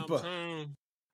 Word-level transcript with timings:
keep 0.00 0.10
a 0.10 0.66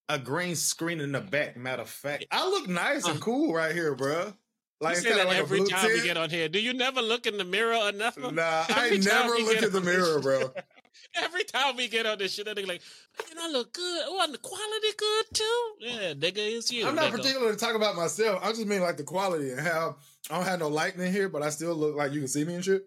a 0.09 0.19
green 0.19 0.57
screen 0.57 1.01
in 1.01 1.13
the 1.13 1.21
back. 1.21 1.57
Matter 1.57 1.83
of 1.83 1.91
fact, 1.91 2.27
I 2.31 2.49
look 2.49 2.69
nice 2.69 3.07
and 3.07 3.19
uh. 3.19 3.21
cool 3.21 3.55
right 3.55 3.75
here, 3.75 3.95
bro. 3.95 4.33
Like 4.81 4.97
you 4.97 5.03
say 5.03 5.17
that 5.17 5.27
like 5.27 5.37
every 5.39 5.65
time 5.65 5.87
we 5.87 6.03
get 6.03 6.17
on 6.17 6.31
here. 6.31 6.49
Do 6.49 6.61
you 6.61 6.73
never 6.73 7.03
look 7.03 7.27
in 7.27 7.37
the 7.37 7.45
mirror 7.45 7.75
or 7.75 7.93
nothing? 7.93 8.35
Nah, 8.35 8.65
every 8.69 8.99
I 8.99 9.01
never 9.01 9.35
look 9.35 9.63
in 9.63 9.73
the 9.73 9.81
mirror, 9.81 10.21
bro. 10.21 10.53
every 11.23 11.45
time 11.45 11.77
we 11.77 11.89
get 11.89 12.07
on 12.07 12.19
this 12.19 12.35
shit, 12.35 12.47
I 12.47 12.55
think 12.55 12.69
like, 12.69 12.83
man, 13.29 13.45
I 13.45 13.51
look 13.51 13.73
good. 13.73 14.03
Oh, 14.07 14.23
and 14.23 14.33
the 14.33 14.39
quality 14.39 14.89
good 14.97 15.25
too. 15.35 15.73
Yeah, 15.81 16.15
nigga, 16.15 16.57
it's 16.57 16.71
you. 16.71 16.87
I'm 16.87 16.95
not 16.95 17.07
nigga. 17.13 17.17
particular 17.17 17.51
to 17.51 17.57
talk 17.57 17.75
about 17.75 17.97
myself. 17.97 18.41
I 18.43 18.51
just 18.51 18.67
mean 18.67 18.81
like 18.81 18.97
the 18.97 19.03
quality 19.03 19.51
and 19.51 19.61
how 19.61 19.97
I 20.31 20.37
don't 20.37 20.47
have 20.47 20.61
no 20.61 20.69
lighting 20.69 21.01
in 21.01 21.13
here, 21.13 21.29
but 21.29 21.43
I 21.43 21.51
still 21.51 21.75
look 21.75 21.97
like 21.97 22.13
you 22.13 22.21
can 22.21 22.29
see 22.29 22.45
me 22.45 22.55
and 22.55 22.65
shit. 22.65 22.85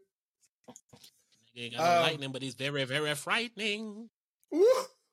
Nigga 1.57 1.63
ain't 1.63 1.77
got 1.77 1.83
no 1.83 1.97
um, 1.97 2.03
lightning, 2.03 2.31
but 2.31 2.41
he's 2.41 2.55
very, 2.55 2.85
very 2.85 3.13
frightening. 3.15 4.09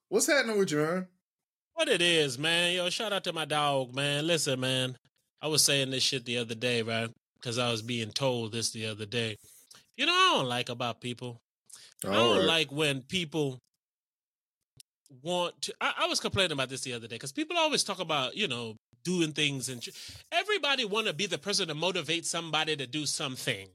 What's 0.09 0.27
happening 0.27 0.59
with 0.59 0.71
you, 0.71 0.79
man? 0.79 1.07
What 1.75 1.89
it 1.89 2.01
is, 2.01 2.39
man. 2.39 2.75
Yo, 2.75 2.89
shout 2.89 3.13
out 3.13 3.25
to 3.25 3.33
my 3.35 3.45
dog, 3.45 3.95
man. 3.95 4.27
Listen, 4.27 4.59
man. 4.59 4.97
I 5.43 5.49
was 5.49 5.63
saying 5.63 5.91
this 5.91 6.03
shit 6.03 6.25
the 6.25 6.39
other 6.39 6.55
day, 6.55 6.81
right? 6.83 7.11
Because 7.39 7.59
I 7.59 7.71
was 7.71 7.83
being 7.83 8.11
told 8.11 8.53
this 8.53 8.71
the 8.71 8.87
other 8.87 9.05
day. 9.05 9.37
You 9.97 10.07
know, 10.07 10.13
I 10.13 10.35
don't 10.37 10.49
like 10.49 10.71
about 10.71 11.03
people. 11.03 11.41
All 12.05 12.11
I 12.11 12.15
don't 12.15 12.37
right. 12.39 12.47
like 12.47 12.73
when 12.73 13.03
people 13.03 13.61
want 15.23 15.61
to. 15.63 15.75
I, 15.81 15.93
I, 16.01 16.07
was 16.07 16.21
complaining 16.21 16.53
about 16.53 16.71
this 16.71 16.81
the 16.81 16.95
other 16.95 17.07
day 17.07 17.17
because 17.17 17.33
people 17.33 17.57
always 17.59 17.85
talk 17.85 18.01
about, 18.01 18.35
you 18.35 18.49
know, 18.49 18.77
doing 19.05 19.33
things 19.33 19.69
and 19.69 19.87
everybody 20.33 20.85
want 20.85 21.07
to 21.07 21.13
be 21.13 21.27
the 21.27 21.39
person 21.39 21.69
to 21.69 21.75
motivate 21.75 22.25
somebody 22.25 22.77
to 22.77 22.87
do 22.87 23.05
something. 23.05 23.69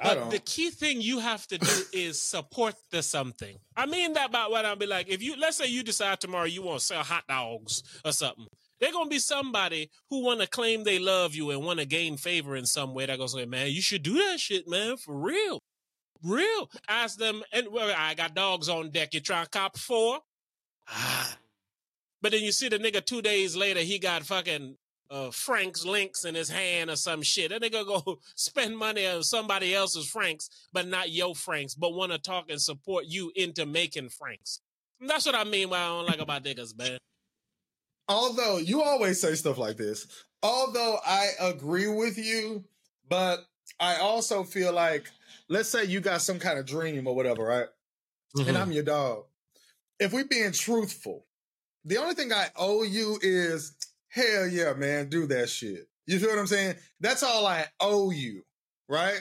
But 0.00 0.30
the 0.30 0.38
key 0.38 0.70
thing 0.70 1.00
you 1.00 1.18
have 1.18 1.46
to 1.48 1.58
do 1.58 1.82
is 1.92 2.20
support 2.20 2.74
the 2.90 3.02
something. 3.02 3.56
I 3.76 3.86
mean 3.86 4.14
that 4.14 4.32
by 4.32 4.46
what 4.46 4.64
I'll 4.64 4.76
be 4.76 4.86
like. 4.86 5.08
If 5.08 5.22
you 5.22 5.36
let's 5.36 5.58
say 5.58 5.66
you 5.66 5.82
decide 5.82 6.20
tomorrow 6.20 6.44
you 6.44 6.62
want 6.62 6.80
to 6.80 6.84
sell 6.84 7.02
hot 7.02 7.24
dogs 7.28 7.82
or 8.04 8.12
something, 8.12 8.46
they're 8.80 8.92
gonna 8.92 9.10
be 9.10 9.18
somebody 9.18 9.90
who 10.08 10.24
want 10.24 10.40
to 10.40 10.46
claim 10.46 10.84
they 10.84 10.98
love 10.98 11.34
you 11.34 11.50
and 11.50 11.62
want 11.64 11.78
to 11.78 11.86
gain 11.86 12.16
favor 12.16 12.56
in 12.56 12.66
some 12.66 12.94
way. 12.94 13.06
That 13.06 13.18
goes 13.18 13.34
like, 13.34 13.48
man, 13.48 13.70
you 13.70 13.82
should 13.82 14.02
do 14.02 14.14
that 14.14 14.40
shit, 14.40 14.66
man, 14.66 14.96
for 14.96 15.14
real, 15.14 15.60
real. 16.22 16.70
Ask 16.88 17.18
them, 17.18 17.42
and 17.52 17.68
well, 17.70 17.94
I 17.96 18.14
got 18.14 18.34
dogs 18.34 18.68
on 18.68 18.90
deck. 18.90 19.12
You 19.12 19.20
trying 19.20 19.44
to 19.44 19.50
cop 19.50 19.78
four? 19.78 20.20
Ah. 20.88 21.36
But 22.22 22.30
then 22.30 22.42
you 22.42 22.52
see 22.52 22.68
the 22.68 22.78
nigga 22.78 23.04
two 23.04 23.20
days 23.20 23.56
later, 23.56 23.80
he 23.80 23.98
got 23.98 24.22
fucking 24.22 24.76
uh, 25.12 25.30
Frank's 25.30 25.84
links 25.84 26.24
in 26.24 26.34
his 26.34 26.48
hand 26.48 26.88
or 26.88 26.96
some 26.96 27.20
shit. 27.22 27.50
That 27.50 27.62
nigga 27.62 27.86
go 27.86 28.18
spend 28.34 28.76
money 28.76 29.06
on 29.06 29.22
somebody 29.22 29.74
else's 29.74 30.08
Franks, 30.08 30.48
but 30.72 30.88
not 30.88 31.10
your 31.10 31.34
Franks, 31.34 31.74
but 31.74 31.92
want 31.92 32.12
to 32.12 32.18
talk 32.18 32.50
and 32.50 32.60
support 32.60 33.04
you 33.06 33.30
into 33.36 33.66
making 33.66 34.08
Franks. 34.08 34.60
that's 35.00 35.26
what 35.26 35.34
I 35.34 35.44
mean. 35.44 35.68
What 35.68 35.80
I 35.80 35.88
don't 35.88 36.06
like 36.06 36.20
about 36.20 36.44
niggas, 36.44 36.76
man. 36.76 36.98
Although 38.08 38.56
you 38.56 38.82
always 38.82 39.20
say 39.20 39.34
stuff 39.34 39.58
like 39.58 39.76
this, 39.76 40.06
although 40.42 40.98
I 41.06 41.28
agree 41.40 41.88
with 41.88 42.16
you, 42.16 42.64
but 43.08 43.40
I 43.78 43.96
also 43.96 44.42
feel 44.44 44.72
like, 44.72 45.10
let's 45.48 45.68
say 45.68 45.84
you 45.84 46.00
got 46.00 46.22
some 46.22 46.38
kind 46.38 46.58
of 46.58 46.66
dream 46.66 47.06
or 47.06 47.14
whatever, 47.14 47.44
right? 47.44 47.68
Mm-hmm. 48.36 48.48
And 48.48 48.58
I'm 48.58 48.72
your 48.72 48.82
dog. 48.82 49.24
If 50.00 50.12
we 50.12 50.24
being 50.24 50.52
truthful, 50.52 51.26
the 51.84 51.98
only 51.98 52.14
thing 52.14 52.32
I 52.32 52.48
owe 52.56 52.82
you 52.82 53.18
is 53.22 53.74
hell 54.12 54.46
yeah, 54.46 54.74
man, 54.74 55.08
do 55.08 55.26
that 55.26 55.48
shit. 55.48 55.88
You 56.06 56.18
feel 56.18 56.30
what 56.30 56.38
I'm 56.38 56.46
saying? 56.46 56.76
That's 57.00 57.22
all 57.22 57.46
I 57.46 57.66
owe 57.80 58.10
you, 58.10 58.42
right? 58.88 59.20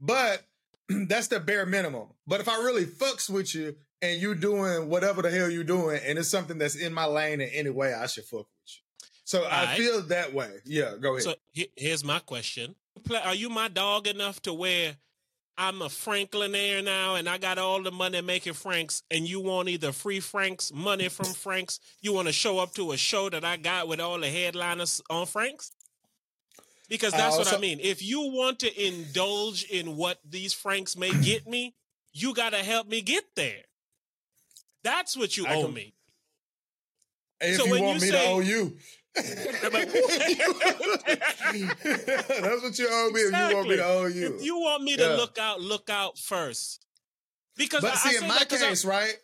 But 0.00 0.42
that's 0.88 1.28
the 1.28 1.40
bare 1.40 1.66
minimum. 1.66 2.08
But 2.26 2.40
if 2.40 2.48
I 2.48 2.56
really 2.56 2.84
fucks 2.84 3.28
with 3.28 3.54
you 3.54 3.76
and 4.00 4.20
you 4.20 4.34
doing 4.34 4.88
whatever 4.88 5.22
the 5.22 5.30
hell 5.30 5.50
you 5.50 5.64
doing, 5.64 6.00
and 6.04 6.18
it's 6.18 6.28
something 6.28 6.58
that's 6.58 6.76
in 6.76 6.92
my 6.92 7.06
lane 7.06 7.40
in 7.40 7.48
any 7.50 7.70
way, 7.70 7.94
I 7.94 8.06
should 8.06 8.24
fuck 8.24 8.40
with 8.40 8.46
you. 8.66 9.06
So 9.24 9.44
all 9.44 9.50
I 9.50 9.64
right. 9.64 9.78
feel 9.78 10.02
that 10.02 10.32
way. 10.32 10.50
Yeah, 10.64 10.94
go 11.00 11.12
ahead. 11.12 11.22
So 11.22 11.34
here's 11.76 12.04
my 12.04 12.20
question: 12.20 12.76
Are 13.24 13.34
you 13.34 13.48
my 13.48 13.68
dog 13.68 14.06
enough 14.06 14.40
to 14.42 14.54
where 14.54 14.96
I'm 15.60 15.82
a 15.82 15.86
Franklinaire 15.86 16.84
now 16.84 17.16
and 17.16 17.28
I 17.28 17.36
got 17.36 17.58
all 17.58 17.82
the 17.82 17.90
money 17.90 18.20
making 18.20 18.52
Franks 18.52 19.02
and 19.10 19.28
you 19.28 19.40
want 19.40 19.68
either 19.68 19.90
free 19.90 20.20
Franks, 20.20 20.72
money 20.72 21.08
from 21.08 21.26
Franks, 21.26 21.80
you 22.00 22.12
want 22.12 22.28
to 22.28 22.32
show 22.32 22.60
up 22.60 22.74
to 22.74 22.92
a 22.92 22.96
show 22.96 23.28
that 23.28 23.44
I 23.44 23.56
got 23.56 23.88
with 23.88 23.98
all 23.98 24.20
the 24.20 24.28
headliners 24.28 25.02
on 25.10 25.26
Franks? 25.26 25.72
Because 26.88 27.12
that's 27.12 27.34
uh, 27.34 27.38
what 27.38 27.52
I 27.52 27.58
mean. 27.58 27.80
If 27.82 28.02
you 28.02 28.20
want 28.32 28.60
to 28.60 28.86
indulge 28.86 29.64
in 29.64 29.96
what 29.96 30.20
these 30.24 30.52
Franks 30.52 30.96
may 30.96 31.10
get 31.10 31.48
me, 31.48 31.74
you 32.12 32.34
got 32.34 32.52
to 32.52 32.58
help 32.58 32.86
me 32.86 33.02
get 33.02 33.24
there. 33.34 33.64
That's 34.84 35.16
what 35.16 35.36
you 35.36 35.44
I 35.44 35.56
owe 35.56 35.64
can, 35.64 35.74
me. 35.74 35.94
If 37.40 37.56
so 37.56 37.66
you 37.66 37.82
want 37.82 37.96
you 37.96 38.06
me 38.06 38.10
say, 38.12 38.24
to 38.24 38.30
owe 38.30 38.40
you, 38.40 38.76
That's 42.40 42.62
what 42.62 42.78
you 42.78 42.88
owe 42.90 43.10
me 43.12 43.20
exactly. 43.22 43.44
if 43.44 43.50
you 43.50 43.56
want 43.56 43.68
me 43.68 43.76
to 43.76 43.84
owe 43.84 44.06
you. 44.06 44.36
If 44.36 44.44
you 44.44 44.56
want 44.58 44.82
me 44.82 44.96
to 44.96 45.02
yeah. 45.02 45.16
look 45.16 45.38
out, 45.38 45.60
look 45.60 45.90
out 45.90 46.18
first. 46.18 46.84
Because 47.56 47.82
but 47.82 47.92
I, 47.92 47.96
see, 47.96 48.16
I 48.18 48.22
in 48.22 48.28
my 48.28 48.44
case, 48.44 48.84
right? 48.84 49.14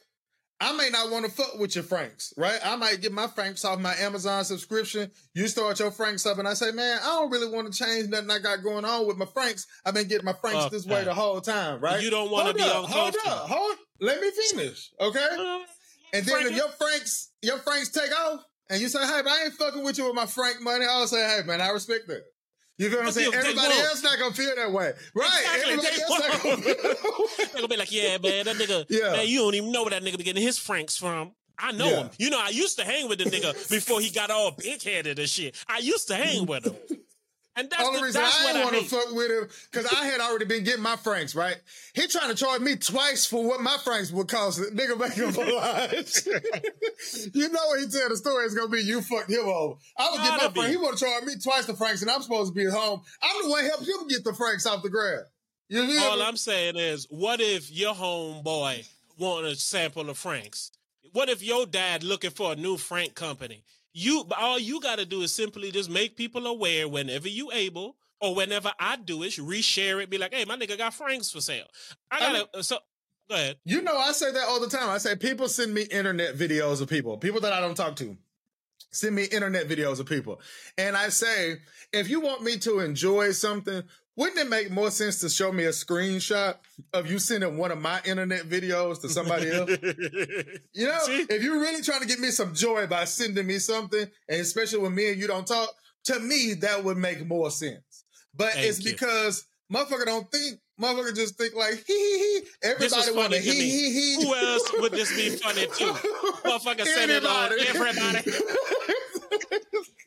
I 0.60 0.72
may 0.76 0.88
not 0.88 1.10
want 1.10 1.24
to 1.24 1.30
fuck 1.30 1.58
with 1.58 1.74
your 1.74 1.84
Franks, 1.84 2.32
right? 2.36 2.58
I 2.64 2.76
might 2.76 3.00
get 3.00 3.12
my 3.12 3.26
Franks 3.26 3.64
off 3.64 3.80
my 3.80 3.94
Amazon 3.96 4.44
subscription. 4.44 5.10
You 5.34 5.48
start 5.48 5.78
your 5.78 5.90
Franks 5.90 6.24
up, 6.26 6.38
and 6.38 6.46
I 6.46 6.54
say, 6.54 6.70
man, 6.70 7.00
I 7.02 7.06
don't 7.06 7.30
really 7.30 7.50
want 7.50 7.72
to 7.72 7.84
change 7.84 8.08
nothing 8.08 8.30
I 8.30 8.38
got 8.38 8.62
going 8.62 8.84
on 8.84 9.06
with 9.06 9.16
my 9.16 9.26
Franks. 9.26 9.66
I've 9.84 9.94
been 9.94 10.08
getting 10.08 10.24
my 10.24 10.32
Franks 10.32 10.70
this 10.70 10.86
way 10.86 11.04
the 11.04 11.12
whole 11.14 11.40
time, 11.40 11.80
right? 11.80 12.02
You 12.02 12.10
don't 12.10 12.30
want 12.30 12.48
to 12.48 12.54
be 12.54 12.62
up, 12.62 12.86
Hold 12.86 13.16
up, 13.26 13.48
hold. 13.48 13.76
Let 14.00 14.20
me 14.20 14.30
finish, 14.30 14.90
okay? 15.00 15.28
Uh, 15.38 15.58
and 16.14 16.24
then 16.24 16.46
if 16.46 16.56
your 16.56 16.68
Franks, 16.68 17.30
your 17.42 17.58
Franks 17.58 17.90
take 17.90 18.12
off, 18.12 18.44
and 18.70 18.80
you 18.80 18.88
say, 18.88 19.06
hey, 19.06 19.20
but 19.22 19.32
I 19.32 19.44
ain't 19.44 19.54
fucking 19.54 19.84
with 19.84 19.98
you 19.98 20.06
with 20.06 20.14
my 20.14 20.26
Frank 20.26 20.60
money, 20.62 20.86
I'll 20.88 21.06
say, 21.06 21.16
hey, 21.16 21.46
man, 21.46 21.60
I 21.60 21.68
respect 21.70 22.08
that. 22.08 22.22
You 22.76 22.90
feel 22.90 22.98
what 22.98 23.06
I'm 23.06 23.12
saying? 23.12 23.32
Everybody 23.32 23.78
else 23.78 24.02
not 24.02 24.18
gonna 24.18 24.34
feel 24.34 24.54
that 24.56 24.72
way, 24.72 24.92
right? 25.14 25.30
Exactly. 25.40 25.72
Everybody 25.72 26.02
else 26.02 26.28
not 26.28 26.42
gonna 26.42 26.56
feel 26.56 27.36
They're 27.38 27.54
gonna 27.54 27.68
be 27.68 27.76
like, 27.76 27.92
yeah, 27.92 28.18
man, 28.18 28.46
that 28.46 28.56
nigga, 28.56 28.86
yeah. 28.90 29.12
man, 29.12 29.28
you 29.28 29.38
don't 29.38 29.54
even 29.54 29.70
know 29.70 29.82
where 29.82 29.90
that 29.90 30.02
nigga 30.02 30.18
be 30.18 30.24
getting 30.24 30.42
his 30.42 30.58
Franks 30.58 30.96
from. 30.96 31.32
I 31.56 31.70
know 31.70 31.88
yeah. 31.88 31.96
him. 31.98 32.10
You 32.18 32.30
know, 32.30 32.40
I 32.40 32.48
used 32.48 32.78
to 32.78 32.84
hang 32.84 33.08
with 33.08 33.18
the 33.20 33.26
nigga 33.26 33.52
before 33.70 34.00
he 34.00 34.10
got 34.10 34.30
all 34.30 34.50
big 34.50 34.82
headed 34.82 35.20
and 35.20 35.28
shit. 35.28 35.56
I 35.68 35.78
used 35.78 36.08
to 36.08 36.16
hang 36.16 36.46
with 36.46 36.66
him. 36.66 36.74
And 37.56 37.70
that's 37.70 37.84
Only 37.84 38.00
the, 38.00 38.04
reason 38.06 38.22
that's 38.22 38.40
I 38.40 38.52
didn't 38.52 38.64
want 38.64 38.76
to 38.76 38.84
fuck 38.84 39.14
with 39.14 39.30
him 39.30 39.48
because 39.70 39.92
I 39.92 40.06
had 40.06 40.20
already 40.20 40.44
been 40.44 40.64
getting 40.64 40.82
my 40.82 40.96
franks 40.96 41.36
right. 41.36 41.56
He 41.94 42.08
trying 42.08 42.30
to 42.30 42.34
charge 42.34 42.60
me 42.60 42.74
twice 42.74 43.26
for 43.26 43.46
what 43.46 43.60
my 43.60 43.76
franks 43.84 44.10
would 44.10 44.26
cost. 44.26 44.60
Nigga 44.60 44.98
make 44.98 45.12
him 45.12 45.32
lies. 45.32 46.26
you 47.32 47.48
know 47.48 47.60
when 47.70 47.80
he 47.80 47.88
tell 47.88 48.08
the 48.08 48.16
story, 48.16 48.44
it's 48.46 48.54
gonna 48.54 48.68
be 48.68 48.82
you 48.82 49.00
fucked 49.02 49.30
him 49.30 49.44
over. 49.44 49.76
I 49.96 50.10
would 50.10 50.20
get 50.20 50.30
my 50.32 50.52
franks. 50.52 50.70
He 50.70 50.76
want 50.76 50.98
to 50.98 51.04
charge 51.04 51.24
me 51.24 51.34
twice 51.40 51.66
the 51.66 51.74
franks, 51.74 52.02
and 52.02 52.10
I'm 52.10 52.22
supposed 52.22 52.52
to 52.52 52.54
be 52.56 52.66
at 52.66 52.72
home. 52.72 53.02
I'm 53.22 53.42
the 53.44 53.50
one 53.50 53.64
helping 53.64 53.86
him 53.86 54.08
get 54.08 54.24
the 54.24 54.34
franks 54.34 54.66
off 54.66 54.82
the 54.82 54.90
ground. 54.90 55.26
You 55.68 55.80
All 55.80 56.16
me? 56.16 56.22
I'm 56.22 56.36
saying 56.36 56.76
is, 56.76 57.06
what 57.08 57.40
if 57.40 57.70
your 57.70 57.94
homeboy 57.94 58.86
want 59.16 59.46
a 59.46 59.54
sample 59.54 60.10
of 60.10 60.18
franks? 60.18 60.72
What 61.12 61.28
if 61.28 61.42
your 61.42 61.66
dad 61.66 62.02
looking 62.02 62.30
for 62.30 62.52
a 62.52 62.56
new 62.56 62.76
frank 62.76 63.14
company? 63.14 63.62
You 63.94 64.26
all 64.36 64.58
you 64.58 64.80
got 64.80 64.98
to 64.98 65.06
do 65.06 65.22
is 65.22 65.32
simply 65.32 65.70
just 65.70 65.88
make 65.88 66.16
people 66.16 66.46
aware 66.48 66.88
whenever 66.88 67.28
you 67.28 67.52
able 67.52 67.96
or 68.20 68.34
whenever 68.34 68.72
I 68.78 68.96
do 68.96 69.22
it, 69.22 69.32
reshare 69.34 70.02
it. 70.02 70.10
Be 70.10 70.18
like, 70.18 70.34
hey, 70.34 70.44
my 70.44 70.56
nigga 70.56 70.76
got 70.76 70.94
franks 70.94 71.30
for 71.30 71.40
sale. 71.40 71.66
I 72.10 72.18
gotta. 72.18 72.30
I 72.30 72.38
mean, 72.38 72.46
uh, 72.54 72.62
so 72.62 72.78
go 73.28 73.36
ahead. 73.36 73.56
You 73.64 73.82
know, 73.82 73.96
I 73.96 74.10
say 74.10 74.32
that 74.32 74.48
all 74.48 74.60
the 74.60 74.68
time. 74.68 74.90
I 74.90 74.98
say 74.98 75.14
people 75.14 75.48
send 75.48 75.72
me 75.72 75.82
internet 75.82 76.34
videos 76.34 76.82
of 76.82 76.88
people, 76.88 77.16
people 77.18 77.40
that 77.42 77.52
I 77.52 77.60
don't 77.60 77.76
talk 77.76 77.94
to. 77.96 78.16
Send 78.90 79.14
me 79.14 79.24
internet 79.24 79.68
videos 79.68 80.00
of 80.00 80.06
people, 80.06 80.40
and 80.78 80.96
I 80.96 81.08
say, 81.08 81.56
if 81.92 82.08
you 82.08 82.20
want 82.20 82.42
me 82.42 82.58
to 82.58 82.78
enjoy 82.80 83.32
something, 83.32 83.82
wouldn't 84.16 84.38
it 84.38 84.48
make 84.48 84.70
more 84.70 84.90
sense 84.90 85.20
to 85.20 85.28
show 85.28 85.50
me 85.50 85.64
a 85.64 85.70
screenshot 85.70 86.56
of 86.92 87.10
you 87.10 87.18
sending 87.18 87.56
one 87.56 87.72
of 87.72 87.80
my 87.80 88.00
internet 88.04 88.42
videos 88.42 89.00
to 89.00 89.08
somebody 89.08 89.50
else? 89.50 89.70
you 90.72 90.86
know, 90.86 90.98
See? 91.04 91.26
if 91.28 91.42
you're 91.42 91.60
really 91.60 91.82
trying 91.82 92.00
to 92.00 92.06
get 92.06 92.20
me 92.20 92.30
some 92.30 92.54
joy 92.54 92.86
by 92.86 93.04
sending 93.04 93.46
me 93.46 93.58
something, 93.58 94.06
and 94.28 94.40
especially 94.40 94.78
when 94.78 94.94
me 94.94 95.10
and 95.10 95.20
you 95.20 95.26
don't 95.26 95.46
talk, 95.46 95.68
to 96.04 96.20
me, 96.20 96.54
that 96.60 96.84
would 96.84 96.96
make 96.96 97.26
more 97.26 97.50
sense. 97.50 98.04
But 98.36 98.52
Thank 98.52 98.66
it's 98.66 98.84
you. 98.84 98.92
because 98.92 99.46
motherfucker 99.72 100.06
don't 100.06 100.30
think, 100.30 100.60
motherfucker 100.80 101.14
just 101.14 101.36
think 101.36 101.54
like, 101.54 101.82
hee 101.86 101.92
hee 101.92 102.18
hee. 102.18 102.40
Everybody 102.62 103.12
want 103.12 103.32
to 103.32 103.40
hee 103.40 103.50
hee 103.50 103.92
hee. 103.92 104.24
Who 104.24 104.34
else 104.34 104.70
would 104.74 104.92
this 104.92 105.14
be 105.16 105.30
funny 105.30 105.66
to? 105.66 105.84
motherfucker 106.44 106.84
send 106.84 107.10
it 107.10 107.24
on 107.24 107.52
everybody. 107.52 108.30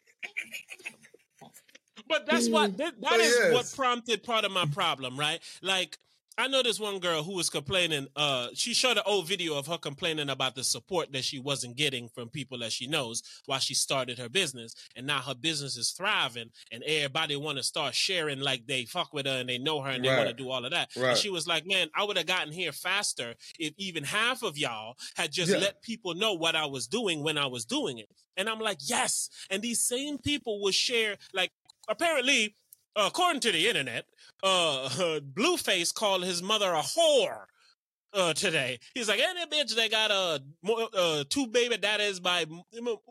but 2.07 2.25
that's 2.25 2.49
what 2.49 2.77
that, 2.77 2.99
that 3.01 3.19
is 3.19 3.37
yeah. 3.39 3.53
what 3.53 3.71
prompted 3.75 4.23
part 4.23 4.45
of 4.45 4.51
my 4.51 4.65
problem, 4.65 5.17
right? 5.17 5.39
Like 5.61 5.97
I 6.39 6.47
know 6.47 6.61
this 6.61 6.79
one 6.79 6.99
girl 6.99 7.23
who 7.23 7.33
was 7.33 7.49
complaining. 7.49 8.07
Uh, 8.15 8.49
she 8.53 8.75
showed 8.75 8.97
an 8.97 9.03
old 9.07 9.27
video 9.27 9.57
of 9.57 9.65
her 9.65 9.77
complaining 9.79 10.29
about 10.29 10.53
the 10.53 10.63
support 10.63 11.11
that 11.13 11.23
she 11.23 11.39
wasn't 11.39 11.75
getting 11.75 12.09
from 12.09 12.29
people 12.29 12.59
that 12.59 12.71
she 12.71 12.85
knows 12.85 13.23
while 13.47 13.57
she 13.57 13.73
started 13.73 14.19
her 14.19 14.29
business, 14.29 14.75
and 14.95 15.07
now 15.07 15.19
her 15.19 15.33
business 15.33 15.77
is 15.77 15.91
thriving, 15.91 16.51
and 16.71 16.83
everybody 16.83 17.35
want 17.35 17.57
to 17.57 17.63
start 17.63 17.95
sharing 17.95 18.39
like 18.39 18.67
they 18.67 18.85
fuck 18.85 19.13
with 19.13 19.25
her 19.25 19.39
and 19.39 19.49
they 19.49 19.57
know 19.57 19.81
her 19.81 19.89
and 19.89 20.05
they 20.05 20.09
right. 20.09 20.17
want 20.17 20.29
to 20.29 20.35
do 20.35 20.51
all 20.51 20.63
of 20.63 20.71
that. 20.71 20.89
Right. 20.95 21.09
And 21.09 21.17
she 21.17 21.31
was 21.31 21.47
like, 21.47 21.65
"Man, 21.65 21.89
I 21.95 22.03
would 22.03 22.17
have 22.17 22.27
gotten 22.27 22.53
here 22.53 22.71
faster 22.71 23.33
if 23.57 23.73
even 23.77 24.03
half 24.03 24.43
of 24.43 24.59
y'all 24.59 24.95
had 25.15 25.31
just 25.31 25.51
yeah. 25.51 25.57
let 25.57 25.81
people 25.81 26.13
know 26.13 26.33
what 26.33 26.55
I 26.55 26.67
was 26.67 26.85
doing 26.85 27.23
when 27.23 27.39
I 27.39 27.47
was 27.47 27.65
doing 27.65 27.97
it." 27.97 28.09
And 28.35 28.47
I'm 28.47 28.59
like, 28.59 28.77
"Yes." 28.81 29.31
And 29.49 29.63
these 29.63 29.83
same 29.83 30.19
people 30.19 30.61
will 30.61 30.71
share 30.71 31.17
like 31.33 31.51
apparently 31.87 32.55
according 32.97 33.41
to 33.41 33.51
the 33.51 33.67
internet, 33.67 34.05
uh, 34.43 34.89
Blueface 35.33 35.93
called 35.93 36.23
his 36.23 36.41
mother 36.41 36.73
a 36.73 36.81
whore. 36.81 37.45
Uh, 38.13 38.33
today 38.33 38.79
he's 38.95 39.09
like 39.09 39.19
any 39.19 39.45
bitch 39.47 39.75
that 39.75 39.91
got 39.91 40.09
a 40.09 40.41
uh, 40.65 40.85
uh, 40.95 41.23
two 41.29 41.45
baby 41.45 41.75
daddies 41.77 42.21
by 42.21 42.45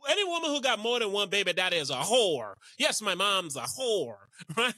any 0.09 0.25
woman 0.25 0.51
who 0.51 0.61
got 0.63 0.79
more 0.79 0.99
than 0.99 1.13
one 1.13 1.29
baby 1.29 1.53
daddy 1.53 1.77
is 1.77 1.91
a 1.91 1.97
whore. 1.97 2.55
Yes, 2.79 3.03
my 3.03 3.15
mom's 3.15 3.57
a 3.57 3.67
whore, 3.79 4.17
right? 4.57 4.75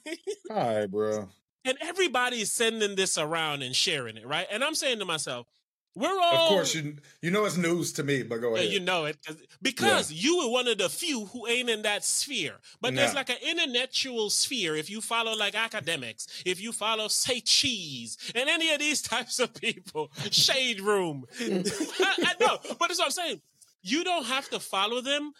All 0.50 0.56
right, 0.56 0.86
bro. 0.90 1.28
And 1.64 1.78
everybody's 1.80 2.52
sending 2.52 2.96
this 2.96 3.16
around 3.16 3.62
and 3.62 3.74
sharing 3.74 4.16
it, 4.16 4.26
right? 4.26 4.46
And 4.50 4.64
I'm 4.64 4.74
saying 4.74 4.98
to 4.98 5.04
myself, 5.04 5.46
we're 5.94 6.08
all, 6.08 6.44
of 6.44 6.48
course, 6.48 6.74
you 6.74 6.94
you 7.22 7.30
know 7.30 7.44
it's 7.44 7.56
news 7.56 7.92
to 7.94 8.04
me, 8.04 8.22
but 8.22 8.40
go 8.40 8.54
ahead. 8.54 8.70
you 8.70 8.78
know 8.78 9.06
it 9.06 9.16
because 9.60 10.12
yeah. 10.12 10.20
you 10.20 10.38
were 10.38 10.50
one 10.50 10.68
of 10.68 10.78
the 10.78 10.88
few 10.88 11.26
who 11.26 11.46
ain't 11.48 11.68
in 11.68 11.82
that 11.82 12.04
sphere. 12.04 12.54
But 12.80 12.94
nah. 12.94 13.00
there's 13.00 13.14
like 13.14 13.30
an 13.30 13.38
intellectual 13.42 14.30
sphere. 14.30 14.76
If 14.76 14.90
you 14.90 15.00
follow 15.00 15.34
like 15.34 15.56
academics, 15.56 16.42
if 16.46 16.60
you 16.60 16.70
follow 16.72 17.08
say 17.08 17.40
cheese 17.40 18.16
and 18.34 18.48
any 18.48 18.72
of 18.72 18.78
these 18.78 19.02
types 19.14 19.40
of 19.40 19.54
people, 19.54 20.12
shade 20.30 20.80
room. 20.80 21.24
I, 21.40 22.14
I 22.18 22.34
know, 22.40 22.58
but 22.78 22.88
that's 22.88 22.98
what 22.98 23.06
I'm 23.06 23.10
saying. 23.10 23.40
You 23.82 24.04
don't 24.04 24.26
have 24.26 24.48
to 24.50 24.60
follow 24.60 25.00
them 25.00 25.32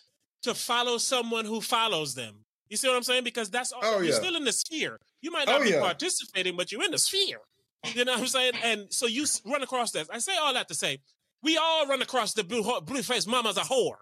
to 0.42 0.54
follow 0.54 0.98
someone 0.98 1.44
who 1.44 1.60
follows 1.60 2.14
them. 2.14 2.44
You 2.68 2.76
see 2.76 2.88
what 2.88 2.96
I'm 2.96 3.02
saying? 3.02 3.24
Because 3.24 3.50
that's 3.50 3.72
all, 3.72 3.80
oh, 3.82 3.96
you're 3.98 4.10
yeah. 4.10 4.14
still 4.14 4.36
in 4.36 4.44
the 4.44 4.52
sphere. 4.52 4.98
You 5.20 5.30
might 5.30 5.48
oh, 5.48 5.52
not 5.52 5.60
oh, 5.60 5.64
be 5.64 5.70
yeah. 5.70 5.80
participating, 5.80 6.56
but 6.56 6.70
you're 6.70 6.84
in 6.84 6.90
the 6.90 6.98
sphere. 6.98 7.38
You 7.94 8.04
know 8.04 8.12
what 8.12 8.20
I'm 8.22 8.26
saying? 8.26 8.52
And 8.62 8.86
so 8.90 9.06
you 9.06 9.24
run 9.44 9.62
across 9.62 9.92
that. 9.92 10.08
I 10.12 10.18
say 10.18 10.36
all 10.36 10.52
that 10.54 10.68
to 10.68 10.74
say, 10.74 10.98
we 11.42 11.56
all 11.56 11.86
run 11.86 12.02
across 12.02 12.34
the 12.34 12.44
blue 12.44 12.62
blue 12.80 13.02
face 13.02 13.26
mama's 13.26 13.56
a 13.56 13.62
whore. 13.62 13.96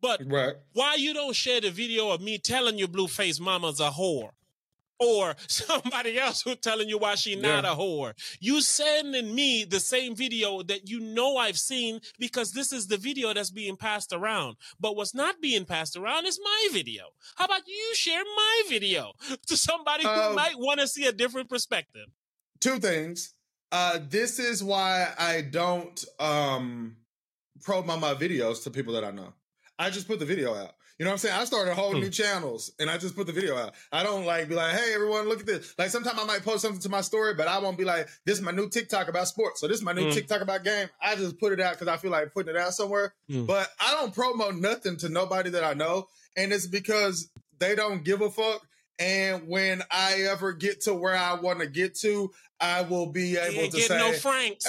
But 0.00 0.20
right. 0.26 0.54
why 0.74 0.96
you 0.96 1.14
don't 1.14 1.34
share 1.34 1.60
the 1.60 1.70
video 1.70 2.10
of 2.10 2.20
me 2.20 2.38
telling 2.38 2.78
you 2.78 2.86
blue 2.86 3.08
face 3.08 3.40
mama's 3.40 3.80
a 3.80 3.90
whore? 3.90 4.30
Or 4.98 5.34
somebody 5.48 6.18
else 6.18 6.42
who 6.42 6.54
telling 6.54 6.88
you 6.88 6.98
why 6.98 7.14
she 7.14 7.36
not 7.36 7.64
yeah. 7.64 7.72
a 7.72 7.76
whore. 7.76 8.12
You 8.40 8.60
sending 8.60 9.34
me 9.34 9.64
the 9.64 9.80
same 9.80 10.14
video 10.14 10.62
that 10.64 10.88
you 10.88 11.00
know 11.00 11.36
I've 11.36 11.58
seen 11.58 12.00
because 12.18 12.52
this 12.52 12.72
is 12.72 12.86
the 12.86 12.96
video 12.96 13.32
that's 13.32 13.50
being 13.50 13.76
passed 13.76 14.12
around. 14.12 14.56
But 14.78 14.96
what's 14.96 15.14
not 15.14 15.40
being 15.40 15.64
passed 15.64 15.96
around 15.96 16.26
is 16.26 16.38
my 16.42 16.68
video. 16.72 17.04
How 17.36 17.46
about 17.46 17.66
you 17.66 17.94
share 17.94 18.22
my 18.24 18.62
video 18.68 19.12
to 19.46 19.56
somebody 19.56 20.04
who 20.04 20.10
um, 20.10 20.34
might 20.34 20.58
want 20.58 20.80
to 20.80 20.88
see 20.88 21.06
a 21.06 21.12
different 21.12 21.48
perspective? 21.48 22.06
Two 22.60 22.78
things. 22.78 23.34
Uh, 23.72 23.98
this 24.08 24.38
is 24.38 24.62
why 24.62 25.08
I 25.18 25.42
don't 25.42 26.04
um 26.18 26.96
promote 27.62 28.00
my 28.00 28.14
videos 28.14 28.62
to 28.64 28.70
people 28.70 28.94
that 28.94 29.04
I 29.04 29.10
know. 29.10 29.32
I 29.78 29.90
just 29.90 30.08
put 30.08 30.18
the 30.18 30.24
video 30.24 30.54
out. 30.54 30.72
You 30.98 31.04
know 31.04 31.10
what 31.10 31.14
I'm 31.16 31.18
saying? 31.18 31.34
I 31.38 31.44
started 31.44 31.74
whole 31.74 31.92
hmm. 31.92 32.00
new 32.00 32.08
channels 32.08 32.72
and 32.80 32.88
I 32.88 32.96
just 32.96 33.14
put 33.14 33.26
the 33.26 33.32
video 33.32 33.56
out. 33.56 33.74
I 33.92 34.02
don't 34.02 34.24
like 34.24 34.48
be 34.48 34.54
like, 34.54 34.74
hey 34.74 34.94
everyone, 34.94 35.28
look 35.28 35.40
at 35.40 35.46
this. 35.46 35.74
Like 35.76 35.90
sometimes 35.90 36.18
I 36.18 36.24
might 36.24 36.42
post 36.42 36.62
something 36.62 36.80
to 36.80 36.88
my 36.88 37.02
story, 37.02 37.34
but 37.34 37.48
I 37.48 37.58
won't 37.58 37.76
be 37.76 37.84
like, 37.84 38.08
this 38.24 38.38
is 38.38 38.42
my 38.42 38.50
new 38.50 38.70
TikTok 38.70 39.08
about 39.08 39.28
sports. 39.28 39.60
So 39.60 39.68
this 39.68 39.76
is 39.76 39.84
my 39.84 39.92
new 39.92 40.06
hmm. 40.06 40.12
TikTok 40.12 40.40
about 40.40 40.64
game. 40.64 40.88
I 41.02 41.14
just 41.16 41.38
put 41.38 41.52
it 41.52 41.60
out 41.60 41.74
because 41.74 41.88
I 41.88 41.98
feel 41.98 42.10
like 42.10 42.32
putting 42.32 42.54
it 42.54 42.58
out 42.58 42.72
somewhere. 42.72 43.14
Hmm. 43.28 43.44
But 43.44 43.68
I 43.78 43.92
don't 43.92 44.14
promote 44.14 44.54
nothing 44.54 44.96
to 44.98 45.10
nobody 45.10 45.50
that 45.50 45.64
I 45.64 45.74
know. 45.74 46.06
And 46.34 46.50
it's 46.52 46.66
because 46.66 47.28
they 47.58 47.74
don't 47.74 48.02
give 48.02 48.22
a 48.22 48.30
fuck. 48.30 48.66
And 48.98 49.46
when 49.46 49.82
I 49.90 50.22
ever 50.30 50.54
get 50.54 50.82
to 50.82 50.94
where 50.94 51.14
I 51.14 51.34
want 51.34 51.60
to 51.60 51.66
get 51.66 51.94
to, 51.96 52.30
I 52.60 52.82
will 52.82 53.06
be 53.06 53.36
able 53.36 53.70
to 53.70 53.80
say 53.80 53.98
no 53.98 54.12
Franks. 54.12 54.66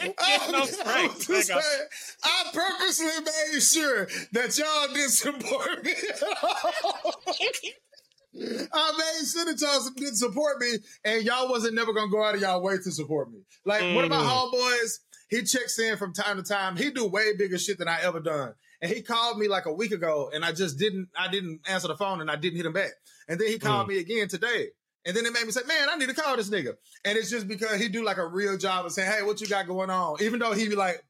I, 0.00 0.50
no 0.52 0.64
Franks. 0.66 1.50
I 2.22 2.50
purposely 2.52 3.06
made 3.06 3.60
sure 3.60 4.06
that 4.32 4.56
y'all 4.58 4.94
didn't 4.94 5.10
support 5.10 5.84
me. 5.84 5.94
I 8.72 8.92
made 8.96 9.26
sure 9.26 9.44
that 9.46 9.60
y'all 9.60 9.80
didn't 9.96 10.14
support 10.16 10.60
me, 10.60 10.74
and 11.04 11.24
y'all 11.24 11.48
wasn't 11.48 11.74
never 11.74 11.92
gonna 11.92 12.10
go 12.10 12.22
out 12.22 12.36
of 12.36 12.40
y'all 12.40 12.62
way 12.62 12.76
to 12.76 12.92
support 12.92 13.32
me. 13.32 13.40
Like 13.64 13.82
mm. 13.82 13.94
one 13.94 14.04
of 14.04 14.10
my 14.10 14.16
homeboys, 14.16 14.98
he 15.28 15.42
checks 15.42 15.78
in 15.78 15.96
from 15.96 16.12
time 16.12 16.36
to 16.36 16.42
time. 16.42 16.76
He 16.76 16.90
do 16.90 17.06
way 17.06 17.34
bigger 17.36 17.58
shit 17.58 17.78
than 17.78 17.88
I 17.88 18.00
ever 18.02 18.20
done. 18.20 18.54
And 18.80 18.92
he 18.92 19.02
called 19.02 19.38
me 19.38 19.48
like 19.48 19.66
a 19.66 19.72
week 19.72 19.90
ago, 19.90 20.30
and 20.32 20.44
I 20.44 20.52
just 20.52 20.78
didn't. 20.78 21.08
I 21.16 21.26
didn't 21.28 21.60
answer 21.68 21.88
the 21.88 21.96
phone, 21.96 22.20
and 22.20 22.30
I 22.30 22.36
didn't 22.36 22.58
hit 22.58 22.66
him 22.66 22.72
back. 22.72 22.92
And 23.28 23.40
then 23.40 23.48
he 23.48 23.58
called 23.58 23.86
mm. 23.86 23.90
me 23.90 23.98
again 23.98 24.28
today. 24.28 24.68
And 25.08 25.16
then 25.16 25.24
it 25.24 25.32
made 25.32 25.46
me 25.46 25.52
say, 25.52 25.62
man, 25.66 25.88
I 25.90 25.96
need 25.96 26.10
to 26.10 26.14
call 26.14 26.36
this 26.36 26.50
nigga. 26.50 26.74
And 27.02 27.16
it's 27.16 27.30
just 27.30 27.48
because 27.48 27.80
he 27.80 27.88
do 27.88 28.04
like 28.04 28.18
a 28.18 28.26
real 28.26 28.58
job 28.58 28.84
of 28.84 28.92
saying, 28.92 29.10
hey, 29.10 29.22
what 29.22 29.40
you 29.40 29.46
got 29.46 29.66
going 29.66 29.88
on? 29.88 30.22
Even 30.22 30.38
though 30.38 30.52
he 30.52 30.68
be 30.68 30.76
like 30.76 31.02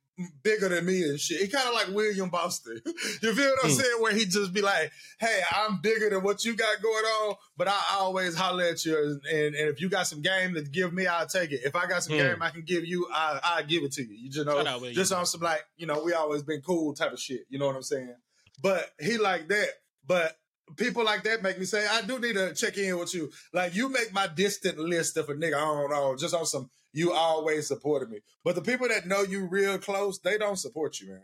bigger 0.43 0.69
than 0.69 0.85
me 0.87 1.03
and 1.03 1.19
shit. 1.19 1.41
He 1.41 1.49
kind 1.49 1.69
of 1.69 1.75
like 1.75 1.89
William 1.89 2.29
Boston. 2.29 2.81
you 2.87 3.35
feel 3.35 3.51
what 3.51 3.65
I'm 3.65 3.71
mm. 3.71 3.75
saying? 3.75 3.97
Where 4.01 4.13
he 4.13 4.25
just 4.25 4.53
be 4.53 4.63
like, 4.63 4.93
hey, 5.19 5.41
I'm 5.53 5.81
bigger 5.81 6.11
than 6.11 6.23
what 6.23 6.45
you 6.45 6.55
got 6.55 6.81
going 6.81 7.05
on, 7.05 7.35
but 7.57 7.69
I, 7.69 7.81
always 7.93 8.37
holler 8.37 8.65
at 8.65 8.85
you. 8.85 9.21
And, 9.31 9.55
and, 9.55 9.69
if 9.69 9.81
you 9.81 9.89
got 9.89 10.07
some 10.07 10.23
game 10.23 10.55
to 10.55 10.63
give 10.63 10.93
me, 10.93 11.07
I'll 11.07 11.27
take 11.27 11.51
it. 11.51 11.61
If 11.65 11.75
I 11.75 11.87
got 11.87 12.05
some 12.05 12.15
mm. 12.15 12.19
game 12.19 12.43
I 12.43 12.51
can 12.51 12.63
give 12.63 12.85
you, 12.85 13.09
I, 13.13 13.41
I'll 13.43 13.65
give 13.65 13.83
it 13.83 13.93
to 13.93 14.03
you. 14.03 14.15
You 14.15 14.31
just 14.31 14.47
know, 14.47 14.59
out, 14.59 14.83
just 14.93 15.13
on 15.13 15.27
some 15.27 15.41
like, 15.41 15.65
you 15.77 15.87
know, 15.87 16.03
we 16.05 16.13
always 16.13 16.43
been 16.43 16.61
cool 16.61 16.95
type 16.95 17.13
of 17.13 17.21
shit. 17.21 17.43
You 17.49 17.59
know 17.59 17.67
what 17.67 17.77
I'm 17.77 17.83
saying? 17.83 18.15
But 18.63 18.91
he 19.01 19.19
like 19.19 19.49
that. 19.49 19.69
But 20.07 20.38
people 20.77 21.05
like 21.05 21.23
that 21.25 21.43
make 21.43 21.59
me 21.59 21.65
say, 21.65 21.87
I 21.87 22.03
do 22.03 22.19
need 22.19 22.35
to 22.35 22.55
check 22.55 22.77
in 22.79 22.99
with 22.99 23.15
you. 23.15 23.31
Like 23.53 23.75
you 23.75 23.89
make 23.89 24.13
my 24.13 24.27
distant 24.27 24.79
list 24.79 25.17
of 25.17 25.29
a 25.29 25.35
nigga, 25.35 25.55
I 25.55 25.61
don't 25.61 25.91
know, 25.91 26.17
just 26.17 26.35
on 26.35 26.47
some 26.47 26.71
you 26.93 27.13
always 27.13 27.69
supported 27.69 28.11
me. 28.11 28.21
But 28.45 28.55
the 28.55 28.63
people 28.63 28.89
that 28.89 29.07
know 29.07 29.23
you 29.23 29.47
real 29.47 29.79
close, 29.79 30.19
they 30.19 30.39
don't 30.39 30.57
support 30.57 31.01
you, 31.01 31.09
man. 31.11 31.23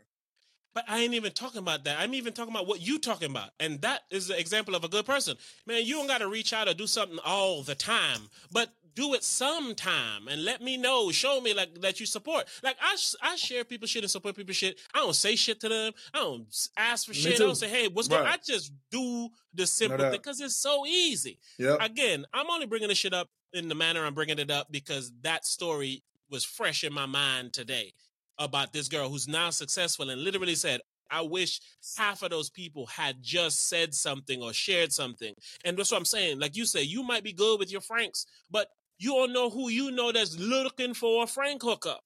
But 0.75 0.85
I 0.89 1.01
ain't 1.01 1.15
even 1.15 1.33
talking 1.33 1.61
about 1.61 1.85
that. 1.85 1.99
I'm 2.01 2.15
even 2.15 2.33
talking 2.33 2.53
about 2.53 2.67
what 2.67 2.81
you 2.81 2.99
talking 2.99 3.31
about. 3.31 3.51
And 3.61 3.81
that 3.83 4.03
is 4.11 4.29
the 4.29 4.39
example 4.39 4.75
of 4.75 4.85
a 4.85 4.89
good 4.89 5.07
person. 5.07 5.37
Man, 5.67 5.85
you 5.85 5.95
don't 5.95 6.09
got 6.09 6.19
to 6.19 6.29
reach 6.29 6.53
out 6.53 6.69
or 6.69 6.75
do 6.75 6.87
something 6.87 7.19
all 7.25 7.63
the 7.63 7.75
time. 7.75 8.29
But 8.51 8.71
do 8.95 9.15
it 9.15 9.25
sometime 9.25 10.29
and 10.29 10.45
let 10.45 10.63
me 10.63 10.77
know. 10.77 11.11
Show 11.11 11.41
me 11.41 11.53
like 11.55 11.81
that 11.81 12.01
you 12.01 12.07
support. 12.07 12.47
Like 12.63 12.77
I, 12.81 12.97
I 13.23 13.37
share 13.37 13.65
people 13.65 13.87
shit 13.89 14.03
and 14.03 14.11
support 14.11 14.37
people 14.37 14.55
shit. 14.55 14.79
I 14.95 14.99
don't 14.99 15.15
say 15.17 15.37
shit 15.37 15.61
to 15.61 15.69
them. 15.69 15.93
I 16.13 16.19
don't 16.19 16.69
ask 16.77 17.07
for 17.07 17.15
shit. 17.15 17.35
I 17.35 17.45
don't 17.45 17.57
say, 17.57 17.69
hey, 17.69 17.89
what's 17.89 18.09
right. 18.09 18.19
going? 18.19 18.29
I 18.29 18.37
just 18.45 18.73
do 18.91 19.29
the 19.53 19.67
simple 19.67 19.99
thing 19.99 20.13
because 20.13 20.41
it's 20.41 20.57
so 20.57 20.87
easy. 20.87 21.39
Yeah. 21.59 21.77
Again, 21.81 22.25
I'm 22.33 22.51
only 22.51 22.67
bringing 22.67 22.89
this 22.89 22.99
shit 22.99 23.15
up 23.15 23.29
in 23.53 23.69
the 23.69 23.75
manner 23.75 24.05
I'm 24.05 24.15
bringing 24.15 24.39
it 24.39 24.51
up 24.51 24.71
because 24.71 25.13
that 25.23 25.45
story 25.45 26.03
was 26.31 26.45
fresh 26.45 26.83
in 26.83 26.93
my 26.93 27.07
mind 27.07 27.53
today 27.53 27.93
about 28.39 28.73
this 28.73 28.89
girl 28.89 29.09
who's 29.09 29.29
now 29.29 29.51
successful 29.51 30.11
and 30.11 30.23
literally 30.23 30.55
said, 30.55 30.81
I 31.11 31.21
wish 31.21 31.61
half 31.97 32.23
of 32.23 32.31
those 32.31 32.51
people 32.51 32.87
had 32.87 33.23
just 33.23 33.69
said 33.69 33.95
something 33.95 34.43
or 34.43 34.53
shared 34.53 34.93
something. 34.93 35.35
And 35.65 35.77
that's 35.77 35.93
what 35.93 35.99
I'm 35.99 36.05
saying. 36.05 36.41
Like 36.41 36.57
you 36.57 36.67
say, 36.67 36.83
you 36.83 37.03
might 37.03 37.23
be 37.23 37.33
good 37.33 37.59
with 37.59 37.71
your 37.71 37.81
Franks, 37.81 38.27
but 38.51 38.69
you 38.99 39.13
don't 39.13 39.33
know 39.33 39.51
who 39.51 39.69
you 39.69 39.91
know 39.91 40.13
that's 40.13 40.39
looking 40.39 40.95
for 40.95 41.25
a 41.25 41.27
Frank 41.27 41.63
hookup. 41.63 42.01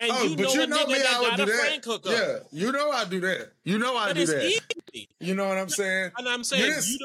And 0.00 0.10
oh, 0.12 0.22
you 0.24 0.36
know, 0.36 0.52
you 0.52 0.66
know 0.66 0.86
me, 0.86 0.94
I 0.96 1.20
would 1.20 1.36
do 1.36 1.46
that. 1.46 2.00
Yeah, 2.06 2.38
you 2.50 2.72
know 2.72 2.90
I 2.90 3.04
do 3.04 3.20
that. 3.20 3.52
You 3.64 3.78
know 3.78 3.96
I 3.96 4.08
but 4.08 4.16
do 4.16 4.26
that. 4.26 4.44
Easy. 4.44 5.08
You 5.20 5.34
know 5.34 5.46
what 5.46 5.58
I'm 5.58 5.68
saying? 5.68 6.12
And 6.16 6.26
I'm 6.26 6.42
saying, 6.42 6.72
you 6.86 6.98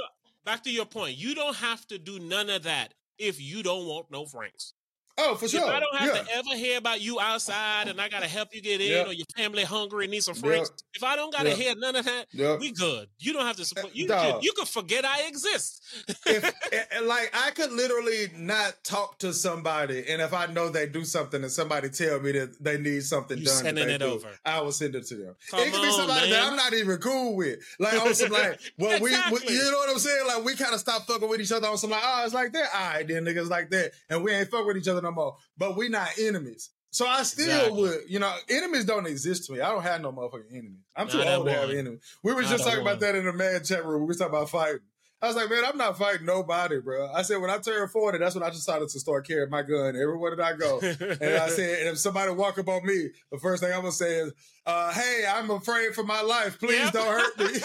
back 0.46 0.64
to 0.64 0.72
your 0.72 0.86
point, 0.86 1.18
you 1.18 1.36
don't 1.36 1.58
have 1.58 1.86
to 1.88 1.98
do 1.98 2.20
none 2.20 2.50
of 2.50 2.64
that 2.64 2.94
if 3.18 3.42
you 3.42 3.64
don't 3.64 3.86
want 3.86 4.12
no 4.12 4.26
Franks. 4.26 4.74
Oh, 5.18 5.36
for 5.36 5.48
sure. 5.48 5.62
If 5.62 5.68
I 5.68 5.80
don't 5.80 5.96
have 5.96 6.16
yeah. 6.16 6.24
to 6.24 6.32
ever 6.34 6.56
hear 6.56 6.78
about 6.78 7.00
you 7.00 7.20
outside 7.22 7.88
and 7.88 8.02
I 8.02 8.10
gotta 8.10 8.28
help 8.28 8.54
you 8.54 8.62
get 8.62 8.82
in 8.82 8.90
yep. 8.90 9.08
or 9.08 9.14
your 9.14 9.26
family 9.36 9.64
hungry 9.64 10.06
and 10.06 10.12
need 10.12 10.24
some 10.24 10.36
friends, 10.36 10.70
yep. 10.70 10.80
if 10.94 11.04
I 11.04 11.16
don't 11.16 11.32
gotta 11.32 11.50
yep. 11.50 11.58
hear 11.58 11.76
none 11.78 11.96
of 11.96 12.06
that, 12.06 12.60
we 12.60 12.74
good. 12.74 13.08
You 13.20 13.32
don't 13.32 13.46
have 13.46 13.56
to 13.56 13.66
support 13.66 13.96
you 13.96 14.08
could, 14.08 14.44
you 14.44 14.52
could 14.54 14.68
forget 14.68 15.06
I 15.06 15.28
exist. 15.28 15.82
if, 16.26 16.44
like 17.06 17.32
I 17.34 17.52
could 17.52 17.72
literally 17.72 18.28
not 18.38 18.76
talk 18.84 19.20
to 19.20 19.32
somebody 19.34 20.04
and 20.10 20.22
if 20.22 20.34
I 20.34 20.48
know 20.48 20.68
they 20.70 20.86
do 20.86 21.06
something 21.06 21.42
and 21.42 21.52
somebody 21.52 21.90
tell 21.90 22.20
me 22.20 22.34
that 22.34 22.62
they 22.62 22.78
need 22.78 23.04
something 23.04 23.38
you 23.38 23.46
done, 23.46 23.56
sending 23.56 23.90
it 23.90 24.00
do, 24.00 24.06
over. 24.06 24.28
I 24.46 24.60
will 24.62 24.74
send 24.74 24.96
it 24.96 25.06
to 25.08 25.16
them. 25.16 25.36
Come 25.50 25.62
it 25.62 25.72
could 25.72 25.82
be 25.82 25.92
somebody 25.92 26.30
that 26.30 26.44
I'm 26.44 26.58
not 26.58 26.74
even 26.74 26.98
cool 26.98 27.38
with. 27.38 27.60
Like 27.80 28.02
on 28.02 28.14
some 28.14 28.32
like, 28.32 28.60
well, 28.78 28.98
exactly. 28.98 29.40
we, 29.48 29.48
we, 29.48 29.54
you 29.54 29.72
know 29.72 29.78
what 29.78 29.90
I'm 29.90 30.00
saying? 30.00 30.28
Like 30.28 30.44
we 30.44 30.56
kind 30.56 30.74
of 30.74 30.82
stop 30.82 31.04
fucking 31.04 31.30
with 31.30 31.40
each 31.40 31.54
other 31.54 31.68
on 31.68 31.78
some 31.78 31.92
like, 31.92 32.04
oh, 32.04 32.24
it's 32.26 32.34
like 32.34 32.52
that. 32.52 32.70
All 32.74 32.90
right, 32.90 33.08
then 33.08 33.24
niggas 33.24 33.50
like 33.50 33.70
that, 33.70 33.92
and 34.10 34.22
we 34.22 34.34
ain't 34.34 34.50
fuck 34.50 34.66
with 34.66 34.76
each 34.76 34.90
other 34.90 35.05
no 35.06 35.12
more. 35.12 35.38
But 35.58 35.78
we 35.78 35.90
not 35.90 36.10
enemies. 36.20 36.72
So 36.92 37.06
I 37.06 37.24
still 37.24 37.46
exactly. 37.46 37.82
would, 37.82 37.98
you 38.08 38.20
know, 38.20 38.34
enemies 38.50 38.86
don't 38.86 39.06
exist 39.06 39.46
to 39.46 39.54
me. 39.54 39.60
I 39.60 39.70
don't 39.70 39.84
have 39.84 40.02
no 40.02 40.14
motherfucking 40.14 40.52
enemies. 40.52 40.80
I'm 40.96 41.10
too 41.10 41.22
old 41.22 41.46
to 41.46 41.54
have 41.54 41.70
enemies. 41.70 42.00
We 42.24 42.34
were 42.34 42.44
just 42.44 42.64
talking 42.64 42.80
about 42.80 43.02
that 43.02 43.16
in 43.16 43.26
the 43.26 43.34
mad 43.34 43.66
chat 43.66 43.86
room. 43.86 44.02
We 44.02 44.08
were 44.08 44.14
talking 44.14 44.34
about 44.34 44.50
fighting. 44.50 44.80
I 45.22 45.28
was 45.28 45.36
like, 45.36 45.50
man, 45.50 45.64
I'm 45.66 45.78
not 45.78 45.98
fighting 45.98 46.26
nobody, 46.26 46.80
bro. 46.80 47.12
I 47.12 47.24
said, 47.24 47.42
when 47.42 47.50
I 47.50 47.58
turned 47.58 47.90
40, 47.90 48.18
that's 48.18 48.36
when 48.36 48.44
I 48.44 48.50
decided 48.50 48.88
to 48.90 49.00
start 49.00 49.28
carrying 49.28 49.50
my 49.50 49.64
gun 49.64 49.96
everywhere 49.96 50.36
that 50.36 50.46
I 50.46 50.56
go. 50.56 50.80
and 50.80 51.36
I 51.36 51.50
said, 51.50 51.80
and 51.80 51.90
if 51.90 51.98
somebody 51.98 52.32
walk 52.32 52.60
up 52.60 52.68
on 52.68 52.86
me, 52.86 53.10
the 53.32 53.40
first 53.40 53.64
thing 53.64 53.74
I'm 53.74 53.80
gonna 53.82 53.92
say 53.92 54.20
is, 54.20 54.34
uh, 54.66 54.92
hey, 54.94 55.26
I'm 55.32 55.52
afraid 55.52 55.94
for 55.94 56.04
my 56.04 56.22
life. 56.22 56.60
Please 56.60 56.80
yep. 56.80 56.94
don't 56.94 57.08
hurt 57.08 57.38
me. 57.38 57.46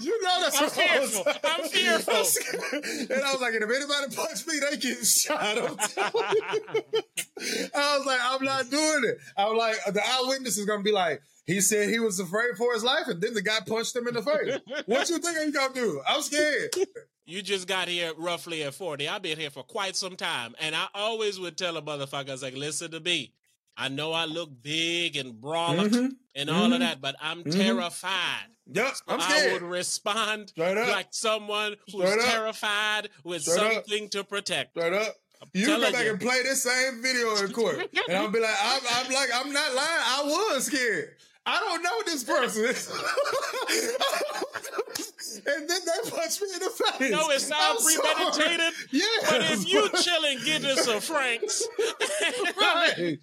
you 0.00 0.22
know 0.22 0.40
that's 0.42 0.58
I'm 0.58 0.64
what 0.64 0.72
fearful. 0.72 1.22
I 1.26 1.38
I'm 1.44 1.68
fearful. 1.68 2.14
and 3.16 3.22
I 3.22 3.32
was 3.32 3.40
like, 3.40 3.54
and 3.54 3.64
if 3.64 3.70
anybody 3.70 4.14
punch 4.14 4.46
me, 4.46 4.58
they 4.58 4.76
get 4.76 5.06
shot. 5.06 5.40
I 7.74 7.96
was 7.96 8.06
like, 8.06 8.20
I'm 8.22 8.44
not 8.44 8.70
doing 8.70 9.04
it. 9.04 9.18
I 9.36 9.46
was 9.46 9.58
like, 9.58 9.94
the 9.94 10.02
eyewitness 10.04 10.58
is 10.58 10.66
gonna 10.66 10.82
be 10.82 10.92
like, 10.92 11.22
he 11.46 11.60
said 11.60 11.88
he 11.88 11.98
was 11.98 12.20
afraid 12.20 12.56
for 12.58 12.74
his 12.74 12.84
life, 12.84 13.08
and 13.08 13.20
then 13.20 13.32
the 13.34 13.42
guy 13.42 13.60
punched 13.66 13.96
him 13.96 14.06
in 14.06 14.14
the 14.14 14.22
face. 14.22 14.60
what 14.86 15.08
you 15.08 15.18
think 15.18 15.38
he's 15.38 15.54
gonna 15.54 15.74
do? 15.74 16.02
I'm 16.06 16.20
scared. 16.22 16.74
You 17.24 17.40
just 17.40 17.68
got 17.68 17.88
here 17.88 18.12
roughly 18.18 18.64
at 18.64 18.74
40. 18.74 19.08
I've 19.08 19.22
been 19.22 19.38
here 19.38 19.50
for 19.50 19.62
quite 19.62 19.94
some 19.94 20.16
time. 20.16 20.54
And 20.60 20.74
I 20.74 20.88
always 20.94 21.38
would 21.38 21.56
tell 21.56 21.76
a 21.76 21.82
motherfucker, 21.82 22.28
I 22.28 22.32
was 22.32 22.42
like, 22.42 22.56
listen 22.56 22.90
to 22.90 23.00
me. 23.00 23.32
I 23.76 23.88
know 23.88 24.12
I 24.12 24.26
look 24.26 24.50
big 24.62 25.16
and 25.16 25.34
brolic 25.34 25.88
mm-hmm. 25.88 26.06
and 26.34 26.50
all 26.50 26.64
mm-hmm. 26.64 26.72
of 26.74 26.80
that, 26.80 27.00
but 27.00 27.16
I'm 27.20 27.42
mm-hmm. 27.42 27.58
terrified. 27.58 28.46
Yep, 28.72 28.94
I'm 29.08 29.20
scared. 29.20 29.50
I 29.50 29.52
would 29.54 29.62
respond 29.62 30.52
like 30.56 31.08
someone 31.10 31.76
who's 31.90 32.08
Straight 32.08 32.24
terrified 32.24 33.06
up. 33.06 33.10
with 33.24 33.42
Straight 33.42 33.74
something 33.74 34.04
up. 34.04 34.10
to 34.10 34.24
protect. 34.24 34.72
Straight 34.72 34.92
up. 34.92 35.14
You 35.52 35.66
come 35.66 35.80
back 35.80 36.04
you. 36.04 36.10
and 36.10 36.20
play 36.20 36.42
this 36.44 36.62
same 36.62 37.02
video 37.02 37.36
in 37.36 37.52
court, 37.52 37.76
and 38.08 38.16
I'll 38.16 38.28
be 38.28 38.38
like, 38.38 38.54
I'm, 38.62 38.80
I'm 38.88 39.12
like, 39.12 39.28
I'm 39.34 39.52
not 39.52 39.74
lying. 39.74 39.88
I 39.88 40.22
was 40.24 40.66
scared. 40.66 41.16
I 41.44 41.58
don't 41.58 41.82
know 41.82 42.02
this 42.06 42.24
person. 42.24 42.66
and 45.46 45.68
then 45.68 45.80
they 45.84 46.10
punch 46.10 46.40
me 46.40 46.48
in 46.54 46.60
the 46.60 46.70
face. 46.70 47.10
No, 47.10 47.28
it 47.30 47.40
sounds 47.40 47.84
premeditated. 47.84 48.72
Yeah. 48.92 49.02
But 49.28 49.40
if 49.50 49.68
you 49.68 49.88
chilling 50.02 50.38
getting 50.44 50.76
some 50.76 51.00
franks, 51.00 51.66
right. 52.56 52.94
they 52.96 53.18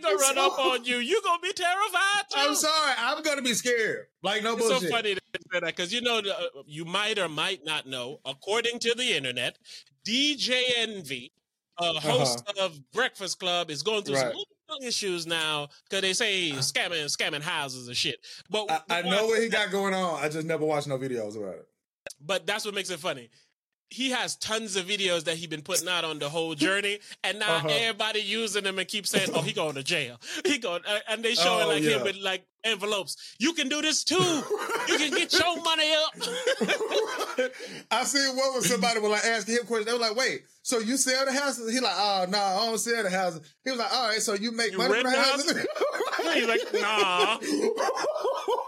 gonna 0.00 0.16
run 0.16 0.38
up 0.38 0.56
on 0.58 0.84
you. 0.84 0.98
You 0.98 1.20
gonna 1.24 1.42
be 1.42 1.52
terrified 1.52 2.22
too. 2.30 2.38
I'm 2.38 2.54
sorry. 2.54 2.94
I'm 2.98 3.20
gonna 3.22 3.42
be 3.42 3.54
scared. 3.54 4.06
Like 4.22 4.44
no 4.44 4.56
it's 4.56 4.68
bullshit. 4.68 4.90
so 4.90 4.96
funny 4.96 5.14
that 5.14 5.22
they 5.32 5.40
say 5.52 5.60
that 5.60 5.76
because 5.76 5.92
you 5.92 6.00
know 6.00 6.18
uh, 6.18 6.62
you 6.66 6.84
might 6.84 7.18
or 7.18 7.28
might 7.28 7.64
not 7.64 7.86
know. 7.86 8.20
According 8.24 8.78
to 8.80 8.94
the 8.94 9.16
internet, 9.16 9.58
DJ 10.06 10.62
Envy, 10.76 11.32
a 11.78 11.94
host 11.94 12.44
uh-huh. 12.46 12.66
of 12.66 12.78
Breakfast 12.92 13.40
Club, 13.40 13.70
is 13.70 13.82
going 13.82 14.04
through 14.04 14.16
right. 14.16 14.32
some 14.32 14.44
issues 14.82 15.26
now 15.26 15.68
because 15.84 16.02
they 16.02 16.12
say 16.12 16.52
uh, 16.52 16.56
scamming 16.56 17.04
scamming 17.04 17.42
houses 17.42 17.88
and 17.88 17.96
shit. 17.96 18.20
But 18.50 18.70
I, 18.70 18.98
I 18.98 19.02
know 19.02 19.26
what 19.26 19.42
he 19.42 19.48
got 19.48 19.70
going 19.70 19.94
on. 19.94 20.22
I 20.22 20.28
just 20.28 20.46
never 20.46 20.64
watched 20.64 20.88
no 20.88 20.98
videos 20.98 21.36
about 21.36 21.54
it. 21.54 21.68
But 22.20 22.46
that's 22.46 22.64
what 22.64 22.74
makes 22.74 22.90
it 22.90 22.98
funny 22.98 23.30
he 23.90 24.10
has 24.10 24.36
tons 24.36 24.76
of 24.76 24.86
videos 24.86 25.24
that 25.24 25.36
he 25.36 25.46
been 25.46 25.62
putting 25.62 25.88
out 25.88 26.04
on 26.04 26.18
the 26.18 26.28
whole 26.28 26.54
journey, 26.54 26.98
and 27.24 27.38
now 27.38 27.56
uh-huh. 27.56 27.68
everybody 27.70 28.20
using 28.20 28.64
them 28.64 28.78
and 28.78 28.86
keep 28.86 29.06
saying, 29.06 29.30
"Oh, 29.34 29.42
he 29.42 29.52
going 29.52 29.74
to 29.76 29.82
jail. 29.82 30.20
He 30.44 30.58
going," 30.58 30.82
uh, 30.86 30.98
and 31.08 31.22
they 31.22 31.34
showing 31.34 31.64
oh, 31.64 31.68
like 31.68 31.82
yeah. 31.82 31.98
him 31.98 32.04
with 32.04 32.16
like 32.16 32.46
envelopes. 32.64 33.16
You 33.38 33.52
can 33.54 33.68
do 33.68 33.80
this 33.80 34.04
too. 34.04 34.16
you 34.88 34.98
can 34.98 35.10
get 35.10 35.32
your 35.32 35.56
money 35.62 35.90
up. 35.94 36.14
I 37.90 38.04
seen 38.04 38.36
one 38.36 38.54
with 38.54 38.66
somebody 38.66 39.00
was 39.00 39.10
like 39.10 39.24
asking 39.24 39.54
him 39.54 39.66
questions. 39.66 39.86
They 39.86 39.92
were 39.92 39.98
like, 39.98 40.16
"Wait, 40.16 40.42
so 40.62 40.78
you 40.78 40.96
sell 40.96 41.24
the 41.24 41.32
houses?" 41.32 41.72
He 41.72 41.80
like, 41.80 41.94
"Oh 41.96 42.26
no, 42.28 42.38
I 42.38 42.66
don't 42.66 42.78
sell 42.78 43.02
the 43.02 43.10
houses." 43.10 43.40
He 43.64 43.70
was 43.70 43.78
like, 43.78 43.92
"All 43.92 44.08
right, 44.08 44.20
so 44.20 44.34
you 44.34 44.52
make 44.52 44.72
you 44.72 44.78
money 44.78 45.00
from 45.00 45.12
the 45.12 45.18
houses?" 45.18 45.66
He's 46.34 46.46
like, 46.46 46.60
"Nah." 46.74 47.38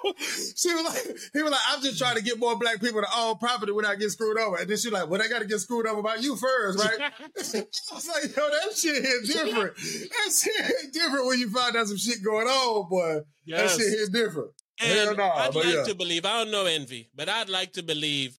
she 0.56 0.72
was 0.74 0.84
like, 0.84 1.16
he 1.32 1.42
was 1.42 1.52
like, 1.52 1.60
I'm 1.68 1.82
just 1.82 1.98
trying 1.98 2.16
to 2.16 2.22
get 2.22 2.38
more 2.38 2.56
black 2.56 2.80
people 2.80 3.00
to 3.00 3.06
own 3.16 3.36
property 3.38 3.72
without 3.72 3.94
getting 3.94 4.10
screwed 4.10 4.38
over. 4.38 4.56
And 4.56 4.68
then 4.68 4.76
she 4.76 4.90
like, 4.90 5.08
well, 5.08 5.20
they 5.20 5.28
got 5.28 5.40
to 5.40 5.46
get 5.46 5.58
screwed 5.58 5.86
over 5.86 6.02
by 6.02 6.16
you 6.16 6.36
first, 6.36 6.78
right? 6.78 6.98
I 7.20 7.94
was 7.94 8.08
like, 8.08 8.36
yo, 8.36 8.48
that 8.48 8.76
shit 8.76 9.04
is 9.04 9.28
different. 9.28 9.76
that 9.76 10.32
shit 10.32 10.70
is 10.70 10.90
different 10.92 11.26
when 11.26 11.38
you 11.38 11.50
find 11.50 11.76
out 11.76 11.86
some 11.86 11.96
shit 11.96 12.22
going 12.24 12.46
on, 12.46 12.88
boy. 12.88 13.20
Yes. 13.44 13.76
That 13.76 13.82
shit 13.82 13.92
is 13.94 14.08
different. 14.08 14.50
And 14.82 15.16
nah, 15.16 15.30
I'd 15.34 15.54
like 15.54 15.66
yeah. 15.66 15.84
to 15.84 15.94
believe, 15.94 16.24
I 16.24 16.42
don't 16.42 16.50
know 16.50 16.64
Envy, 16.64 17.10
but 17.14 17.28
I'd 17.28 17.50
like 17.50 17.74
to 17.74 17.82
believe 17.82 18.38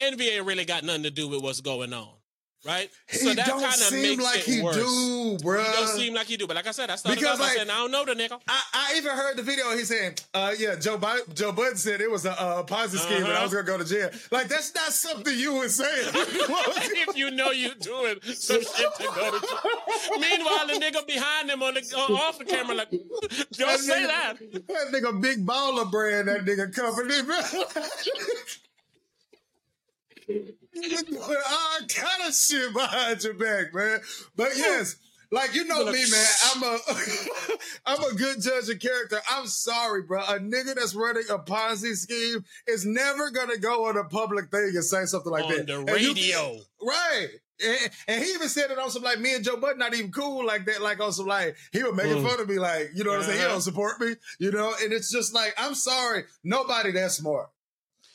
Envy 0.00 0.28
ain't 0.28 0.46
really 0.46 0.64
got 0.64 0.84
nothing 0.84 1.04
to 1.04 1.10
do 1.10 1.28
with 1.28 1.42
what's 1.42 1.60
going 1.60 1.92
on 1.92 2.19
right? 2.64 2.90
He 3.08 3.18
so 3.18 3.34
that 3.34 3.46
kind 3.46 3.64
of 3.64 3.92
makes 3.92 4.22
like 4.22 4.38
it 4.40 4.44
he 4.44 4.62
worse. 4.62 4.76
do, 4.76 5.38
bro. 5.42 5.62
He 5.62 5.72
don't 5.72 5.88
seem 5.88 6.14
like 6.14 6.26
he 6.26 6.36
do, 6.36 6.46
but 6.46 6.56
like 6.56 6.66
I 6.66 6.72
said, 6.72 6.90
I 6.90 6.96
started 6.96 7.18
because 7.18 7.40
like, 7.40 7.52
saying 7.52 7.70
I 7.70 7.76
don't 7.78 7.90
know 7.90 8.04
the 8.04 8.12
nigga. 8.14 8.40
I, 8.46 8.62
I 8.74 8.94
even 8.96 9.12
heard 9.12 9.36
the 9.36 9.42
video. 9.42 9.70
He 9.76 9.84
saying, 9.84 10.16
uh, 10.34 10.52
"Yeah, 10.58 10.76
Joe 10.76 10.98
Biden, 10.98 11.34
Joe 11.34 11.52
Budden 11.52 11.76
said 11.76 12.00
it 12.00 12.10
was 12.10 12.26
a 12.26 12.40
uh, 12.40 12.62
Ponzi 12.64 12.98
scheme, 12.98 13.18
uh-huh. 13.18 13.26
and 13.26 13.38
I 13.38 13.42
was 13.42 13.52
gonna 13.52 13.66
go 13.66 13.78
to 13.78 13.84
jail." 13.84 14.10
Like 14.30 14.48
that's 14.48 14.74
not 14.74 14.92
something 14.92 15.36
you 15.38 15.54
would 15.54 15.70
say 15.70 15.84
if 15.90 17.16
you 17.16 17.30
know 17.30 17.50
you 17.50 17.74
doing 17.74 18.16
some 18.22 18.60
shit 18.60 18.94
to 18.96 19.02
go 19.04 19.38
to 19.38 19.46
jail. 19.46 20.20
Meanwhile, 20.20 20.66
the 20.66 20.74
nigga 20.74 21.06
behind 21.06 21.50
him 21.50 21.62
on 21.62 21.74
the 21.74 21.94
uh, 21.96 22.14
off 22.14 22.38
the 22.38 22.44
camera, 22.44 22.76
like, 22.76 22.90
don't 22.90 23.08
that 23.58 23.78
say 23.78 24.02
nigga, 24.02 24.06
that. 24.06 24.38
That 24.68 24.92
nigga 24.92 25.20
big 25.20 25.46
baller 25.46 25.90
brand. 25.90 26.28
That 26.28 26.44
nigga 26.44 26.74
company, 26.74 27.22
bro 27.22 27.40
all 30.76 31.78
kind 31.88 32.28
of 32.28 32.34
shit 32.34 32.72
behind 32.72 33.22
your 33.24 33.34
back, 33.34 33.74
man. 33.74 34.00
But 34.36 34.50
yes, 34.56 34.96
like 35.32 35.54
you 35.54 35.64
know 35.64 35.84
me, 35.84 36.04
man. 36.10 36.26
I'm 36.54 36.62
a 36.62 36.78
I'm 37.86 38.02
a 38.02 38.14
good 38.14 38.40
judge 38.40 38.68
of 38.68 38.80
character. 38.80 39.20
I'm 39.30 39.46
sorry, 39.46 40.02
bro. 40.02 40.20
A 40.20 40.38
nigga 40.38 40.74
that's 40.74 40.94
running 40.94 41.24
a 41.30 41.38
Ponzi 41.38 41.94
scheme 41.94 42.44
is 42.66 42.84
never 42.84 43.30
gonna 43.30 43.58
go 43.58 43.88
on 43.88 43.96
a 43.96 44.04
public 44.04 44.50
thing 44.50 44.72
and 44.74 44.84
say 44.84 45.04
something 45.04 45.30
like 45.30 45.44
on 45.44 45.56
that. 45.56 45.66
The 45.66 45.80
radio, 45.80 46.12
you, 46.52 46.60
right? 46.82 47.28
And, 47.62 47.90
and, 48.08 48.24
he 48.24 48.30
even 48.30 48.48
said 48.48 48.70
it 48.70 48.78
on 48.78 48.90
some 48.90 49.02
like 49.02 49.20
me 49.20 49.34
and 49.34 49.44
Joe 49.44 49.58
Budden 49.58 49.78
not 49.78 49.92
even 49.92 50.10
cool 50.10 50.46
like 50.46 50.64
that. 50.64 50.80
Like 50.80 50.98
on 50.98 51.12
some 51.12 51.26
like 51.26 51.56
he 51.72 51.82
was 51.82 51.94
making 51.94 52.22
mm. 52.22 52.26
fun 52.26 52.40
of 52.40 52.48
me, 52.48 52.58
like 52.58 52.90
you 52.94 53.04
know 53.04 53.10
what. 53.10 53.20
I'm 53.20 53.26
saying. 53.26 53.38
He 53.38 53.44
uh-huh. 53.44 53.52
don't 53.52 53.60
support 53.60 54.00
me, 54.00 54.14
you 54.38 54.50
know. 54.50 54.72
And 54.82 54.92
it's 54.92 55.12
just 55.12 55.34
like 55.34 55.54
I'm 55.58 55.74
sorry, 55.74 56.24
nobody 56.42 56.90
that 56.92 57.12
smart 57.12 57.50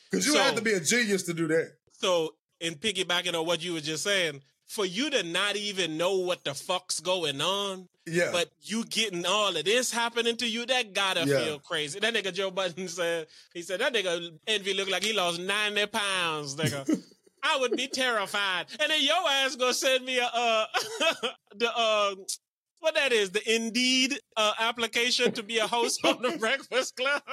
because 0.09 0.25
you 0.25 0.33
so, 0.33 0.39
have 0.39 0.55
to 0.55 0.61
be 0.61 0.73
a 0.73 0.79
genius 0.79 1.23
to 1.23 1.33
do 1.33 1.47
that. 1.47 1.73
So 1.93 2.33
and 2.61 2.79
piggybacking 2.79 3.37
on 3.37 3.45
what 3.45 3.63
you 3.63 3.73
were 3.73 3.81
just 3.81 4.03
saying, 4.03 4.41
for 4.65 4.85
you 4.85 5.09
to 5.11 5.23
not 5.23 5.55
even 5.55 5.97
know 5.97 6.17
what 6.17 6.43
the 6.43 6.53
fuck's 6.53 6.99
going 6.99 7.41
on, 7.41 7.87
yeah, 8.05 8.29
but 8.31 8.49
you 8.61 8.83
getting 8.85 9.25
all 9.25 9.55
of 9.55 9.65
this 9.65 9.91
happening 9.91 10.37
to 10.37 10.47
you, 10.47 10.65
that 10.65 10.93
gotta 10.93 11.25
yeah. 11.25 11.39
feel 11.39 11.59
crazy. 11.59 11.99
That 11.99 12.13
nigga 12.13 12.33
Joe 12.33 12.51
Budden 12.51 12.87
said, 12.87 13.27
he 13.53 13.61
said 13.61 13.79
that 13.79 13.93
nigga 13.93 14.31
Envy 14.47 14.73
looked 14.73 14.91
like 14.91 15.03
he 15.03 15.13
lost 15.13 15.39
ninety 15.39 15.85
pounds, 15.85 16.55
nigga. 16.55 17.03
I 17.43 17.57
would 17.59 17.77
be 17.77 17.87
terrified, 17.87 18.65
and 18.79 18.89
then 18.89 19.03
your 19.03 19.29
ass 19.29 19.55
gonna 19.55 19.73
send 19.73 20.03
me 20.03 20.17
a 20.17 20.29
uh, 20.33 20.65
the 21.55 21.71
uh 21.75 22.15
what 22.79 22.93
that 22.93 23.11
is, 23.11 23.31
the 23.31 23.55
Indeed 23.55 24.19
uh, 24.37 24.53
application 24.59 25.31
to 25.31 25.41
be 25.41 25.57
a 25.57 25.65
host 25.65 26.05
on 26.05 26.21
the 26.21 26.37
Breakfast 26.37 26.95
Club. 26.95 27.23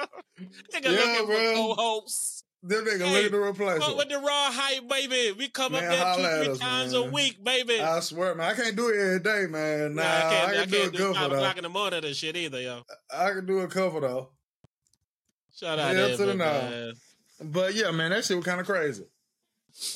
Nigga 0.73 0.85
yeah, 0.85 0.89
looking 0.89 1.25
bro. 1.27 1.35
for 1.35 1.75
co-hosts. 1.75 2.42
Them 2.65 2.85
nigga 2.85 3.05
hey, 3.05 3.13
looking 3.13 3.31
to 3.31 3.43
replace 3.43 3.83
Fuck 3.83 3.97
with 3.97 4.07
the 4.07 4.19
raw 4.19 4.49
hype, 4.49 4.87
baby. 4.87 5.35
We 5.37 5.49
come 5.49 5.73
man, 5.73 5.83
up 5.83 6.17
there 6.17 6.39
two, 6.39 6.43
three 6.45 6.53
us, 6.53 6.59
times 6.59 6.93
man. 6.93 7.01
a 7.01 7.11
week, 7.11 7.43
baby. 7.43 7.81
I 7.81 7.99
swear, 7.99 8.35
man. 8.35 8.51
I 8.51 8.53
can't 8.53 8.75
do 8.77 8.87
it 8.87 8.97
every 8.97 9.19
day, 9.19 9.47
man. 9.51 9.95
Nah, 9.95 10.03
nah 10.03 10.07
I 10.07 10.21
can't, 10.21 10.33
I 10.33 10.51
can 10.51 10.61
I 10.61 10.65
do 10.65 10.77
can't 10.77 10.95
do, 10.95 11.11
a 11.11 11.13
couple, 11.13 11.37
o'clock 11.37 11.57
in 11.57 11.63
the 11.63 11.69
morning 11.69 12.05
and 12.05 12.15
shit 12.15 12.37
either, 12.37 12.61
yo. 12.61 12.83
I 13.13 13.31
can 13.31 13.45
do 13.45 13.59
a 13.59 13.67
couple, 13.67 13.99
though. 13.99 14.29
Shout 15.53 15.77
out 15.77 15.93
yeah, 15.93 16.15
to 16.15 16.25
the 16.25 16.33
now. 16.35 16.91
But 17.41 17.75
yeah, 17.75 17.91
man, 17.91 18.11
that 18.11 18.23
shit 18.23 18.37
was 18.37 18.45
kind 18.45 18.61
of 18.61 18.65
crazy. 18.65 19.03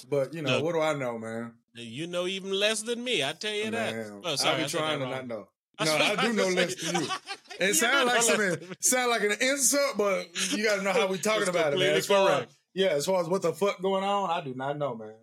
But, 0.09 0.33
you 0.33 0.41
know, 0.41 0.62
what 0.62 0.74
do 0.74 0.81
I 0.81 0.93
know, 0.93 1.17
man? 1.17 1.53
You 1.74 2.07
know 2.07 2.27
even 2.27 2.51
less 2.51 2.81
than 2.81 3.01
me, 3.01 3.24
I 3.24 3.31
tell 3.31 3.53
you 3.53 3.71
man, 3.71 3.95
that. 3.95 4.21
Oh, 4.25 4.36
sorry, 4.36 4.62
I 4.62 4.63
be 4.63 4.69
trying 4.69 5.00
to 5.00 5.07
not 5.07 5.27
know. 5.27 5.47
No, 5.86 5.95
I 5.95 6.15
do 6.15 6.33
know 6.33 6.47
less 6.47 6.75
than 6.75 7.01
you. 7.03 7.07
It 7.59 7.74
sounds 7.74 8.05
like 8.05 8.21
some 8.21 8.59
sound 8.81 9.09
like 9.09 9.24
an 9.24 9.31
insult, 9.41 9.97
but 9.97 10.27
you 10.51 10.63
got 10.63 10.75
to 10.75 10.83
know 10.83 10.93
how 10.93 11.07
we 11.07 11.17
talking 11.17 11.47
about 11.47 11.74
it, 11.74 11.79
man. 11.79 11.95
As 11.95 12.05
far, 12.05 12.45
yeah, 12.77 12.89
as 12.89 13.07
far 13.07 13.19
as 13.19 13.27
what 13.27 13.41
the 13.41 13.53
fuck 13.53 13.81
going 13.81 14.03
on, 14.03 14.29
I 14.29 14.39
do 14.41 14.53
not 14.53 14.77
know, 14.77 14.93
man. 14.93 15.13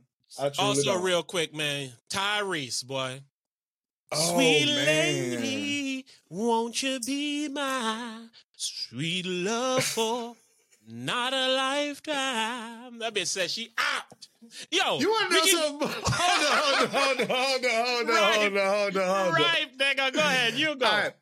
also, 0.58 0.82
don't. 0.82 1.04
real 1.04 1.23
quick, 1.23 1.54
man, 1.54 1.92
Tyrese, 2.11 2.84
boy. 2.84 3.20
Oh, 4.11 4.34
Sweet 4.34 4.66
man. 4.66 4.87
lady, 4.87 6.04
won't 6.28 6.82
you 6.82 6.99
be 6.99 7.49
my 7.49 8.26
sweet 8.56 9.25
love 9.25 9.84
for 9.84 10.34
not 10.88 11.32
a 11.32 11.54
lifetime? 11.54 12.99
That 12.99 13.14
bitch 13.14 13.28
said 13.28 13.49
she 13.50 13.73
out. 13.78 14.26
Yo, 14.73 14.99
you 14.99 15.08
want 15.08 15.30
to 15.30 15.37
know 15.37 15.44
something? 15.44 15.88
Hold 16.06 16.50
on, 16.50 16.88
hold 16.88 17.20
on, 17.20 17.26
hold 17.28 17.64
on, 17.64 17.70
hold 17.70 18.11
on, 18.11 18.16
hold 18.16 18.56
on, 18.56 18.66
hold 18.66 18.96
on, 18.96 19.08
hold 19.08 19.26
on. 19.28 19.32
Right, 19.32 19.78
nigga, 19.78 20.12
go 20.12 20.18
ahead, 20.18 20.54
you 20.54 20.75
go. 20.75 20.87
All 20.87 20.92
right. 20.92 21.12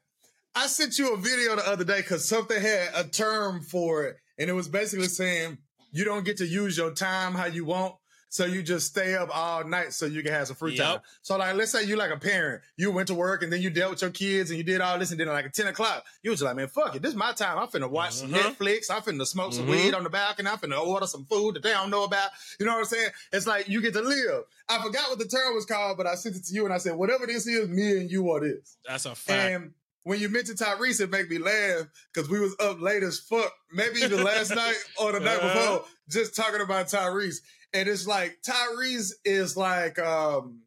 I 0.55 0.67
sent 0.67 0.99
you 0.99 1.13
a 1.13 1.17
video 1.19 1.57
the 1.57 1.69
other 1.69 1.85
day 1.85 1.99
because 1.99 2.27
something 2.27 2.59
had 2.61 2.89
a 2.95 3.05
term 3.05 3.61
for 3.61 4.05
it, 4.05 4.17
and 4.39 4.49
it 4.49 4.55
was 4.55 4.69
basically 4.69 5.09
saying 5.09 5.59
you 5.93 6.05
don't 6.05 6.25
get 6.25 6.39
to 6.39 6.47
use 6.47 6.77
your 6.77 6.91
time 6.93 7.35
how 7.35 7.47
you 7.47 7.65
want. 7.65 7.95
So 8.29 8.47
you 8.47 8.63
just 8.63 8.87
stay 8.87 9.15
up 9.15 9.29
all 9.31 9.63
night 9.63 9.93
so 9.93 10.07
you 10.07 10.23
can 10.23 10.33
have 10.33 10.47
some 10.47 10.57
free 10.57 10.75
Yep. 10.75 10.87
time. 10.87 11.01
So 11.21 11.37
like, 11.37 11.55
let's 11.55 11.71
say 11.71 11.85
you 11.85 11.97
like 11.97 12.11
a 12.11 12.17
parent, 12.17 12.63
you 12.79 12.91
went 12.91 13.09
to 13.09 13.15
work 13.15 13.43
and 13.43 13.53
then 13.53 13.61
you 13.61 13.69
dealt 13.69 13.91
with 13.91 14.01
your 14.01 14.11
kids 14.11 14.49
and 14.49 14.57
you 14.57 14.65
did 14.65 14.81
all 14.81 14.99
this 14.99 15.11
and 15.11 15.21
then 15.21 15.27
like 15.27 15.45
at 15.45 15.53
10 15.53 15.67
o'clock, 15.67 16.07
you 16.23 16.31
was 16.31 16.41
like, 16.41 16.57
man, 16.57 16.67
fuck 16.69 16.97
it. 16.97 17.03
This 17.03 17.11
is 17.11 17.17
my 17.17 17.35
time. 17.35 17.59
I'm 17.59 17.69
finna 17.69 17.91
watch 17.91 18.15
some 18.15 18.31
Mhm. 18.33 18.41
Netflix. 18.57 18.91
I'm 18.91 19.03
finna 19.03 19.27
smoke 19.27 19.53
some 19.53 19.67
Mhm. 19.67 19.71
weed 19.71 19.95
on 19.95 20.03
the 20.03 20.09
balcony. 20.09 20.49
I'm 20.49 20.57
finna 20.57 20.81
order 20.81 21.07
some 21.07 21.27
food 21.27 21.57
that 21.57 21.63
they 21.63 21.73
don't 21.73 21.91
know 21.91 22.05
about. 22.05 22.31
You 22.59 22.65
know 22.65 22.73
what 22.73 22.79
I'm 22.79 22.85
saying? 22.87 23.11
It's 23.35 23.47
like 23.47 23.69
you 23.69 23.83
get 23.83 23.93
to 23.93 24.01
live. 24.01 24.45
I 24.67 24.83
forgot 24.83 25.11
what 25.11 25.19
the 25.19 25.29
term 25.29 25.55
was 25.55 25.67
called, 25.67 25.99
but 25.99 26.07
I 26.07 26.15
sent 26.15 26.35
it 26.37 26.45
to 26.47 26.55
you 26.55 26.65
and 26.65 26.73
I 26.73 26.79
said, 26.79 26.95
whatever 26.97 27.27
this 27.27 27.47
is, 27.47 27.69
me 27.69 27.99
and 27.99 28.11
you 28.11 28.31
are 28.31 28.41
this. 28.41 28.79
That's 28.89 29.05
a 29.05 29.15
fact. 29.15 29.53
And 29.53 29.75
when 30.05 30.19
you 30.21 30.29
mentioned 30.29 30.59
Tyrese, 30.59 31.01
it 31.01 31.11
make 31.11 31.31
me 31.31 31.39
laugh 31.39 31.87
because 32.13 32.29
we 32.29 32.41
was 32.41 32.55
up 32.61 32.81
late 32.81 33.03
as 33.03 33.19
fuck, 33.21 33.53
maybe 33.73 34.01
even 34.01 34.23
last 34.25 34.51
night 34.55 34.75
or 35.01 35.13
the 35.13 35.21
night 35.21 35.39
Uh-huh. 35.43 35.55
before, 35.77 35.85
just 36.11 36.35
talking 36.37 36.61
about 36.61 36.87
Tyrese. 36.87 37.37
And 37.75 37.89
it's 37.89 38.07
like 38.07 38.39
Tyrese 38.47 39.13
is 39.25 39.57
like 39.57 39.99
um 39.99 40.63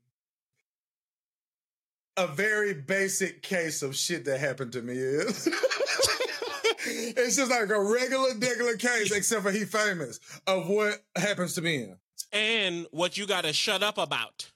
a 2.17 2.27
very 2.27 2.73
basic 2.73 3.41
case 3.43 3.81
of 3.81 3.95
shit 3.95 4.23
that 4.25 4.39
happened 4.39 4.71
to 4.71 4.81
me 4.81 4.93
is. 4.93 5.47
it's 6.87 7.35
just 7.35 7.51
like 7.51 7.69
a 7.69 7.81
regular, 7.83 8.29
regular 8.39 8.77
case, 8.77 9.11
except 9.11 9.43
for 9.43 9.51
he 9.51 9.65
famous 9.65 10.19
of 10.47 10.67
what 10.69 11.03
happens 11.17 11.55
to 11.55 11.61
me. 11.61 11.87
and 12.31 12.87
what 12.91 13.17
you 13.17 13.25
got 13.27 13.43
to 13.43 13.51
shut 13.53 13.83
up 13.83 13.97
about. 13.97 14.49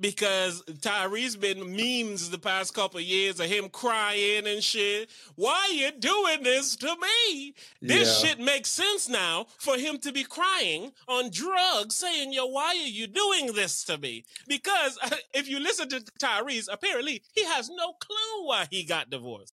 Because 0.00 0.62
Tyrese 0.62 1.38
been 1.38 1.76
memes 1.76 2.30
the 2.30 2.38
past 2.38 2.72
couple 2.72 2.98
years 3.00 3.38
of 3.38 3.46
him 3.46 3.68
crying 3.68 4.46
and 4.46 4.64
shit. 4.64 5.10
Why 5.36 5.68
are 5.70 5.74
you 5.74 5.90
doing 5.92 6.42
this 6.42 6.74
to 6.76 6.96
me? 6.96 7.54
This 7.82 8.22
Yeah. 8.22 8.28
shit 8.28 8.40
makes 8.40 8.70
sense 8.70 9.08
now 9.10 9.46
for 9.58 9.76
him 9.76 9.98
to 9.98 10.10
be 10.10 10.24
crying 10.24 10.92
on 11.06 11.28
drugs, 11.30 11.96
saying, 11.96 12.32
"Yo, 12.32 12.46
why 12.46 12.68
are 12.68 12.74
you 12.74 13.06
doing 13.06 13.52
this 13.52 13.84
to 13.84 13.98
me?" 13.98 14.24
Because 14.48 14.98
if 15.34 15.48
you 15.48 15.60
listen 15.60 15.88
to 15.90 16.00
Tyrese, 16.18 16.68
apparently 16.72 17.22
he 17.34 17.44
has 17.44 17.68
no 17.68 17.92
clue 17.92 18.46
why 18.46 18.66
he 18.70 18.84
got 18.84 19.10
divorced. 19.10 19.52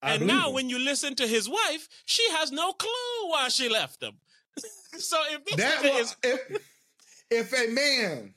I 0.00 0.14
and 0.14 0.26
now, 0.26 0.48
him. 0.48 0.54
when 0.54 0.68
you 0.70 0.78
listen 0.78 1.14
to 1.16 1.26
his 1.26 1.48
wife, 1.48 1.88
she 2.06 2.28
has 2.30 2.50
no 2.50 2.72
clue 2.72 3.28
why 3.28 3.48
she 3.48 3.68
left 3.68 4.02
him. 4.02 4.14
so 4.98 5.18
if 5.30 5.44
this 5.44 5.56
That 5.56 5.82
was, 5.82 5.92
is 6.00 6.16
if, 6.22 6.62
if 7.30 7.52
a 7.52 7.70
man 7.72 8.34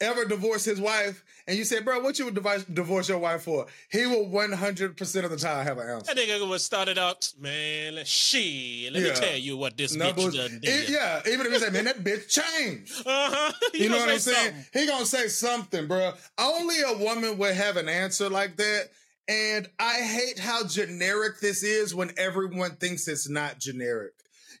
ever 0.00 0.24
divorced 0.24 0.66
his 0.66 0.80
wife 0.80 1.24
and 1.46 1.56
you 1.56 1.64
say, 1.64 1.80
bro, 1.80 2.00
what 2.00 2.18
you 2.18 2.24
would 2.26 2.34
divorce, 2.34 2.64
divorce 2.64 3.08
your 3.08 3.18
wife 3.18 3.42
for? 3.42 3.66
He 3.90 4.04
will 4.06 4.26
100% 4.26 5.24
of 5.24 5.30
the 5.30 5.36
time 5.36 5.64
have 5.66 5.78
an 5.78 5.88
answer. 5.88 6.14
That 6.14 6.20
nigga 6.28 6.46
was 6.48 6.64
started 6.64 6.98
out, 6.98 7.32
man. 7.38 8.00
She, 8.04 8.88
let 8.92 9.02
Yeah. 9.02 9.08
me 9.10 9.14
tell 9.16 9.36
you 9.36 9.56
what 9.56 9.76
this 9.76 9.94
No 9.94 10.12
bitch 10.12 10.34
done 10.34 10.58
did. 10.60 10.88
yeah, 10.88 11.22
even 11.28 11.46
if 11.46 11.52
he 11.52 11.58
said, 11.58 11.72
man, 11.72 11.84
that 11.86 12.02
bitch 12.04 12.28
changed. 12.28 12.92
Uh-huh. 13.06 13.52
You, 13.74 13.88
know 13.88 13.98
what 13.98 14.08
I'm 14.10 14.18
saying? 14.18 14.52
something. 14.54 14.64
He 14.80 14.86
gonna 14.86 15.06
say 15.06 15.28
something, 15.28 15.86
bro. 15.86 16.12
Only 16.38 16.76
a 16.82 16.96
woman 16.98 17.38
would 17.38 17.54
have 17.54 17.76
an 17.76 17.88
answer 17.88 18.28
like 18.28 18.56
that. 18.56 18.88
And 19.28 19.68
I 19.78 19.94
hate 20.02 20.38
how 20.38 20.64
generic 20.66 21.40
this 21.40 21.62
is 21.62 21.94
when 21.94 22.12
everyone 22.16 22.76
thinks 22.76 23.08
it's 23.08 23.28
not 23.28 23.58
generic. 23.58 24.12